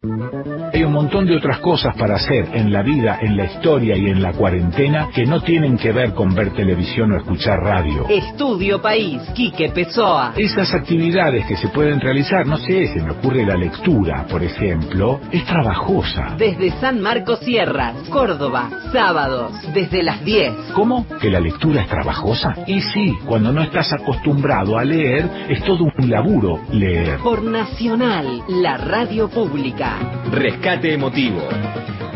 Hay 0.75 0.83
un 0.83 0.93
montón 0.93 1.25
de 1.25 1.37
otras 1.37 1.61
cosas 1.61 1.95
para 1.97 2.17
hacer 2.17 2.49
en 2.53 2.73
la 2.73 2.83
vida, 2.83 3.21
en 3.23 3.37
la 3.37 3.45
historia 3.45 3.97
y 3.97 4.07
en 4.07 4.21
la 4.21 4.33
cuarentena 4.33 5.09
que 5.15 5.25
no 5.25 5.41
tienen 5.41 5.79
que 5.79 5.93
ver 5.93 6.15
con 6.15 6.35
ver 6.35 6.51
televisión 6.51 7.13
o 7.13 7.17
escuchar 7.17 7.61
radio. 7.61 8.09
Estudio 8.09 8.83
País, 8.83 9.23
Quique 9.37 9.69
Pessoa. 9.69 10.33
Esas 10.37 10.75
actividades 10.75 11.47
que 11.47 11.57
se 11.57 11.69
pueden 11.69 12.01
realizar, 12.01 12.45
no 12.45 12.57
sé, 12.57 12.89
se 12.89 13.01
me 13.01 13.13
ocurre 13.13 13.47
la 13.47 13.57
lectura, 13.57 14.27
por 14.29 14.43
ejemplo, 14.43 15.21
es 15.31 15.45
trabajosa. 15.45 16.35
Desde 16.37 16.73
San 16.81 17.01
Marcos 17.01 17.39
Sierras, 17.39 17.95
Córdoba, 18.11 18.69
sábados, 18.91 19.53
desde 19.73 20.03
las 20.03 20.25
10. 20.25 20.73
¿Cómo? 20.75 21.07
¿Que 21.21 21.31
la 21.31 21.39
lectura 21.39 21.83
es 21.83 21.89
trabajosa? 21.89 22.53
Y 22.67 22.81
sí, 22.81 23.17
cuando 23.27 23.53
no 23.53 23.63
estás 23.63 23.93
acostumbrado 23.93 24.77
a 24.77 24.85
leer, 24.85 25.31
es 25.49 25.63
todo 25.63 25.85
un 25.85 26.11
laburo 26.11 26.59
leer. 26.73 27.19
Por 27.19 27.45
Nacional, 27.45 28.43
la 28.49 28.77
radio 28.77 29.29
pública. 29.29 29.99
Rescate 30.33 30.64
emotivo. 30.73 31.47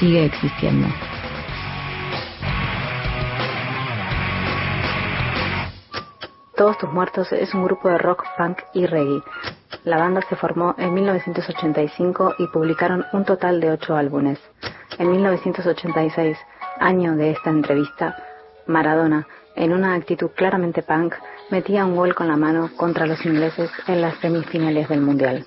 sigue 0.00 0.24
existiendo. 0.24 0.88
Todos 6.56 6.76
tus 6.78 6.90
muertos 6.90 7.32
es 7.32 7.54
un 7.54 7.64
grupo 7.64 7.88
de 7.88 7.98
rock, 7.98 8.24
punk 8.36 8.58
y 8.72 8.86
reggae. 8.86 9.22
La 9.84 9.98
banda 9.98 10.22
se 10.28 10.34
formó 10.34 10.74
en 10.76 10.92
1985 10.92 12.34
y 12.38 12.48
publicaron 12.48 13.04
un 13.12 13.24
total 13.24 13.60
de 13.60 13.70
ocho 13.70 13.96
álbumes. 13.96 14.40
En 14.98 15.10
1986, 15.10 16.36
año 16.80 17.14
de 17.14 17.30
esta 17.30 17.50
entrevista, 17.50 18.16
Maradona, 18.66 19.26
en 19.54 19.72
una 19.72 19.94
actitud 19.94 20.30
claramente 20.34 20.82
punk, 20.82 21.14
metía 21.50 21.84
un 21.84 21.96
gol 21.96 22.14
con 22.14 22.28
la 22.28 22.36
mano 22.36 22.70
contra 22.76 23.06
los 23.06 23.24
ingleses 23.24 23.70
en 23.86 24.00
las 24.00 24.16
semifinales 24.18 24.88
del 24.88 25.00
Mundial. 25.00 25.46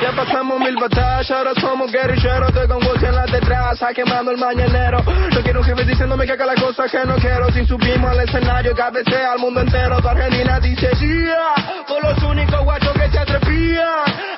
Ya 0.00 0.12
pasamos 0.12 0.58
mil 0.60 0.76
batallas, 0.76 1.30
ahora 1.30 1.52
somos 1.60 1.92
guerrilleros. 1.92 2.48
Estoy 2.48 2.68
con 2.68 2.80
voz 2.80 3.02
en 3.02 3.14
la 3.14 3.26
detrás, 3.26 3.78
quemando 3.94 4.30
el 4.30 4.38
mañanero. 4.38 5.02
No 5.04 5.42
quiero 5.42 5.60
un 5.60 5.66
jefe 5.66 5.84
diciéndome 5.84 6.24
que 6.24 6.32
haga 6.32 6.46
las 6.46 6.62
cosas 6.62 6.90
que 6.90 7.04
no 7.04 7.16
quiero. 7.16 7.52
Si 7.52 7.66
subimos 7.66 8.10
al 8.10 8.20
escenario, 8.20 8.74
cabecea 8.74 9.32
al 9.32 9.38
mundo 9.38 9.60
entero. 9.60 10.00
Tu 10.00 10.08
Argentina 10.08 10.58
dice 10.58 10.90
yeah 11.00 11.84
Por 11.86 12.02
los 12.02 12.22
únicos 12.22 12.64
guachos 12.64 12.94
que 12.94 13.10
se 13.10 13.18
atrepían 13.18 13.86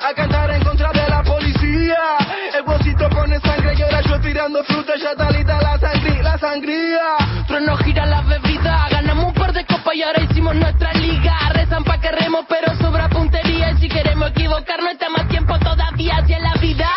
A 0.01 0.13
cantar 0.13 0.51
en 0.51 0.63
contra 0.65 0.91
de 0.91 1.09
la 1.09 1.23
policía. 1.23 2.17
El 2.57 2.65
sangre 3.41 3.73
y 3.77 3.81
ahora 3.81 4.01
yo 4.01 4.19
tirando 4.21 4.63
fruta 4.63 4.93
Ya 4.95 5.15
talita 5.15 5.61
la 5.61 5.79
sangría, 5.79 6.23
la 6.23 6.37
sangría. 6.37 7.45
Trueno 7.47 7.75
gira 7.77 8.05
la 8.05 8.21
bebida 8.21 8.87
Ganamos 8.91 9.25
un 9.25 9.33
par 9.33 9.53
de 9.53 9.65
copas 9.65 9.95
y 9.95 10.03
ahora 10.03 10.21
hicimos 10.21 10.55
nuestra 10.55 10.93
liga. 10.93 11.33
Rezan 11.53 11.83
pa' 11.83 11.99
que 11.99 12.11
remos 12.11 12.45
pero 12.47 12.75
sobra 12.75 13.09
puntería 13.09 13.71
Y 13.71 13.77
si 13.77 13.89
queremos 13.89 14.29
equivocarnos 14.31 14.91
está 14.91 15.09
más 15.09 15.27
tiempo 15.27 15.57
todavía 15.59 16.17
hacia 16.17 16.39
la 16.39 16.53
vida 16.55 16.89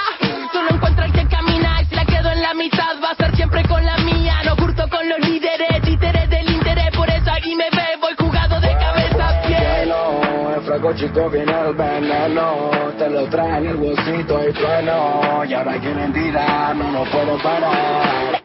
fraco 10.87 10.93
chico 10.95 11.30
viene 11.30 11.53
el 11.53 11.74
veneno 11.74 12.70
Te 12.99 13.11
lo 13.11 13.26
traen 13.28 13.66
el 13.66 13.76
bolsito 13.76 14.49
y 14.49 14.53
trueno 14.53 15.45
Y 15.45 15.55
ahora 15.55 15.78
quieren 15.78 16.12
tirar, 16.12 16.76
no 16.76 16.91
lo 16.93 17.05
puedo 17.11 17.39
parar. 17.39 18.43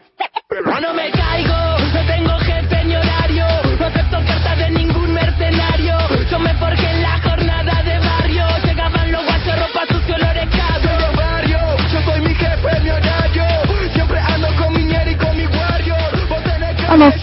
Pero 0.48 0.80
no 0.80 0.94
me 0.94 1.10
caigo, 1.10 1.78
no 1.94 2.06
tengo 2.06 2.38
jefe 2.38 2.84
ni 2.84 2.96
horario 2.96 3.46
No 3.78 3.86
acepto 3.86 4.16
cartas 4.26 4.58
de 4.58 4.70
ningún 4.70 5.14
mercenario 5.14 5.96
Yo 6.30 6.38
me 6.38 6.54
forjé 6.54 6.91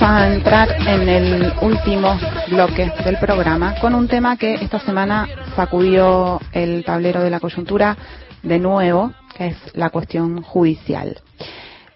a 0.10 0.34
entrar 0.34 0.76
en 0.88 1.07
el 1.07 1.53
último 1.62 2.18
bloque 2.49 2.91
del 3.05 3.20
programa 3.20 3.76
con 3.80 3.93
un 3.93 4.07
tema 4.07 4.38
que 4.38 4.55
esta 4.55 4.80
semana 4.80 5.28
sacudió 5.55 6.41
el 6.51 6.84
tablero 6.84 7.22
de 7.22 7.30
la 7.30 7.39
coyuntura 7.39 7.95
de 8.41 8.57
nuevo, 8.57 9.14
que 9.38 9.49
es 9.49 9.57
la 9.74 9.91
cuestión 9.91 10.41
judicial. 10.41 11.22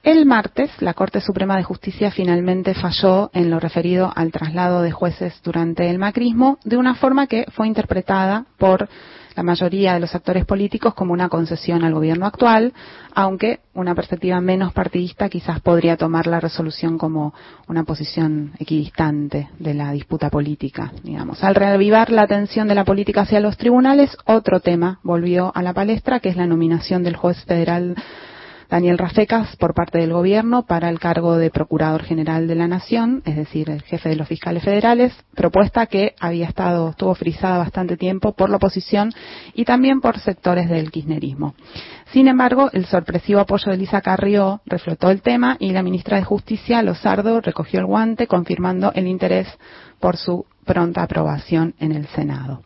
El 0.03 0.27
martes, 0.27 0.69
la 0.79 0.93
Corte 0.93 1.21
Suprema 1.21 1.57
de 1.57 1.63
Justicia 1.63 2.11
finalmente 2.11 2.75
falló 2.75 3.31
en 3.33 3.49
lo 3.49 3.59
referido 3.59 4.13
al 4.15 4.31
traslado 4.31 4.83
de 4.83 4.91
jueces 4.91 5.33
durante 5.43 5.89
el 5.89 5.97
macrismo 5.97 6.59
de 6.63 6.77
una 6.77 6.93
forma 6.93 7.25
que 7.25 7.45
fue 7.55 7.65
interpretada 7.65 8.45
por 8.59 8.89
la 9.35 9.43
mayoría 9.43 9.93
de 9.93 9.99
los 9.99 10.15
actores 10.15 10.45
políticos 10.45 10.93
como 10.93 11.13
una 11.13 11.29
concesión 11.29 11.83
al 11.83 11.93
gobierno 11.93 12.25
actual, 12.25 12.73
aunque 13.13 13.59
una 13.73 13.95
perspectiva 13.95 14.39
menos 14.41 14.73
partidista 14.73 15.29
quizás 15.29 15.59
podría 15.61 15.97
tomar 15.97 16.27
la 16.27 16.39
resolución 16.39 16.97
como 16.97 17.33
una 17.67 17.83
posición 17.83 18.53
equidistante 18.59 19.49
de 19.59 19.73
la 19.73 19.91
disputa 19.91 20.29
política, 20.29 20.91
digamos. 21.03 21.43
Al 21.43 21.55
reavivar 21.55 22.11
la 22.11 22.23
atención 22.23 22.67
de 22.67 22.75
la 22.75 22.85
política 22.85 23.21
hacia 23.21 23.39
los 23.39 23.57
tribunales, 23.57 24.15
otro 24.25 24.59
tema 24.59 24.99
volvió 25.03 25.51
a 25.55 25.63
la 25.63 25.73
palestra, 25.73 26.19
que 26.19 26.29
es 26.29 26.35
la 26.35 26.47
nominación 26.47 27.03
del 27.03 27.15
juez 27.15 27.43
federal 27.45 27.95
Daniel 28.69 28.97
Rafecas 28.97 29.55
por 29.57 29.73
parte 29.73 29.99
del 29.99 30.13
gobierno 30.13 30.63
para 30.63 30.89
el 30.89 30.99
cargo 30.99 31.37
de 31.37 31.49
Procurador 31.49 32.03
General 32.03 32.47
de 32.47 32.55
la 32.55 32.67
Nación, 32.67 33.21
es 33.25 33.35
decir, 33.35 33.69
el 33.69 33.81
jefe 33.83 34.09
de 34.09 34.15
los 34.15 34.27
fiscales 34.27 34.63
federales, 34.63 35.13
propuesta 35.35 35.85
que 35.85 36.15
había 36.19 36.47
estado, 36.47 36.89
estuvo 36.89 37.13
frisada 37.15 37.57
bastante 37.57 37.97
tiempo 37.97 38.33
por 38.33 38.49
la 38.49 38.57
oposición 38.57 39.11
y 39.53 39.65
también 39.65 40.01
por 40.01 40.19
sectores 40.19 40.69
del 40.69 40.91
kirchnerismo. 40.91 41.55
Sin 42.11 42.27
embargo, 42.27 42.69
el 42.73 42.85
sorpresivo 42.85 43.39
apoyo 43.39 43.65
de 43.69 43.75
Elisa 43.75 44.01
Carrió 44.01 44.61
reflotó 44.65 45.09
el 45.09 45.21
tema 45.21 45.57
y 45.59 45.71
la 45.71 45.83
ministra 45.83 46.17
de 46.17 46.23
Justicia, 46.23 46.81
Lozardo, 46.81 47.41
recogió 47.41 47.79
el 47.79 47.85
guante 47.85 48.27
confirmando 48.27 48.91
el 48.93 49.07
interés 49.07 49.47
por 49.99 50.17
su 50.17 50.45
pronta 50.65 51.03
aprobación 51.03 51.73
en 51.79 51.91
el 51.91 52.07
Senado. 52.07 52.61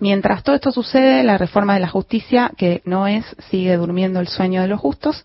Mientras 0.00 0.42
todo 0.42 0.56
esto 0.56 0.72
sucede, 0.72 1.22
la 1.22 1.36
reforma 1.36 1.74
de 1.74 1.80
la 1.80 1.88
justicia, 1.88 2.50
que 2.56 2.80
no 2.86 3.06
es, 3.06 3.24
sigue 3.50 3.76
durmiendo 3.76 4.18
el 4.18 4.28
sueño 4.28 4.62
de 4.62 4.68
los 4.68 4.80
justos 4.80 5.22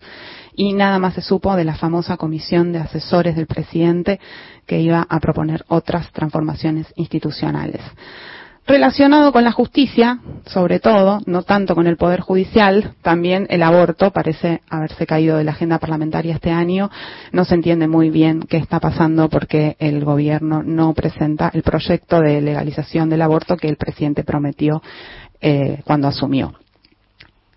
y 0.54 0.74
nada 0.74 0.98
más 0.98 1.14
se 1.14 1.22
supo 1.22 1.56
de 1.56 1.64
la 1.64 1.76
famosa 1.76 2.18
comisión 2.18 2.72
de 2.72 2.80
asesores 2.80 3.36
del 3.36 3.46
presidente 3.46 4.20
que 4.66 4.80
iba 4.80 5.06
a 5.08 5.20
proponer 5.20 5.64
otras 5.68 6.12
transformaciones 6.12 6.86
institucionales. 6.96 7.80
Relacionado 8.66 9.30
con 9.30 9.44
la 9.44 9.52
justicia, 9.52 10.18
sobre 10.44 10.80
todo, 10.80 11.20
no 11.24 11.44
tanto 11.44 11.76
con 11.76 11.86
el 11.86 11.96
Poder 11.96 12.18
Judicial, 12.18 12.94
también 13.00 13.46
el 13.48 13.62
aborto 13.62 14.10
parece 14.10 14.62
haberse 14.68 15.06
caído 15.06 15.36
de 15.36 15.44
la 15.44 15.52
agenda 15.52 15.78
parlamentaria 15.78 16.34
este 16.34 16.50
año. 16.50 16.90
No 17.30 17.44
se 17.44 17.54
entiende 17.54 17.86
muy 17.86 18.10
bien 18.10 18.42
qué 18.42 18.56
está 18.56 18.80
pasando 18.80 19.28
porque 19.28 19.76
el 19.78 20.04
gobierno 20.04 20.64
no 20.64 20.94
presenta 20.94 21.48
el 21.54 21.62
proyecto 21.62 22.20
de 22.20 22.40
legalización 22.40 23.08
del 23.08 23.22
aborto 23.22 23.56
que 23.56 23.68
el 23.68 23.76
presidente 23.76 24.24
prometió 24.24 24.82
eh, 25.40 25.80
cuando 25.84 26.08
asumió. 26.08 26.54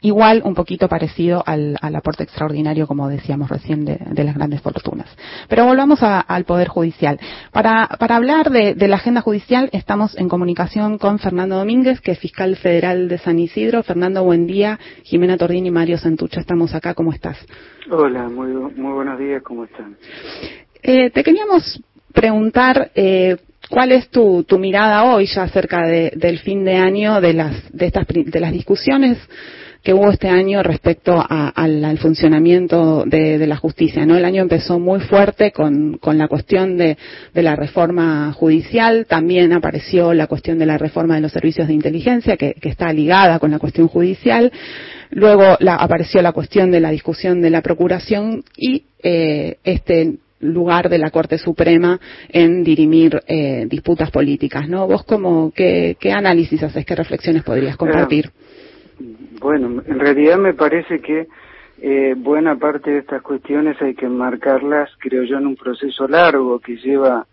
Igual, 0.01 0.41
un 0.45 0.55
poquito 0.55 0.87
parecido 0.87 1.43
al, 1.45 1.75
al, 1.81 1.93
aporte 1.93 2.23
extraordinario, 2.23 2.87
como 2.87 3.09
decíamos 3.09 3.49
recién, 3.49 3.83
de, 3.83 3.97
de 3.97 4.23
las 4.23 4.35
grandes 4.35 4.61
fortunas. 4.61 5.07
Pero 5.49 5.65
volvamos 5.65 6.01
a, 6.03 6.21
al 6.21 6.45
Poder 6.45 6.69
Judicial. 6.69 7.19
Para, 7.51 7.85
para 7.99 8.15
hablar 8.15 8.49
de, 8.49 8.75
de, 8.75 8.87
la 8.87 8.95
agenda 8.95 9.19
judicial, 9.19 9.69
estamos 9.73 10.17
en 10.17 10.29
comunicación 10.29 10.99
con 10.99 11.19
Fernando 11.19 11.57
Domínguez, 11.57 11.99
que 11.99 12.11
es 12.11 12.19
fiscal 12.19 12.55
federal 12.55 13.09
de 13.09 13.17
San 13.17 13.39
Isidro. 13.39 13.83
Fernando, 13.83 14.23
buen 14.23 14.47
día. 14.47 14.79
Jimena 15.03 15.35
Tordini 15.35 15.67
y 15.67 15.71
Mario 15.71 15.97
Santucha, 15.97 16.39
estamos 16.39 16.73
acá. 16.73 16.93
¿Cómo 16.93 17.11
estás? 17.11 17.37
Hola, 17.91 18.29
muy, 18.29 18.53
muy 18.53 18.93
buenos 18.93 19.19
días. 19.19 19.43
¿Cómo 19.43 19.65
están? 19.65 19.97
Eh, 20.81 21.09
te 21.09 21.23
queríamos 21.25 21.81
preguntar 22.13 22.91
eh, 22.95 23.35
¿Cuál 23.69 23.91
es 23.91 24.09
tu, 24.09 24.43
tu, 24.45 24.57
mirada 24.57 25.03
hoy 25.03 25.27
ya 25.27 25.43
acerca 25.43 25.85
de, 25.85 26.11
del 26.15 26.39
fin 26.39 26.63
de 26.63 26.77
año 26.77 27.21
de 27.21 27.33
las, 27.33 27.71
de 27.71 27.85
estas, 27.85 28.07
de 28.07 28.39
las 28.39 28.51
discusiones 28.51 29.19
que 29.83 29.93
hubo 29.93 30.11
este 30.11 30.27
año 30.27 30.61
respecto 30.61 31.13
a, 31.17 31.49
al, 31.49 31.83
al, 31.85 31.97
funcionamiento 31.99 33.05
de, 33.05 33.37
de, 33.37 33.47
la 33.47 33.55
justicia. 33.55 34.05
¿no? 34.05 34.17
El 34.17 34.25
año 34.25 34.41
empezó 34.41 34.77
muy 34.77 34.99
fuerte 34.99 35.51
con, 35.51 35.97
con 35.97 36.17
la 36.17 36.27
cuestión 36.27 36.77
de, 36.77 36.97
de, 37.33 37.43
la 37.43 37.55
reforma 37.55 38.33
judicial, 38.33 39.05
también 39.07 39.53
apareció 39.53 40.13
la 40.13 40.27
cuestión 40.27 40.59
de 40.59 40.65
la 40.65 40.77
reforma 40.77 41.15
de 41.15 41.21
los 41.21 41.31
servicios 41.31 41.67
de 41.67 41.73
inteligencia, 41.73 42.35
que, 42.35 42.55
que 42.55 42.69
está 42.69 42.91
ligada 42.91 43.39
con 43.39 43.51
la 43.51 43.59
cuestión 43.59 43.87
judicial. 43.87 44.51
Luego 45.11 45.57
la, 45.59 45.75
apareció 45.75 46.21
la 46.21 46.33
cuestión 46.33 46.71
de 46.71 46.81
la 46.81 46.91
discusión 46.91 47.41
de 47.41 47.49
la 47.49 47.61
procuración 47.61 48.43
y 48.57 48.83
eh, 49.01 49.57
este 49.63 50.17
lugar 50.41 50.89
de 50.89 50.97
la 50.97 51.09
Corte 51.09 51.37
Suprema 51.37 51.99
en 52.29 52.63
dirimir 52.63 53.21
eh, 53.27 53.65
disputas 53.69 54.11
políticas, 54.11 54.69
¿no? 54.69 54.87
Vos 54.87 55.03
como, 55.03 55.51
qué, 55.51 55.97
qué 55.99 56.11
análisis 56.11 56.63
haces, 56.63 56.85
qué 56.85 56.95
reflexiones 56.95 57.43
podrías 57.43 57.75
compartir? 57.75 58.31
Bueno, 59.39 59.81
en 59.85 59.99
realidad 59.99 60.37
me 60.37 60.53
parece 60.53 60.99
que 60.99 61.27
eh, 61.81 62.13
buena 62.17 62.55
parte 62.57 62.91
de 62.91 62.99
estas 62.99 63.21
cuestiones 63.21 63.81
hay 63.81 63.95
que 63.95 64.05
enmarcarlas, 64.05 64.89
creo 64.99 65.23
yo, 65.23 65.37
en 65.37 65.47
un 65.47 65.55
proceso 65.55 66.07
largo 66.07 66.59
que 66.59 66.75
lleva 66.77 67.25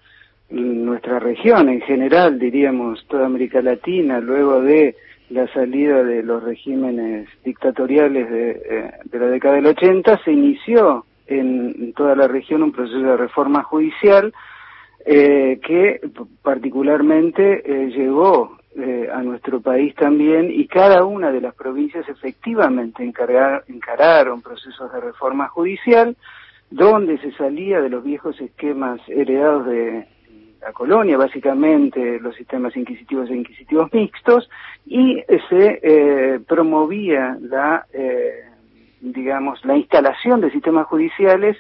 nuestra 0.51 1.19
región 1.19 1.69
en 1.69 1.81
general, 1.81 2.39
diríamos, 2.39 3.05
toda 3.09 3.27
América 3.27 3.61
Latina, 3.61 4.21
luego 4.21 4.61
de 4.61 4.95
la 5.31 5.53
salida 5.53 6.05
de 6.05 6.23
los 6.23 6.43
regímenes 6.43 7.29
dictatoriales 7.45 8.31
de, 8.31 8.51
eh, 8.51 8.91
la 9.13 9.27
década 9.27 9.57
del 9.57 9.67
80, 9.67 10.21
se 10.25 10.31
inició 10.31 11.05
en 11.27 11.93
toda 11.95 12.15
la 12.15 12.29
región 12.29 12.63
un 12.63 12.71
proceso 12.71 13.01
de 13.01 13.17
reforma 13.17 13.65
judicial 13.65 14.33
eh, 15.05 15.59
que 15.67 16.01
particularmente 16.43 17.63
eh, 17.65 17.91
llegó 17.91 18.57
eh, 18.79 19.09
a 19.13 19.23
nuestro 19.23 19.61
país 19.61 19.95
también 19.95 20.51
y 20.51 20.67
cada 20.67 21.05
una 21.05 21.33
de 21.33 21.41
las 21.41 21.55
provincias 21.55 22.09
efectivamente 22.09 23.03
encararon 23.03 24.43
procesos 24.43 24.93
de 24.93 25.01
reforma 25.01 25.49
judicial 25.49 26.17
donde 26.71 27.19
se 27.19 27.33
salía 27.33 27.81
de 27.81 27.89
los 27.89 28.05
viejos 28.05 28.41
esquemas 28.41 29.01
heredados 29.09 29.67
de 29.67 30.07
la 30.61 30.73
colonia, 30.73 31.17
básicamente 31.17 32.19
los 32.21 32.35
sistemas 32.35 32.77
inquisitivos 32.77 33.31
e 33.31 33.37
inquisitivos 33.37 33.93
mixtos, 33.93 34.49
y 34.85 35.23
se 35.49 35.81
eh, 35.83 36.41
promovía 36.47 37.39
la 37.41 37.87
eh, 37.93 38.47
digamos, 39.01 39.65
la 39.65 39.77
instalación 39.77 40.41
de 40.41 40.51
sistemas 40.51 40.87
judiciales 40.87 41.57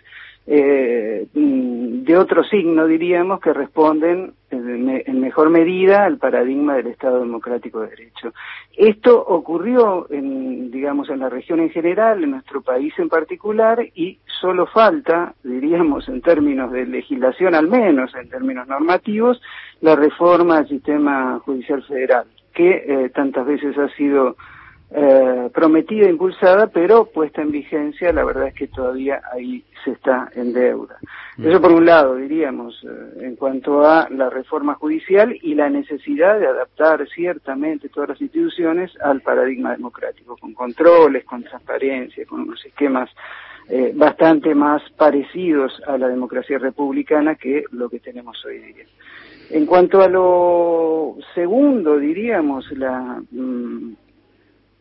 eh, 0.47 1.26
de 1.34 2.16
otro 2.16 2.44
signo, 2.44 2.86
diríamos, 2.86 3.40
que 3.40 3.53
responden 3.53 4.34
en 4.51 5.20
mejor 5.20 5.51
medida 5.51 6.05
al 6.05 6.18
paradigma 6.18 6.76
del 6.76 6.86
Estado 6.86 7.20
democrático 7.20 7.80
de 7.80 7.88
derecho. 7.88 8.32
Esto 8.76 9.18
ocurrió, 9.26 10.07
en, 10.11 10.70
digamos, 10.70 11.11
en 11.11 11.18
la 11.18 11.28
región 11.28 11.61
en 11.61 11.70
general, 11.70 12.22
en 12.22 12.30
nuestro 12.30 12.62
país 12.62 12.94
en 12.99 13.09
particular, 13.09 13.84
y 13.94 14.18
solo 14.40 14.66
falta, 14.66 15.34
diríamos, 15.42 16.09
en 16.09 16.22
términos 16.22 16.70
de 16.70 16.86
legislación 16.86 17.55
al 17.55 17.68
menos, 17.68 18.14
en 18.14 18.28
términos 18.28 18.68
normativos, 18.68 19.42
la 19.80 19.97
reforma 19.97 20.59
del 20.59 20.68
sistema 20.68 21.40
judicial 21.44 21.82
federal, 21.82 22.26
que 22.55 22.84
eh, 22.86 23.11
tantas 23.11 23.47
veces 23.47 23.76
ha 23.78 23.88
sido 23.97 24.36
eh, 24.91 25.51
prometida, 25.53 26.09
impulsada, 26.09 26.68
pero 26.68 27.07
puesta 27.07 27.43
en 27.43 27.51
vigencia, 27.51 28.12
la 28.12 28.24
verdad 28.24 28.49
es 28.49 28.55
que 28.55 28.68
todavía 28.68 29.20
ahí 29.32 29.64
se 29.84 29.91
está 29.91 30.30
en 30.34 30.53
deuda. 30.53 30.97
Mm. 31.37 31.49
Eso 31.49 31.61
por 31.61 31.72
un 31.72 31.84
lado, 31.84 32.14
diríamos, 32.14 32.84
eh, 32.84 33.24
en 33.26 33.37
cuanto 33.37 33.84
a 33.84 34.09
la 34.11 34.30
reforma 34.30 34.74
judicial 34.74 35.37
y 35.43 35.55
la 35.55 35.68
necesidad 35.68 36.39
de 36.39 36.47
adaptar 36.47 37.07
ciertamente 37.09 37.89
todas 37.89 38.11
las 38.11 38.20
instituciones 38.20 38.93
al 39.03 39.22
paradigma 39.22 39.72
democrático, 39.72 40.37
con 40.37 40.55
controles, 40.55 41.24
con 41.24 41.43
transparencia, 41.43 42.24
con 42.24 42.43
unos 42.43 42.64
esquemas 42.64 43.11
eh, 43.68 43.93
bastante 43.93 44.55
más 44.55 44.82
parecidos 44.97 45.82
a 45.89 45.99
la 45.99 46.07
democracia 46.07 46.59
republicana 46.59 47.34
que 47.34 47.64
lo 47.72 47.89
que 47.89 47.99
tenemos 47.99 48.45
hoy 48.45 48.59
día. 48.59 48.84
En 49.51 49.66
cuanto 49.66 50.01
a 50.01 50.09
lo 50.09 51.16
segundo, 51.34 51.99
diríamos, 51.99 52.70
la, 52.72 53.20
mm, 53.30 53.93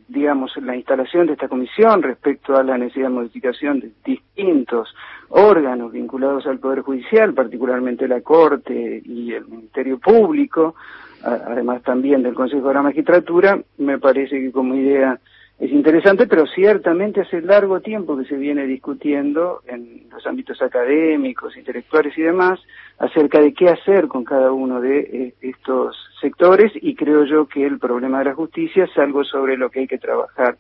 digamos, 0.08 0.56
la 0.58 0.76
instalación 0.76 1.28
de 1.28 1.34
esta 1.34 1.48
comisión 1.48 2.04
respecto 2.04 2.56
a 2.56 2.64
la 2.64 2.78
necesidad 2.78 3.08
de 3.08 3.14
modificación 3.14 3.80
de 3.80 3.92
distintos 4.04 4.94
órganos 5.30 5.92
vinculados 5.92 6.46
al 6.46 6.60
Poder 6.60 6.82
Judicial, 6.82 7.34
particularmente 7.34 8.08
la 8.08 8.22
Corte 8.22 9.02
y 9.04 9.34
el 9.34 9.48
Ministerio 9.48 9.98
Público, 9.98 10.76
además 11.24 11.82
también 11.82 12.22
del 12.22 12.36
Consejo 12.36 12.68
de 12.68 12.74
la 12.76 12.84
Magistratura, 12.84 13.60
me 13.78 13.98
parece 13.98 14.40
que 14.40 14.52
como 14.52 14.76
idea 14.76 15.20
es 15.58 15.72
interesante, 15.72 16.28
pero 16.28 16.46
ciertamente 16.48 17.22
hace 17.22 17.42
largo 17.42 17.80
tiempo 17.80 18.18
que 18.18 18.26
se 18.26 18.36
viene 18.36 18.66
discutiendo 18.66 19.62
en 19.68 20.04
los 20.12 20.26
ámbitos 20.28 20.62
académicos, 20.62 21.56
intelectuales 21.56 22.18
y 22.18 22.24
demás 22.24 22.60
acerca 23.00 23.40
de 23.40 23.54
qué 23.54 23.70
hacer 23.70 24.08
con 24.08 24.26
cada 24.26 24.52
uno 24.52 24.82
de 24.82 25.00
eh, 25.00 25.34
estos 25.42 25.96
sectores 26.20 26.74
y 26.76 26.94
creo 26.96 27.24
yo 27.26 27.48
que 27.48 27.66
el 27.66 27.80
problema 27.80 28.20
de 28.20 28.26
la 28.26 28.36
justicia 28.36 28.84
es 28.84 28.98
algo 28.98 29.24
sobre 29.24 29.58
lo 29.58 29.70
que 29.70 29.82
hay 29.82 29.88
que 29.88 29.98
trabajar 29.98 30.58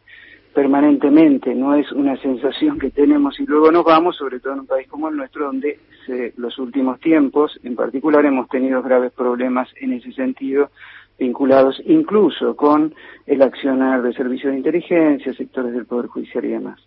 permanentemente, 0.53 1.53
no 1.53 1.75
es 1.75 1.91
una 1.91 2.15
sensación 2.21 2.79
que 2.79 2.89
tenemos 2.89 3.37
y 3.41 3.45
luego 3.45 3.73
nos 3.73 3.83
vamos, 3.83 4.15
sobre 4.15 4.39
todo 4.39 4.53
en 4.53 4.59
un 4.61 4.67
país 4.67 4.87
como 4.87 5.09
el 5.09 5.17
nuestro, 5.17 5.47
donde 5.47 5.79
se, 6.05 6.33
los 6.37 6.57
últimos 6.57 7.01
tiempos, 7.01 7.59
en 7.63 7.75
particular, 7.75 8.25
hemos 8.25 8.47
tenido 8.47 8.81
graves 8.81 9.11
problemas 9.11 9.67
en 9.81 9.91
ese 9.91 10.13
sentido 10.13 10.69
vinculados 11.17 11.81
incluso 11.85 12.55
con 12.55 12.93
el 13.25 13.41
accionar 13.41 14.01
de 14.01 14.13
servicios 14.13 14.51
de 14.51 14.57
inteligencia, 14.57 15.33
sectores 15.33 15.73
del 15.73 15.85
Poder 15.85 16.07
Judicial 16.07 16.45
y 16.45 16.49
demás. 16.49 16.79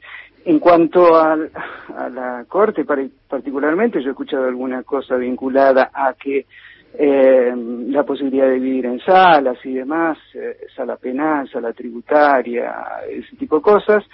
En 0.45 0.61
cuanto 0.61 1.15
a 1.15 1.37
la 1.37 2.45
Corte, 2.49 2.85
particularmente, 3.29 4.01
yo 4.01 4.09
he 4.09 4.11
escuchado 4.13 4.47
alguna 4.47 4.83
cosa 4.83 5.17
vinculada 5.17 5.91
a 5.93 6.15
que 6.15 6.47
eh, 6.95 7.53
la 7.89 8.03
posibilidad 8.05 8.47
de 8.47 8.59
vivir 8.59 8.87
en 8.87 8.99
salas 9.01 9.59
y 9.65 9.75
demás, 9.75 10.17
eh, 10.35 10.57
sala 10.75 10.97
penal, 10.97 11.49
sala 11.51 11.73
tributaria, 11.73 12.75
ese 13.11 13.37
tipo 13.37 13.57
de 13.57 13.63
cosas, 13.63 14.05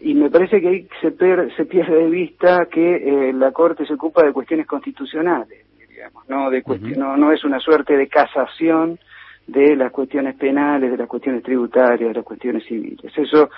y 0.00 0.14
me 0.14 0.30
parece 0.30 0.60
que 0.60 0.68
ahí 0.68 0.88
se, 1.00 1.10
se 1.56 1.64
pierde 1.64 1.96
de 1.96 2.10
vista 2.10 2.66
que 2.66 2.96
eh, 2.96 3.32
la 3.32 3.52
Corte 3.52 3.86
se 3.86 3.94
ocupa 3.94 4.24
de 4.24 4.32
cuestiones 4.32 4.66
constitucionales, 4.66 5.64
digamos, 5.88 6.28
no, 6.28 6.50
de 6.50 6.62
no, 6.96 7.16
no 7.16 7.30
es 7.30 7.44
una 7.44 7.60
suerte 7.60 7.96
de 7.96 8.08
casación 8.08 8.98
de 9.46 9.76
las 9.76 9.92
cuestiones 9.92 10.36
penales, 10.36 10.90
de 10.90 10.96
las 10.96 11.08
cuestiones 11.08 11.42
tributarias, 11.42 12.08
de 12.08 12.14
las 12.14 12.24
cuestiones 12.24 12.64
civiles. 12.64 13.12
Eso 13.16 13.50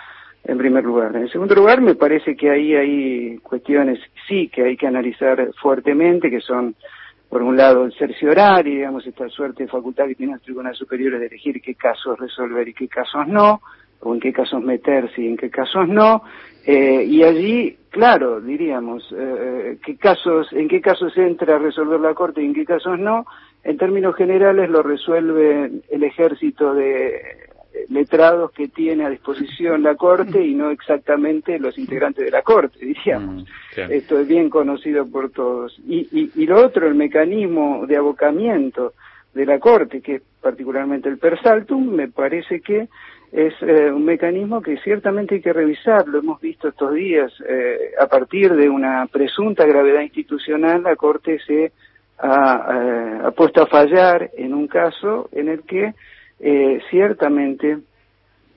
en 0.46 0.58
primer 0.58 0.84
lugar. 0.84 1.14
En 1.16 1.28
segundo 1.28 1.54
lugar, 1.54 1.80
me 1.80 1.94
parece 1.96 2.36
que 2.36 2.50
ahí 2.50 2.74
hay 2.74 3.38
cuestiones, 3.38 3.98
sí, 4.28 4.48
que 4.48 4.62
hay 4.62 4.76
que 4.76 4.86
analizar 4.86 5.50
fuertemente, 5.60 6.30
que 6.30 6.40
son, 6.40 6.76
por 7.28 7.42
un 7.42 7.56
lado, 7.56 7.84
el 7.84 7.92
cerciorar, 7.94 8.66
y 8.66 8.76
digamos, 8.76 9.06
esta 9.06 9.28
suerte 9.28 9.64
de 9.64 9.68
facultad 9.68 10.06
que 10.06 10.14
tienen 10.14 10.36
los 10.36 10.42
tribunales 10.42 10.78
superiores 10.78 11.20
de 11.20 11.26
elegir 11.26 11.60
qué 11.60 11.74
casos 11.74 12.18
resolver 12.18 12.68
y 12.68 12.74
qué 12.74 12.86
casos 12.86 13.26
no, 13.26 13.60
o 14.00 14.14
en 14.14 14.20
qué 14.20 14.32
casos 14.32 14.62
meterse 14.62 15.22
y 15.22 15.26
en 15.26 15.36
qué 15.36 15.50
casos 15.50 15.88
no, 15.88 16.22
eh, 16.64 17.04
y 17.04 17.24
allí, 17.24 17.76
claro, 17.90 18.40
diríamos, 18.40 19.12
eh, 19.16 19.78
qué 19.84 19.96
casos, 19.96 20.52
en 20.52 20.68
qué 20.68 20.80
casos 20.80 21.16
entra 21.16 21.56
a 21.56 21.58
resolver 21.58 21.98
la 21.98 22.14
Corte 22.14 22.40
y 22.40 22.46
en 22.46 22.54
qué 22.54 22.64
casos 22.64 23.00
no, 23.00 23.26
en 23.66 23.76
términos 23.78 24.14
generales 24.14 24.70
lo 24.70 24.82
resuelve 24.82 25.70
el 25.90 26.04
ejército 26.04 26.72
de 26.72 27.20
letrados 27.88 28.52
que 28.52 28.68
tiene 28.68 29.04
a 29.04 29.10
disposición 29.10 29.82
la 29.82 29.96
Corte 29.96 30.40
y 30.40 30.54
no 30.54 30.70
exactamente 30.70 31.58
los 31.58 31.76
integrantes 31.76 32.24
de 32.24 32.30
la 32.30 32.42
Corte, 32.42 32.78
diríamos. 32.80 33.42
Mm, 33.42 33.90
Esto 33.90 34.20
es 34.20 34.28
bien 34.28 34.50
conocido 34.50 35.04
por 35.10 35.30
todos. 35.30 35.76
Y, 35.84 36.08
y, 36.12 36.30
y, 36.36 36.46
lo 36.46 36.64
otro, 36.64 36.86
el 36.86 36.94
mecanismo 36.94 37.84
de 37.86 37.96
abocamiento 37.96 38.94
de 39.34 39.44
la 39.44 39.58
Corte, 39.58 40.00
que 40.00 40.14
es 40.16 40.22
particularmente 40.40 41.08
el 41.08 41.18
persaltum, 41.18 41.90
me 41.90 42.08
parece 42.08 42.60
que 42.60 42.88
es 43.32 43.54
eh, 43.62 43.90
un 43.90 44.04
mecanismo 44.04 44.62
que 44.62 44.78
ciertamente 44.78 45.34
hay 45.34 45.40
que 45.40 45.52
revisar. 45.52 46.06
Lo 46.06 46.20
hemos 46.20 46.40
visto 46.40 46.68
estos 46.68 46.94
días. 46.94 47.32
Eh, 47.46 47.90
a 48.00 48.06
partir 48.06 48.54
de 48.54 48.68
una 48.68 49.06
presunta 49.06 49.66
gravedad 49.66 50.02
institucional, 50.02 50.84
la 50.84 50.94
Corte 50.94 51.40
se 51.44 51.72
ha, 52.18 53.30
puesto 53.36 53.62
a 53.62 53.66
fallar 53.66 54.30
en 54.36 54.54
un 54.54 54.66
caso 54.68 55.28
en 55.32 55.48
el 55.48 55.62
que 55.62 55.94
eh, 56.40 56.80
ciertamente 56.90 57.78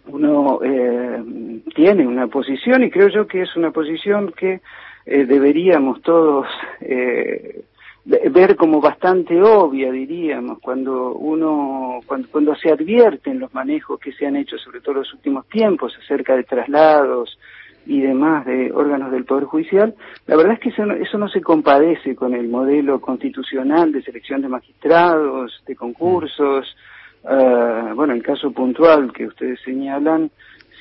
uno 0.07 0.59
eh, 0.63 1.61
tiene 1.75 2.07
una 2.07 2.27
posición 2.27 2.83
y 2.83 2.89
creo 2.89 3.09
yo 3.09 3.27
que 3.27 3.41
es 3.43 3.55
una 3.55 3.71
posición 3.71 4.31
que 4.31 4.61
eh, 5.05 5.25
deberíamos 5.25 6.01
todos 6.01 6.47
eh, 6.81 7.63
ver 8.05 8.55
como 8.55 8.81
bastante 8.81 9.41
obvia, 9.41 9.91
diríamos, 9.91 10.59
cuando 10.59 11.13
uno, 11.13 11.99
cuando, 12.05 12.27
cuando 12.31 12.55
se 12.55 12.71
advierten 12.71 13.39
los 13.39 13.53
manejos 13.53 13.99
que 13.99 14.11
se 14.13 14.25
han 14.25 14.35
hecho, 14.35 14.57
sobre 14.57 14.81
todo 14.81 14.93
en 14.93 14.99
los 14.99 15.13
últimos 15.13 15.47
tiempos, 15.47 15.95
acerca 16.03 16.35
de 16.35 16.43
traslados, 16.43 17.37
y 17.85 18.01
demás 18.01 18.45
de 18.45 18.71
órganos 18.71 19.11
del 19.11 19.25
Poder 19.25 19.45
Judicial, 19.45 19.95
la 20.27 20.35
verdad 20.35 20.53
es 20.53 20.59
que 20.59 20.69
eso 20.69 20.85
no, 20.85 20.93
eso 20.93 21.17
no 21.17 21.27
se 21.29 21.41
compadece 21.41 22.15
con 22.15 22.33
el 22.33 22.47
modelo 22.47 23.01
constitucional 23.01 23.91
de 23.91 24.03
selección 24.03 24.41
de 24.41 24.49
magistrados, 24.49 25.63
de 25.65 25.75
concursos. 25.75 26.75
Uh, 27.23 27.93
bueno, 27.95 28.13
el 28.13 28.23
caso 28.23 28.51
puntual 28.51 29.11
que 29.11 29.25
ustedes 29.25 29.59
señalan, 29.65 30.31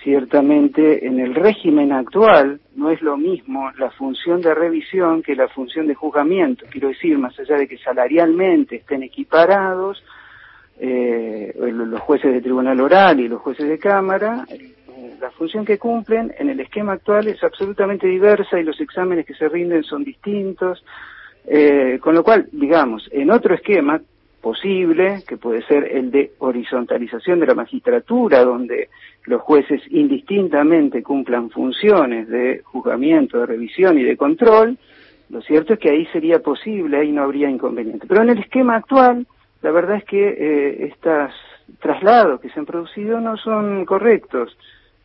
ciertamente 0.03 1.07
en 1.07 1.19
el 1.19 1.35
régimen 1.35 1.93
actual 1.93 2.61
no 2.77 2.91
es 2.91 3.03
lo 3.03 3.17
mismo 3.17 3.71
la 3.79 3.91
función 3.91 4.41
de 4.41 4.55
revisión 4.55 5.23
que 5.23 5.35
la 5.35 5.49
función 5.49 5.87
de 5.87 5.95
juzgamiento. 5.95 6.67
Quiero 6.71 6.89
decir, 6.89 7.19
más 7.19 7.39
allá 7.39 7.57
de 7.57 7.67
que 7.67 7.79
salarialmente 7.79 8.77
estén 8.77 9.03
equiparados, 9.03 10.03
eh, 10.81 11.53
los 11.59 12.01
jueces 12.01 12.33
de 12.33 12.41
tribunal 12.41 12.81
oral 12.81 13.19
y 13.19 13.29
los 13.29 13.41
jueces 13.41 13.69
de 13.69 13.79
cámara, 13.79 14.47
la 15.21 15.31
función 15.31 15.65
que 15.65 15.79
cumplen 15.79 16.33
en 16.39 16.51
el 16.51 16.61
esquema 16.61 16.95
actual 16.95 17.29
es 17.29 17.43
absolutamente 17.43 18.07
diversa 18.07 18.59
y 18.59 18.65
los 18.65 18.81
exámenes 18.81 19.27
que 19.27 19.35
se 19.35 19.49
rinden 19.49 19.83
son 19.83 20.05
distintos. 20.05 20.85
Eh, 21.47 21.99
con 22.01 22.15
lo 22.15 22.23
cual, 22.23 22.49
digamos, 22.53 23.09
en 23.11 23.31
otro 23.31 23.55
esquema 23.55 24.01
posible, 24.41 25.25
que 25.27 25.37
puede 25.37 25.63
ser 25.63 25.85
el 25.97 26.11
de 26.11 26.33
horizontalización 26.39 27.41
de 27.41 27.47
la 27.47 27.55
magistratura, 27.55 28.45
donde 28.45 28.89
los 29.25 29.41
jueces 29.43 29.81
indistintamente 29.91 31.03
cumplan 31.03 31.51
funciones 31.51 32.29
de 32.29 32.61
juzgamiento, 32.65 33.39
de 33.39 33.47
revisión 33.47 33.99
y 33.99 34.05
de 34.05 34.17
control, 34.17 34.79
lo 35.31 35.43
cierto 35.43 35.75
es 35.75 35.79
que 35.79 35.91
ahí 35.91 36.07
sería 36.07 36.41
posible, 36.41 36.99
ahí 36.99 37.13
no 37.13 37.23
habría 37.23 37.51
inconveniente. 37.51 38.07
Pero 38.07 38.23
en 38.23 38.31
el 38.31 38.39
esquema 38.39 38.77
actual, 38.77 39.27
la 39.63 39.71
verdad 39.71 39.97
es 39.97 40.05
que 40.05 40.29
eh, 40.29 40.87
estos 40.87 41.33
traslados 41.81 42.41
que 42.41 42.49
se 42.51 42.61
han 42.61 42.67
producido 42.67 43.21
no 43.21 43.37
son 43.37 43.85
correctos 43.85 44.57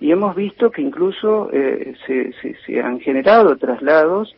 y 0.04 0.12
hemos 0.12 0.36
visto 0.36 0.70
que 0.70 0.82
incluso 0.82 1.50
eh, 1.54 1.96
se, 2.06 2.34
se, 2.34 2.58
se, 2.66 2.82
han 2.82 3.00
generado 3.00 3.56
traslados 3.56 4.36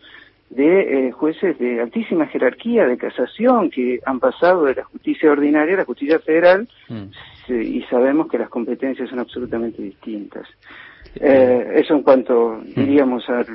de 0.51 1.07
eh, 1.07 1.11
jueces 1.11 1.57
de 1.57 1.81
altísima 1.81 2.27
jerarquía 2.27 2.85
de 2.85 2.99
casación 2.99 3.71
que 3.71 3.99
han 4.05 4.19
pasado 4.19 4.65
de 4.65 4.75
la 4.75 4.83
justicia 4.83 5.31
ordinaria 5.31 5.73
a 5.73 5.77
la 5.79 5.85
justicia 5.85 6.19
federal 6.19 6.69
mm. 6.87 7.51
y 7.51 7.81
sabemos 7.89 8.27
que 8.29 8.37
las 8.37 8.49
competencias 8.49 9.09
son 9.09 9.17
absolutamente 9.17 9.81
distintas. 9.81 10.47
Eh, 11.15 11.71
eso 11.77 11.95
en 11.95 12.03
cuanto, 12.03 12.61
mm. 12.61 12.79
diríamos, 12.79 13.27
al, 13.27 13.47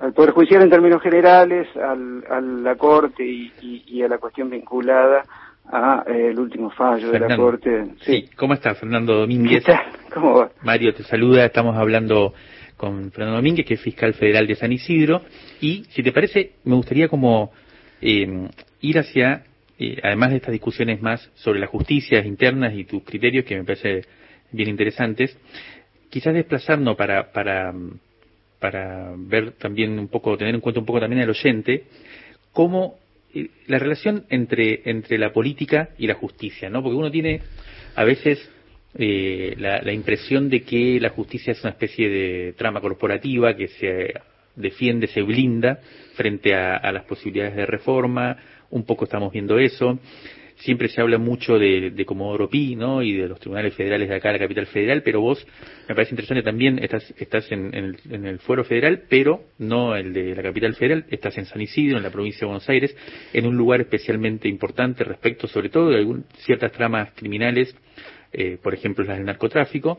al 0.00 0.12
Poder 0.14 0.32
Judicial 0.32 0.62
en 0.62 0.70
términos 0.70 1.00
generales, 1.00 1.68
al, 1.76 2.24
a 2.28 2.40
la 2.40 2.74
Corte 2.74 3.24
y, 3.24 3.52
y, 3.62 3.84
y 3.86 4.02
a 4.02 4.08
la 4.08 4.18
cuestión 4.18 4.50
vinculada 4.50 5.22
a 5.70 6.04
eh, 6.06 6.28
el 6.30 6.38
último 6.38 6.70
fallo 6.70 7.10
Fernando. 7.10 7.26
de 7.26 7.28
la 7.28 7.36
Corte. 7.36 7.84
Sí. 8.00 8.12
sí. 8.12 8.30
¿cómo 8.36 8.54
estás, 8.54 8.78
Fernando 8.78 9.14
Domínguez? 9.14 9.64
¿Qué 9.64 9.72
tal? 9.72 9.86
¿Cómo 10.12 10.38
va? 10.38 10.50
Mario 10.62 10.94
te 10.94 11.02
saluda, 11.04 11.44
estamos 11.44 11.76
hablando 11.76 12.34
con 12.76 13.10
Fernando 13.10 13.36
Domínguez, 13.36 13.66
que 13.66 13.74
es 13.74 13.80
fiscal 13.80 14.14
federal 14.14 14.46
de 14.46 14.54
San 14.54 14.72
Isidro, 14.72 15.22
y 15.60 15.84
si 15.90 16.02
te 16.02 16.12
parece, 16.12 16.52
me 16.64 16.76
gustaría 16.76 17.08
como 17.08 17.50
eh, 18.00 18.48
ir 18.80 18.98
hacia, 18.98 19.42
eh, 19.78 19.98
además 20.02 20.30
de 20.30 20.36
estas 20.36 20.52
discusiones 20.52 21.02
más 21.02 21.30
sobre 21.34 21.58
las 21.58 21.70
justicias 21.70 22.24
internas 22.24 22.74
y 22.74 22.84
tus 22.84 23.02
criterios, 23.02 23.44
que 23.44 23.56
me 23.56 23.64
parece 23.64 24.02
bien 24.52 24.68
interesantes, 24.68 25.36
quizás 26.08 26.34
desplazarnos 26.34 26.96
para, 26.96 27.32
para, 27.32 27.74
para 28.60 29.12
ver 29.16 29.52
también 29.52 29.98
un 29.98 30.08
poco, 30.08 30.36
tener 30.38 30.54
en 30.54 30.60
cuenta 30.60 30.80
un 30.80 30.86
poco 30.86 31.00
también 31.00 31.22
al 31.22 31.30
oyente, 31.30 31.84
cómo 32.52 32.96
la 33.66 33.78
relación 33.78 34.24
entre, 34.30 34.82
entre 34.90 35.18
la 35.18 35.32
política 35.32 35.90
y 35.98 36.06
la 36.06 36.14
justicia, 36.14 36.70
¿no? 36.70 36.82
Porque 36.82 36.96
uno 36.96 37.10
tiene 37.10 37.40
a 37.94 38.04
veces 38.04 38.38
eh, 38.94 39.54
la, 39.58 39.82
la, 39.82 39.92
impresión 39.92 40.48
de 40.48 40.62
que 40.62 40.98
la 41.00 41.10
justicia 41.10 41.52
es 41.52 41.60
una 41.62 41.70
especie 41.70 42.08
de 42.08 42.54
trama 42.54 42.80
corporativa 42.80 43.54
que 43.54 43.68
se 43.68 44.14
defiende, 44.56 45.06
se 45.06 45.22
blinda 45.22 45.80
frente 46.14 46.54
a, 46.54 46.76
a, 46.76 46.90
las 46.90 47.04
posibilidades 47.04 47.54
de 47.54 47.66
reforma, 47.66 48.36
un 48.70 48.84
poco 48.84 49.04
estamos 49.04 49.32
viendo 49.32 49.58
eso. 49.58 49.98
Siempre 50.58 50.88
se 50.88 51.00
habla 51.00 51.18
mucho 51.18 51.58
de, 51.58 51.90
de 51.90 52.04
Comodoro 52.04 52.48
Pi, 52.48 52.76
¿no? 52.76 53.02
Y 53.02 53.12
de 53.12 53.28
los 53.28 53.38
tribunales 53.38 53.74
federales 53.74 54.08
de 54.08 54.14
acá, 54.16 54.32
la 54.32 54.38
capital 54.38 54.66
federal, 54.66 55.02
pero 55.02 55.20
vos, 55.20 55.46
me 55.88 55.94
parece 55.94 56.12
interesante 56.12 56.42
también, 56.42 56.78
estás, 56.78 57.14
estás 57.18 57.50
en, 57.52 57.74
en, 57.74 57.84
el, 57.84 57.96
en 58.10 58.26
el 58.26 58.38
fuero 58.40 58.64
federal, 58.64 59.04
pero 59.08 59.44
no 59.58 59.94
el 59.96 60.12
de 60.12 60.34
la 60.34 60.42
capital 60.42 60.74
federal, 60.74 61.04
estás 61.10 61.38
en 61.38 61.46
San 61.46 61.60
Isidro, 61.60 61.96
en 61.96 62.02
la 62.02 62.10
provincia 62.10 62.40
de 62.40 62.46
Buenos 62.46 62.68
Aires, 62.68 62.96
en 63.32 63.46
un 63.46 63.56
lugar 63.56 63.80
especialmente 63.80 64.48
importante 64.48 65.04
respecto, 65.04 65.46
sobre 65.46 65.68
todo, 65.68 65.90
de 65.90 65.98
algún, 65.98 66.24
ciertas 66.44 66.72
tramas 66.72 67.12
criminales 67.12 67.74
eh, 68.32 68.58
por 68.62 68.74
ejemplo 68.74 69.04
las 69.04 69.16
del 69.16 69.26
narcotráfico, 69.26 69.98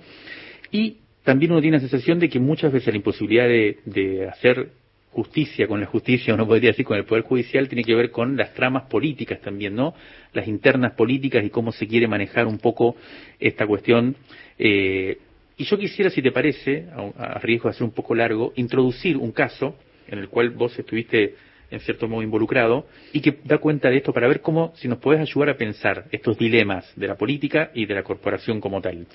y 0.72 0.97
también 1.24 1.51
uno 1.51 1.62
tiene 1.62 1.78
la 1.78 1.82
sensación 1.82 2.20
de 2.20 2.30
que 2.30 2.39
muchas 2.39 2.72
veces 2.72 2.93
la 2.93 2.97
imposibilidad 2.97 3.47
de, 3.47 3.80
de 3.86 4.28
hacer 4.28 4.70
justicia 5.12 5.68
con 5.68 5.80
la 5.80 5.88
justicia, 5.88 6.34
uno 6.34 6.47
podría 6.47 6.70
decir 6.70 6.86
con 6.86 6.97
el 6.97 7.05
Poder 7.05 7.24
Judicial, 7.24 7.68
tiene 7.68 7.84
que 7.84 7.95
ver 7.95 8.12
con 8.12 8.38
las 8.38 8.53
tramas 8.53 8.84
políticas 8.84 9.41
también, 9.41 9.76
¿no? 9.76 9.93
Las 10.34 10.47
internas 10.47 10.93
políticas 10.93 11.43
y 11.43 11.49
cómo 11.49 11.72
se 11.72 11.88
quiere 11.88 12.07
manejar 12.07 12.45
un 12.45 12.60
poco 12.60 12.95
esta 13.39 13.66
cuestión. 13.66 14.16
Eh, 14.57 15.18
y 15.57 15.64
yo 15.66 15.78
quisiera, 15.78 16.10
si 16.10 16.22
te 16.22 16.32
parece, 16.32 16.86
a, 17.18 17.36
a 17.36 17.39
riesgo 17.39 17.70
de 17.70 17.72
hacer 17.72 17.84
un 17.84 17.91
poco 17.91 18.16
largo, 18.16 18.53
introducir 18.55 19.18
un 19.18 19.32
caso 19.32 19.76
en 20.07 20.20
el 20.20 20.30
cual 20.30 20.51
vos 20.51 20.78
estuviste 20.78 21.36
en 21.72 21.80
cierto 21.82 22.07
modo 22.07 22.24
involucrado 22.24 22.88
y 23.14 23.22
que 23.22 23.39
da 23.43 23.57
cuenta 23.57 23.89
de 23.89 23.97
esto 23.97 24.14
para 24.14 24.28
ver 24.28 24.41
cómo, 24.41 24.74
si 24.76 24.88
nos 24.88 24.99
podés 24.99 25.22
ayudar 25.22 25.49
a 25.49 25.57
pensar 25.57 26.05
estos 26.12 26.38
dilemas 26.38 26.91
de 26.95 27.07
la 27.07 27.16
política 27.16 27.72
y 27.74 27.86
de 27.86 27.93
la 27.93 28.03
corporación 28.03 28.60
como 28.60 28.82
tal. 28.82 29.05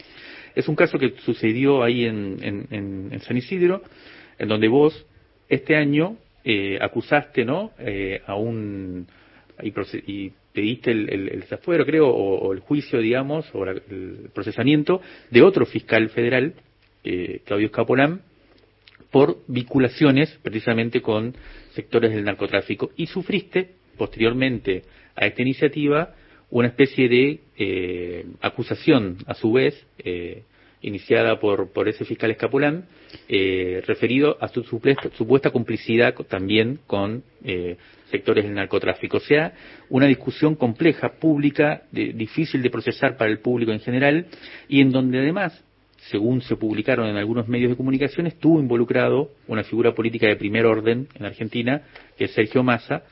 Es 0.54 0.68
un 0.68 0.76
caso 0.76 0.98
que 0.98 1.14
sucedió 1.24 1.82
ahí 1.82 2.04
en, 2.04 2.38
en, 2.42 3.08
en 3.10 3.20
San 3.20 3.36
Isidro, 3.36 3.82
en 4.38 4.48
donde 4.48 4.68
vos 4.68 5.04
este 5.48 5.76
año 5.76 6.16
eh, 6.44 6.78
acusaste 6.80 7.44
¿no? 7.44 7.72
Eh, 7.78 8.20
a 8.26 8.34
un 8.34 9.06
y, 9.62 9.72
y 10.06 10.32
pediste 10.52 10.90
el, 10.90 11.40
desafuero, 11.40 11.84
creo, 11.84 12.08
o, 12.08 12.38
o, 12.38 12.52
el 12.52 12.60
juicio, 12.60 13.00
digamos, 13.00 13.46
o 13.54 13.64
la, 13.64 13.72
el 13.72 14.30
procesamiento 14.32 15.00
de 15.30 15.42
otro 15.42 15.66
fiscal 15.66 16.08
federal, 16.10 16.54
eh, 17.02 17.40
Claudio 17.44 17.66
Escapolán, 17.66 18.22
por 19.10 19.38
vinculaciones 19.46 20.38
precisamente 20.42 21.00
con 21.00 21.34
sectores 21.72 22.12
del 22.12 22.24
narcotráfico 22.24 22.90
y 22.96 23.06
sufriste 23.06 23.70
posteriormente 23.96 24.82
a 25.14 25.26
esta 25.26 25.42
iniciativa 25.42 26.14
una 26.50 26.68
especie 26.68 27.08
de 27.08 27.40
eh, 27.56 28.26
acusación 28.40 29.18
a 29.26 29.34
su 29.34 29.52
vez 29.52 29.86
eh, 29.98 30.42
iniciada 30.84 31.40
por, 31.40 31.72
por 31.72 31.88
ese 31.88 32.04
fiscal 32.04 32.30
Escapulán 32.30 32.84
eh, 33.28 33.82
referido 33.86 34.36
a 34.40 34.48
su 34.48 34.62
supuesta, 34.62 35.10
supuesta 35.16 35.50
complicidad 35.50 36.14
también 36.28 36.80
con 36.86 37.24
eh, 37.42 37.76
sectores 38.10 38.44
del 38.44 38.54
narcotráfico. 38.54 39.16
O 39.16 39.20
sea, 39.20 39.54
una 39.88 40.06
discusión 40.06 40.54
compleja, 40.54 41.14
pública, 41.14 41.82
de, 41.90 42.12
difícil 42.12 42.62
de 42.62 42.70
procesar 42.70 43.16
para 43.16 43.30
el 43.30 43.38
público 43.38 43.72
en 43.72 43.80
general 43.80 44.26
y 44.68 44.80
en 44.80 44.90
donde 44.90 45.18
además 45.18 45.64
según 46.10 46.42
se 46.42 46.56
publicaron 46.56 47.08
en 47.08 47.16
algunos 47.16 47.48
medios 47.48 47.70
de 47.70 47.76
comunicación, 47.76 48.26
estuvo 48.26 48.60
involucrado 48.60 49.30
una 49.48 49.64
figura 49.64 49.94
política 49.94 50.26
de 50.26 50.36
primer 50.36 50.66
orden 50.66 51.08
en 51.14 51.24
Argentina, 51.24 51.80
que 52.18 52.24
es 52.24 52.32
Sergio 52.32 52.62
Massa, 52.62 53.04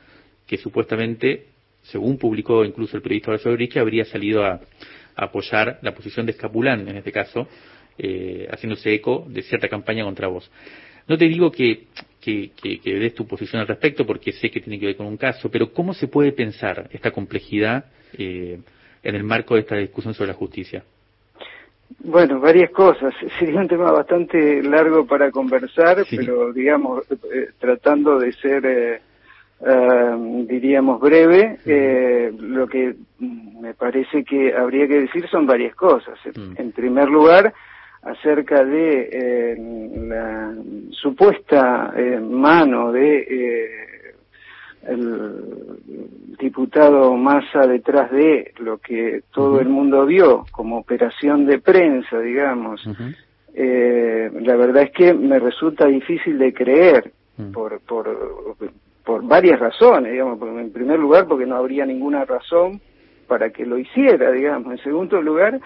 que 0.45 0.57
supuestamente, 0.57 1.47
según 1.81 2.19
publicó 2.19 2.63
incluso 2.63 2.95
el 2.95 3.01
periodista 3.01 3.31
Horacio 3.31 3.49
Rodríguez, 3.49 3.77
habría 3.77 4.05
salido 4.05 4.45
a, 4.45 4.61
apoyar 5.15 5.79
la 5.81 5.93
posición 5.93 6.25
de 6.25 6.31
Escapulán, 6.31 6.87
en 6.87 6.97
este 6.97 7.11
caso, 7.11 7.47
eh, 7.97 8.47
haciéndose 8.51 8.93
eco 8.93 9.25
de 9.27 9.41
cierta 9.41 9.67
campaña 9.67 10.03
contra 10.03 10.27
vos. 10.27 10.49
No 11.07 11.17
te 11.17 11.25
digo 11.25 11.51
que, 11.51 11.87
que, 12.21 12.51
que, 12.51 12.79
que, 12.79 12.95
des 12.95 13.13
tu 13.13 13.27
posición 13.27 13.61
al 13.61 13.67
respecto, 13.67 14.05
porque 14.05 14.31
sé 14.31 14.49
que 14.49 14.61
tiene 14.61 14.79
que 14.79 14.87
ver 14.87 14.95
con 14.95 15.05
un 15.05 15.17
caso, 15.17 15.49
pero 15.51 15.73
¿cómo 15.73 15.93
se 15.93 16.07
puede 16.07 16.31
pensar 16.31 16.89
esta 16.91 17.11
complejidad 17.11 17.85
eh, 18.17 18.59
en 19.03 19.15
el 19.15 19.23
marco 19.23 19.55
de 19.55 19.61
esta 19.61 19.75
discusión 19.75 20.13
sobre 20.13 20.29
la 20.29 20.35
justicia? 20.35 20.83
Bueno, 21.99 22.39
varias 22.39 22.71
cosas. 22.71 23.13
Sería 23.39 23.59
un 23.59 23.67
tema 23.67 23.91
bastante 23.91 24.63
largo 24.63 25.05
para 25.05 25.31
conversar, 25.31 26.05
sí. 26.05 26.17
pero 26.17 26.53
digamos, 26.53 27.05
eh, 27.11 27.49
tratando 27.59 28.19
de 28.19 28.31
ser, 28.33 28.65
eh, 28.65 29.01
uh, 29.59 30.45
diríamos, 30.47 30.99
breve, 30.99 31.57
eh, 31.65 32.31
lo 32.39 32.67
que 32.67 32.95
me 33.19 33.73
parece 33.73 34.23
que 34.23 34.53
habría 34.53 34.87
que 34.87 35.01
decir 35.01 35.27
son 35.29 35.45
varias 35.45 35.75
cosas. 35.75 36.17
Mm. 36.35 36.53
En 36.57 36.71
primer 36.71 37.09
lugar, 37.09 37.53
acerca 38.01 38.63
de 38.65 39.55
la 40.07 40.53
supuesta 40.91 41.93
mano 42.21 42.91
de 42.91 43.83
el 44.87 45.77
diputado 46.39 47.15
Massa 47.15 47.65
detrás 47.67 48.11
de 48.11 48.53
lo 48.59 48.77
que 48.79 49.23
todo 49.31 49.53
uh 49.53 49.57
-huh. 49.57 49.61
el 49.61 49.69
mundo 49.69 50.05
vio 50.05 50.45
como 50.51 50.77
operación 50.77 51.45
de 51.45 51.59
prensa, 51.59 52.19
digamos, 52.19 52.85
uh 52.85 52.91
-huh. 52.91 53.15
eh, 53.53 54.31
la 54.41 54.55
verdad 54.55 54.83
es 54.83 54.91
que 54.91 55.13
me 55.13 55.39
resulta 55.39 55.85
difícil 55.87 56.37
de 56.37 56.53
creer 56.53 57.11
-huh. 57.37 57.51
por, 57.51 57.79
por, 57.81 58.05
por 59.03 59.23
varias 59.23 59.59
razones, 59.59 60.11
digamos, 60.11 60.39
en 60.41 60.71
primer 60.71 60.99
lugar 60.99 61.27
porque 61.27 61.45
no 61.45 61.55
habría 61.57 61.85
ninguna 61.85 62.25
razón 62.25 62.81
para 63.27 63.49
que 63.49 63.65
lo 63.65 63.77
hiciera, 63.77 64.31
digamos, 64.31 64.71
en 64.71 64.83
segundo 64.83 65.21
lugar 65.21 65.59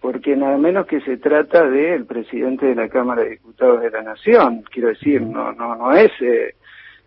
porque 0.00 0.36
nada 0.36 0.58
menos 0.58 0.86
que 0.86 1.00
se 1.02 1.16
trata 1.16 1.64
del 1.68 2.06
presidente 2.06 2.66
de 2.66 2.74
la 2.74 2.88
Cámara 2.88 3.22
de 3.22 3.30
Diputados 3.30 3.82
de 3.82 3.90
la 3.90 4.02
Nación, 4.02 4.62
quiero 4.70 4.88
decir, 4.88 5.22
no, 5.22 5.52
no, 5.52 5.76
no 5.76 5.92
es... 5.92 6.10
Eh, 6.20 6.54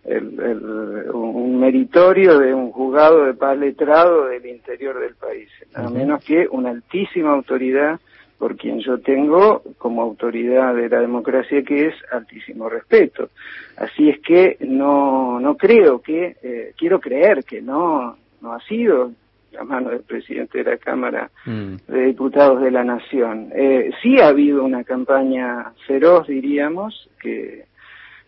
el, 0.05 0.39
el, 0.39 1.09
un 1.11 1.59
meritorio 1.59 2.37
de 2.37 2.53
un 2.53 2.71
juzgado 2.71 3.25
de 3.25 3.33
paz 3.33 3.57
letrado 3.57 4.27
del 4.27 4.45
interior 4.45 4.99
del 4.99 5.15
país, 5.15 5.49
nada 5.75 5.89
menos 5.89 6.23
que 6.23 6.47
una 6.51 6.69
altísima 6.69 7.31
autoridad 7.31 7.99
por 8.37 8.57
quien 8.57 8.79
yo 8.79 8.99
tengo 8.99 9.63
como 9.77 10.01
autoridad 10.01 10.75
de 10.75 10.89
la 10.89 10.99
democracia 10.99 11.63
que 11.63 11.87
es 11.87 11.95
altísimo 12.11 12.69
respeto. 12.69 13.29
Así 13.77 14.09
es 14.09 14.19
que 14.19 14.57
no, 14.61 15.39
no 15.39 15.55
creo 15.55 16.01
que, 16.01 16.35
eh, 16.41 16.73
quiero 16.77 16.99
creer 16.99 17.43
que 17.43 17.61
no, 17.61 18.17
no 18.41 18.53
ha 18.53 18.59
sido 18.61 19.11
la 19.51 19.63
mano 19.63 19.89
del 19.89 20.01
presidente 20.01 20.63
de 20.63 20.71
la 20.71 20.77
Cámara 20.77 21.29
mm. 21.45 21.75
de 21.87 22.05
Diputados 22.05 22.61
de 22.61 22.71
la 22.71 22.83
Nación. 22.83 23.51
Eh, 23.55 23.91
sí 24.01 24.19
ha 24.19 24.27
habido 24.27 24.63
una 24.63 24.83
campaña 24.83 25.71
feroz, 25.87 26.27
diríamos, 26.27 27.09
que 27.19 27.65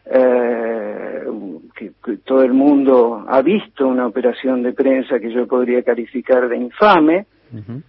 eh, 0.10 1.26
que, 1.76 1.91
que 2.03 2.18
todo 2.24 2.41
el 2.43 2.53
mundo 2.53 3.26
ha 3.28 3.41
visto 3.41 3.86
una 3.88 4.08
operación 4.08 4.64
de 4.64 4.72
prensa 4.72 5.20
que 5.20 5.34
yo 5.34 5.45
podría 5.47 5.84
calificar 5.84 6.47
de 6.47 6.55
infame, 6.55 7.26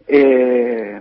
eh, 0.07 1.01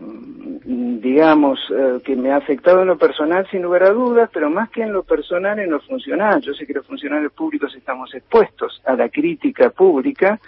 digamos, 0.65 1.59
eh, 1.69 1.99
que 2.03 2.15
me 2.15 2.31
ha 2.31 2.37
afectado 2.37 2.81
en 2.81 2.87
lo 2.87 2.97
personal 2.97 3.47
sin 3.49 3.61
lugar 3.61 3.83
a 3.83 3.91
dudas, 3.91 4.29
pero 4.33 4.49
más 4.49 4.69
que 4.69 4.81
en 4.81 4.91
lo 4.91 5.03
personal, 5.03 5.59
en 5.59 5.71
lo 5.71 5.79
funcional. 5.79 6.41
Yo 6.41 6.53
sé 6.53 6.65
que 6.65 6.73
los 6.73 6.85
funcionarios 6.85 7.31
públicos 7.33 7.73
estamos 7.75 8.13
expuestos 8.13 8.81
a 8.85 8.95
la 8.95 9.09
crítica 9.09 9.69
pública, 9.69 10.39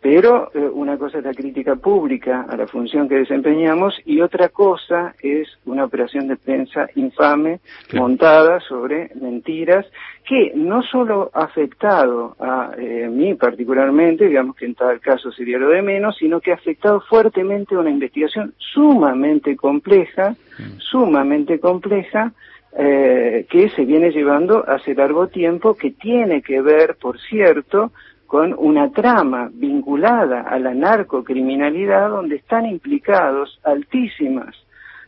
pero 0.00 0.50
eh, 0.54 0.58
una 0.60 0.96
cosa 0.96 1.18
es 1.18 1.24
la 1.24 1.34
crítica 1.34 1.74
pública 1.76 2.46
a 2.48 2.56
la 2.56 2.66
función 2.66 3.08
que 3.08 3.16
desempeñamos 3.16 3.98
y 4.04 4.20
otra 4.20 4.48
cosa 4.48 5.14
es 5.20 5.48
una 5.66 5.84
operación 5.84 6.28
de 6.28 6.36
prensa 6.36 6.88
infame 6.94 7.60
montada 7.94 8.60
sobre 8.60 9.10
mentiras 9.20 9.86
que 10.24 10.52
no 10.54 10.82
solo 10.82 11.30
ha 11.34 11.44
afectado 11.44 12.36
a 12.38 12.72
eh, 12.78 13.08
mí 13.10 13.34
particularmente, 13.34 14.26
digamos 14.26 14.54
que 14.54 14.66
en 14.66 14.74
tal 14.74 15.00
caso 15.00 15.32
sería 15.32 15.58
lo 15.58 15.70
de 15.70 15.82
menos, 15.82 16.16
sino 16.18 16.40
que 16.40 16.52
ha 16.52 16.56
afectado 16.56 17.00
fuertemente 17.00 17.76
una 17.76 17.90
investigación 17.90 18.54
sumamente 18.58 19.56
compleja, 19.56 20.36
sumamente 20.78 21.58
compleja, 21.58 22.32
eh, 22.76 23.46
que 23.48 23.70
se 23.70 23.84
viene 23.84 24.10
llevando 24.10 24.64
hace 24.68 24.94
largo 24.94 25.28
tiempo, 25.28 25.74
que 25.74 25.92
tiene 25.92 26.42
que 26.42 26.60
ver, 26.60 26.96
por 27.00 27.18
cierto, 27.18 27.92
con 28.28 28.54
una 28.56 28.90
trama 28.92 29.50
vinculada 29.52 30.42
a 30.42 30.58
la 30.60 30.74
narcocriminalidad 30.74 32.10
donde 32.10 32.36
están 32.36 32.66
implicados 32.66 33.58
altísimas 33.64 34.54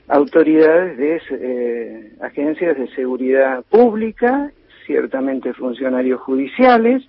autoridades 0.08 0.96
de 0.98 1.22
eh, 1.30 2.12
agencias 2.20 2.76
de 2.76 2.88
seguridad 2.96 3.62
pública, 3.70 4.50
ciertamente 4.84 5.52
funcionarios 5.52 6.20
judiciales 6.22 7.04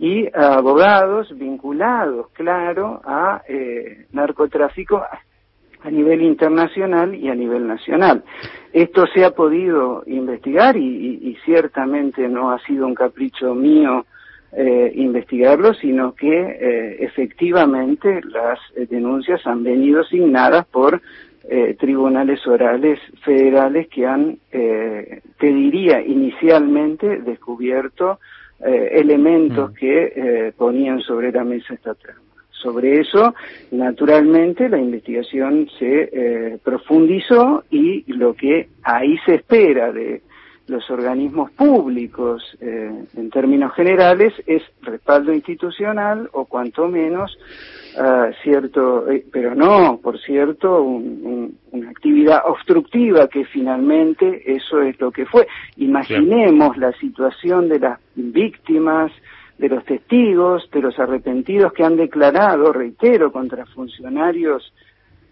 y 0.00 0.26
abogados 0.34 1.32
vinculados, 1.38 2.28
claro, 2.32 3.00
a 3.04 3.42
eh, 3.48 4.06
narcotráfico 4.12 4.96
a, 4.96 5.20
a 5.86 5.90
nivel 5.92 6.22
internacional 6.22 7.14
y 7.14 7.28
a 7.28 7.36
nivel 7.36 7.68
nacional. 7.68 8.24
Esto 8.72 9.06
se 9.14 9.24
ha 9.24 9.30
podido 9.30 10.02
investigar 10.06 10.76
y, 10.76 10.80
y- 10.84 11.28
y 11.30 11.36
ciertamente 11.44 12.26
no 12.28 12.50
ha 12.50 12.58
sido 12.66 12.84
un 12.84 12.94
capricho 12.96 13.54
mío 13.54 14.06
eh, 14.52 14.92
investigarlo, 14.94 15.74
sino 15.74 16.14
que 16.14 16.28
eh, 16.28 16.96
efectivamente 17.00 18.20
las 18.24 18.58
eh, 18.76 18.86
denuncias 18.90 19.46
han 19.46 19.62
venido 19.62 20.00
asignadas 20.00 20.66
por 20.66 21.00
eh, 21.48 21.76
tribunales 21.78 22.46
orales 22.46 22.98
federales 23.24 23.88
que 23.88 24.06
han, 24.06 24.38
eh, 24.52 25.20
te 25.38 25.46
diría, 25.46 26.00
inicialmente 26.02 27.20
descubierto 27.20 28.18
elementos 28.62 29.70
que 29.72 30.12
eh, 30.14 30.52
ponían 30.54 31.00
sobre 31.00 31.32
la 31.32 31.44
mesa 31.44 31.72
esta 31.72 31.94
trama. 31.94 32.20
Sobre 32.50 33.00
eso, 33.00 33.34
naturalmente, 33.70 34.68
la 34.68 34.76
investigación 34.78 35.66
se 35.78 36.10
eh, 36.12 36.58
profundizó 36.62 37.64
y 37.70 38.04
lo 38.12 38.34
que 38.34 38.68
ahí 38.82 39.16
se 39.24 39.36
espera 39.36 39.92
de 39.92 40.20
los 40.70 40.88
organismos 40.90 41.50
públicos 41.50 42.42
eh, 42.60 42.90
en 43.16 43.30
términos 43.30 43.72
generales 43.74 44.32
es 44.46 44.62
respaldo 44.82 45.32
institucional 45.32 46.28
o 46.32 46.44
cuanto 46.46 46.86
menos 46.88 47.36
ah, 47.98 48.30
cierto, 48.42 49.10
eh, 49.10 49.24
pero 49.32 49.54
no, 49.54 49.98
por 50.00 50.18
cierto, 50.20 50.82
un- 50.82 51.20
un- 51.24 51.58
una 51.72 51.90
actividad 51.90 52.42
obstructiva 52.46 53.28
que 53.28 53.44
finalmente 53.44 54.42
eso 54.46 54.80
es 54.80 54.98
lo 55.00 55.10
que 55.10 55.26
fue. 55.26 55.46
Imaginemos 55.76 56.76
la 56.76 56.92
situación 56.92 57.68
de 57.68 57.80
las 57.80 57.98
víctimas, 58.14 59.10
de 59.58 59.68
los 59.68 59.84
testigos, 59.84 60.70
de 60.70 60.80
los 60.82 60.98
arrepentidos 60.98 61.72
que 61.72 61.84
han 61.84 61.96
declarado, 61.96 62.72
reitero, 62.72 63.30
contra 63.32 63.66
funcionarios 63.66 64.72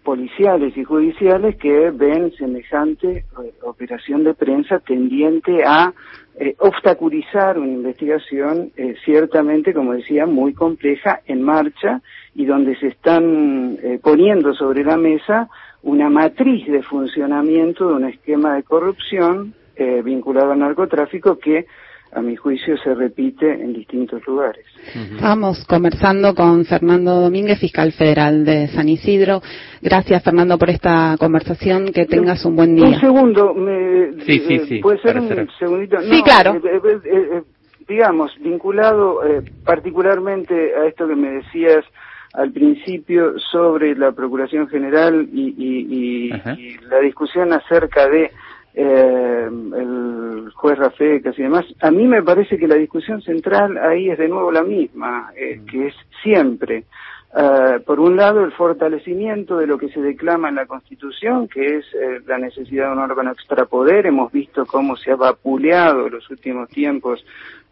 policiales 0.09 0.75
y 0.75 0.83
judiciales 0.83 1.55
que 1.57 1.91
ven 1.91 2.31
semejante 2.31 3.17
eh, 3.17 3.53
operación 3.61 4.23
de 4.23 4.33
prensa 4.33 4.79
tendiente 4.79 5.63
a 5.63 5.93
eh, 6.39 6.55
obstaculizar 6.57 7.59
una 7.59 7.73
investigación 7.73 8.71
eh, 8.75 8.95
ciertamente, 9.05 9.71
como 9.71 9.93
decía, 9.93 10.25
muy 10.25 10.55
compleja 10.55 11.21
en 11.27 11.43
marcha 11.43 12.01
y 12.33 12.45
donde 12.45 12.75
se 12.77 12.87
están 12.87 13.77
eh, 13.83 13.99
poniendo 14.01 14.55
sobre 14.55 14.83
la 14.83 14.97
mesa 14.97 15.47
una 15.83 16.09
matriz 16.09 16.65
de 16.65 16.81
funcionamiento 16.81 17.89
de 17.89 17.93
un 17.93 18.05
esquema 18.05 18.55
de 18.55 18.63
corrupción 18.63 19.53
eh, 19.75 20.01
vinculado 20.03 20.53
al 20.53 20.59
narcotráfico 20.59 21.37
que 21.37 21.67
a 22.11 22.21
mi 22.21 22.35
juicio 22.35 22.75
se 22.77 22.93
repite 22.95 23.51
en 23.51 23.73
distintos 23.73 24.25
lugares. 24.27 24.65
Estábamos 25.13 25.63
conversando 25.65 26.33
con 26.33 26.65
Fernando 26.65 27.21
Domínguez, 27.21 27.59
fiscal 27.59 27.91
federal 27.91 28.45
de 28.45 28.67
San 28.69 28.89
Isidro. 28.89 29.41
Gracias, 29.81 30.23
Fernando, 30.23 30.57
por 30.57 30.69
esta 30.69 31.15
conversación. 31.19 31.91
Que 31.93 32.05
tengas 32.05 32.43
un 32.45 32.55
buen 32.55 32.71
Un 32.71 32.75
día. 32.89 32.99
segundo, 32.99 33.53
me, 33.53 34.13
Sí, 34.25 34.39
sí, 34.39 34.53
eh, 34.55 34.65
sí, 34.67 34.79
puede 34.79 34.99
ser 35.01 35.19
un 35.19 35.47
segundito. 35.59 36.01
Sí, 36.01 36.09
No, 36.17 36.23
claro. 36.23 36.55
eh, 36.55 36.61
eh, 36.83 36.99
eh, 37.05 37.29
eh, 37.33 37.43
digamos, 37.87 38.31
vinculado 38.39 39.23
eh, 39.25 39.41
particularmente 39.65 40.73
a 40.75 40.85
esto 40.87 41.07
que 41.07 41.15
me 41.15 41.31
decías 41.31 41.83
al 42.33 42.51
principio 42.51 43.33
sobre 43.51 43.95
la 43.95 44.11
Procuración 44.11 44.67
General 44.67 45.27
y, 45.33 45.55
y- 45.57 46.29
y- 46.29 46.61
y 46.61 46.77
la 46.87 46.99
discusión 46.99 47.51
acerca 47.53 48.07
de 48.07 48.31
eh, 48.81 49.49
el 49.49 50.51
juez 50.53 50.77
Rafecas 50.77 51.37
y 51.37 51.43
demás, 51.43 51.65
a 51.81 51.91
mí 51.91 52.07
me 52.07 52.23
parece 52.23 52.57
que 52.57 52.67
la 52.67 52.75
discusión 52.75 53.21
central 53.21 53.77
ahí 53.77 54.09
es 54.09 54.17
de 54.17 54.29
nuevo 54.29 54.51
la 54.51 54.63
misma, 54.63 55.31
eh, 55.35 55.61
que 55.69 55.87
es 55.87 55.95
siempre, 56.23 56.85
eh, 57.35 57.79
por 57.85 57.99
un 57.99 58.15
lado, 58.15 58.43
el 58.43 58.51
fortalecimiento 58.53 59.57
de 59.57 59.67
lo 59.67 59.77
que 59.77 59.89
se 59.89 60.01
declama 60.01 60.49
en 60.49 60.55
la 60.55 60.65
Constitución, 60.65 61.47
que 61.47 61.77
es 61.77 61.85
eh, 61.93 62.21
la 62.25 62.39
necesidad 62.39 62.87
de 62.87 62.93
un 62.93 62.99
órgano 62.99 63.31
extrapoder. 63.31 64.07
Hemos 64.07 64.31
visto 64.31 64.65
cómo 64.65 64.95
se 64.95 65.11
ha 65.11 65.15
vapuleado 65.15 66.07
en 66.07 66.13
los 66.13 66.29
últimos 66.31 66.69
tiempos 66.69 67.23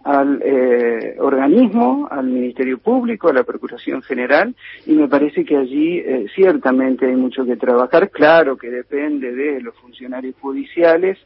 al 0.03 0.41
eh, 0.43 1.15
organismo, 1.19 2.07
al 2.09 2.27
Ministerio 2.27 2.77
Público, 2.77 3.29
a 3.29 3.33
la 3.33 3.43
Procuración 3.43 4.01
General, 4.01 4.55
y 4.85 4.93
me 4.93 5.07
parece 5.07 5.43
que 5.43 5.57
allí 5.57 5.99
eh, 5.99 6.27
ciertamente 6.33 7.05
hay 7.05 7.15
mucho 7.15 7.45
que 7.45 7.57
trabajar. 7.57 8.09
Claro 8.09 8.57
que 8.57 8.69
depende 8.69 9.33
de 9.33 9.61
los 9.61 9.75
funcionarios 9.75 10.35
judiciales, 10.39 11.17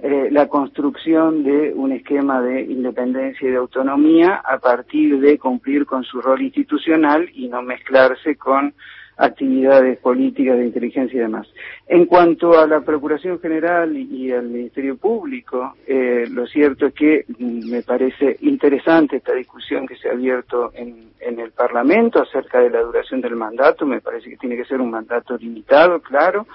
eh, 0.00 0.28
la 0.30 0.46
construcción 0.46 1.42
de 1.42 1.72
un 1.74 1.90
esquema 1.90 2.40
de 2.40 2.62
independencia 2.62 3.48
y 3.48 3.50
de 3.50 3.56
autonomía 3.56 4.42
a 4.44 4.58
partir 4.58 5.18
de 5.18 5.38
cumplir 5.38 5.86
con 5.86 6.04
su 6.04 6.20
rol 6.20 6.40
institucional 6.42 7.28
y 7.34 7.48
no 7.48 7.62
mezclarse 7.62 8.36
con 8.36 8.74
actividades 9.18 9.98
políticas 9.98 10.56
de 10.56 10.64
inteligencia 10.64 11.16
y 11.16 11.20
demás. 11.20 11.48
En 11.86 12.06
cuanto 12.06 12.58
a 12.58 12.66
la 12.66 12.80
Procuración 12.80 13.40
General 13.40 13.94
y, 13.96 14.30
al 14.30 14.48
Ministerio 14.48 14.96
Público, 14.96 15.74
eh, 15.86 16.26
lo 16.30 16.46
cierto 16.46 16.86
es 16.86 16.94
que 16.94 17.24
mm, 17.26 17.70
me 17.70 17.82
parece 17.82 18.36
interesante 18.40 19.16
esta 19.16 19.34
discusión 19.34 19.86
que 19.86 19.96
se 19.96 20.08
ha 20.08 20.12
abierto 20.12 20.72
en, 20.74 21.10
en 21.20 21.40
el 21.40 21.50
Parlamento 21.50 22.22
acerca 22.22 22.60
de 22.60 22.70
la 22.70 22.80
duración 22.80 23.20
del 23.20 23.34
mandato. 23.34 23.84
Me 23.84 24.00
parece 24.00 24.30
que 24.30 24.36
tiene 24.36 24.56
que 24.56 24.64
ser 24.64 24.80
un 24.80 24.90
mandato 24.90 25.36
limitado, 25.36 26.00
claro. 26.00 26.46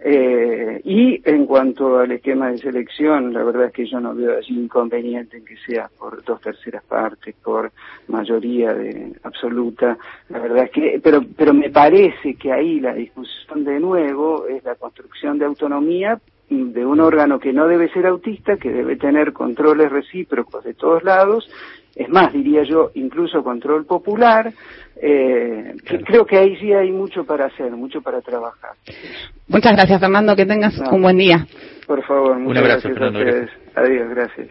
Eh, 0.00 0.80
y 0.84 1.20
en 1.28 1.44
cuanto 1.46 1.98
al 1.98 2.12
esquema 2.12 2.50
de 2.50 2.58
selección, 2.58 3.32
la 3.32 3.42
verdad 3.42 3.66
es 3.66 3.72
que 3.72 3.86
yo 3.86 3.98
no 3.98 4.14
veo 4.14 4.36
allí 4.36 4.54
inconveniente 4.56 5.38
en 5.38 5.44
que 5.44 5.56
sea 5.56 5.90
por 5.98 6.22
dos 6.24 6.40
terceras 6.40 6.84
partes, 6.84 7.34
por 7.42 7.72
mayoría 8.06 8.72
de 8.74 9.12
absoluta. 9.24 9.98
La 10.28 10.38
verdad 10.38 10.64
es 10.64 10.70
que, 10.70 11.00
pero, 11.02 11.22
pero 11.36 11.52
me 11.52 11.70
parece 11.70 12.34
que 12.34 12.52
ahí 12.52 12.78
la 12.78 12.94
discusión 12.94 13.64
de 13.64 13.80
nuevo 13.80 14.46
es 14.46 14.62
la 14.62 14.76
construcción 14.76 15.38
de 15.38 15.46
autonomía 15.46 16.20
de 16.50 16.86
un 16.86 17.00
órgano 17.00 17.38
que 17.38 17.52
no 17.52 17.66
debe 17.66 17.90
ser 17.90 18.06
autista, 18.06 18.56
que 18.56 18.70
debe 18.70 18.96
tener 18.96 19.32
controles 19.32 19.90
recíprocos 19.90 20.64
de 20.64 20.74
todos 20.74 21.04
lados, 21.04 21.48
es 21.94 22.08
más, 22.08 22.32
diría 22.32 22.62
yo, 22.62 22.90
incluso 22.94 23.42
control 23.42 23.84
popular, 23.86 24.52
eh, 24.96 25.74
que 25.84 26.00
creo 26.00 26.24
que 26.26 26.38
ahí 26.38 26.56
sí 26.56 26.72
hay 26.72 26.90
mucho 26.92 27.24
para 27.24 27.46
hacer, 27.46 27.70
mucho 27.72 28.02
para 28.02 28.20
trabajar. 28.20 28.72
Muchas 29.48 29.72
gracias, 29.72 30.00
Fernando. 30.00 30.36
Que 30.36 30.46
tengas 30.46 30.78
No. 30.78 30.90
un 30.92 31.02
buen 31.02 31.16
día. 31.18 31.46
Por 31.86 32.02
favor, 32.04 32.38
muchas 32.38 32.62
abrazo, 32.62 32.88
gracias 32.88 32.94
Fernando, 32.94 33.18
a 33.18 33.22
ustedes. 33.22 33.50
Adiós, 33.74 34.08
gracias. 34.10 34.48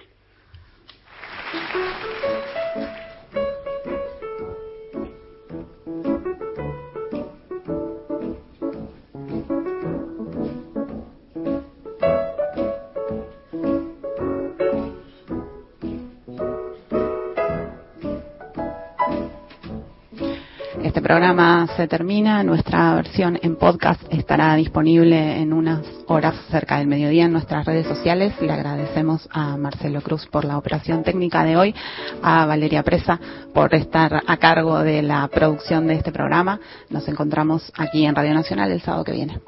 Programa 21.08 21.70
se 21.78 21.88
termina, 21.88 22.44
nuestra 22.44 22.94
versión 22.96 23.40
en 23.42 23.56
podcast 23.56 24.02
estará 24.10 24.54
disponible 24.56 25.40
en 25.40 25.54
unas 25.54 25.80
horas 26.08 26.36
cerca 26.52 26.80
del 26.80 26.88
mediodía 26.88 27.24
en 27.24 27.32
nuestras 27.32 27.66
redes 27.66 27.88
sociales. 27.88 28.34
Le 28.42 28.52
agradecemos 28.52 29.26
a 29.32 29.56
Marcelo 29.56 30.02
Cruz 30.02 30.26
por 30.26 30.44
la 30.44 30.58
operación 30.58 31.04
técnica 31.04 31.46
de 31.46 31.56
hoy, 31.56 31.74
a 32.22 32.46
Valeria 32.46 32.84
Presa 32.84 33.18
por 33.54 33.74
estar 33.74 34.22
a 34.28 34.36
cargo 34.36 34.80
de 34.80 35.02
la 35.02 35.26
producción 35.30 35.88
de 35.88 35.94
este 35.94 36.12
programa. 36.12 36.60
Nos 36.90 37.08
encontramos 37.08 37.72
aquí 37.78 38.06
en 38.06 38.14
Radio 38.14 38.34
Nacional 38.34 38.70
el 38.74 38.82
sábado 38.82 39.06
que 39.06 39.14
viene. 39.14 39.40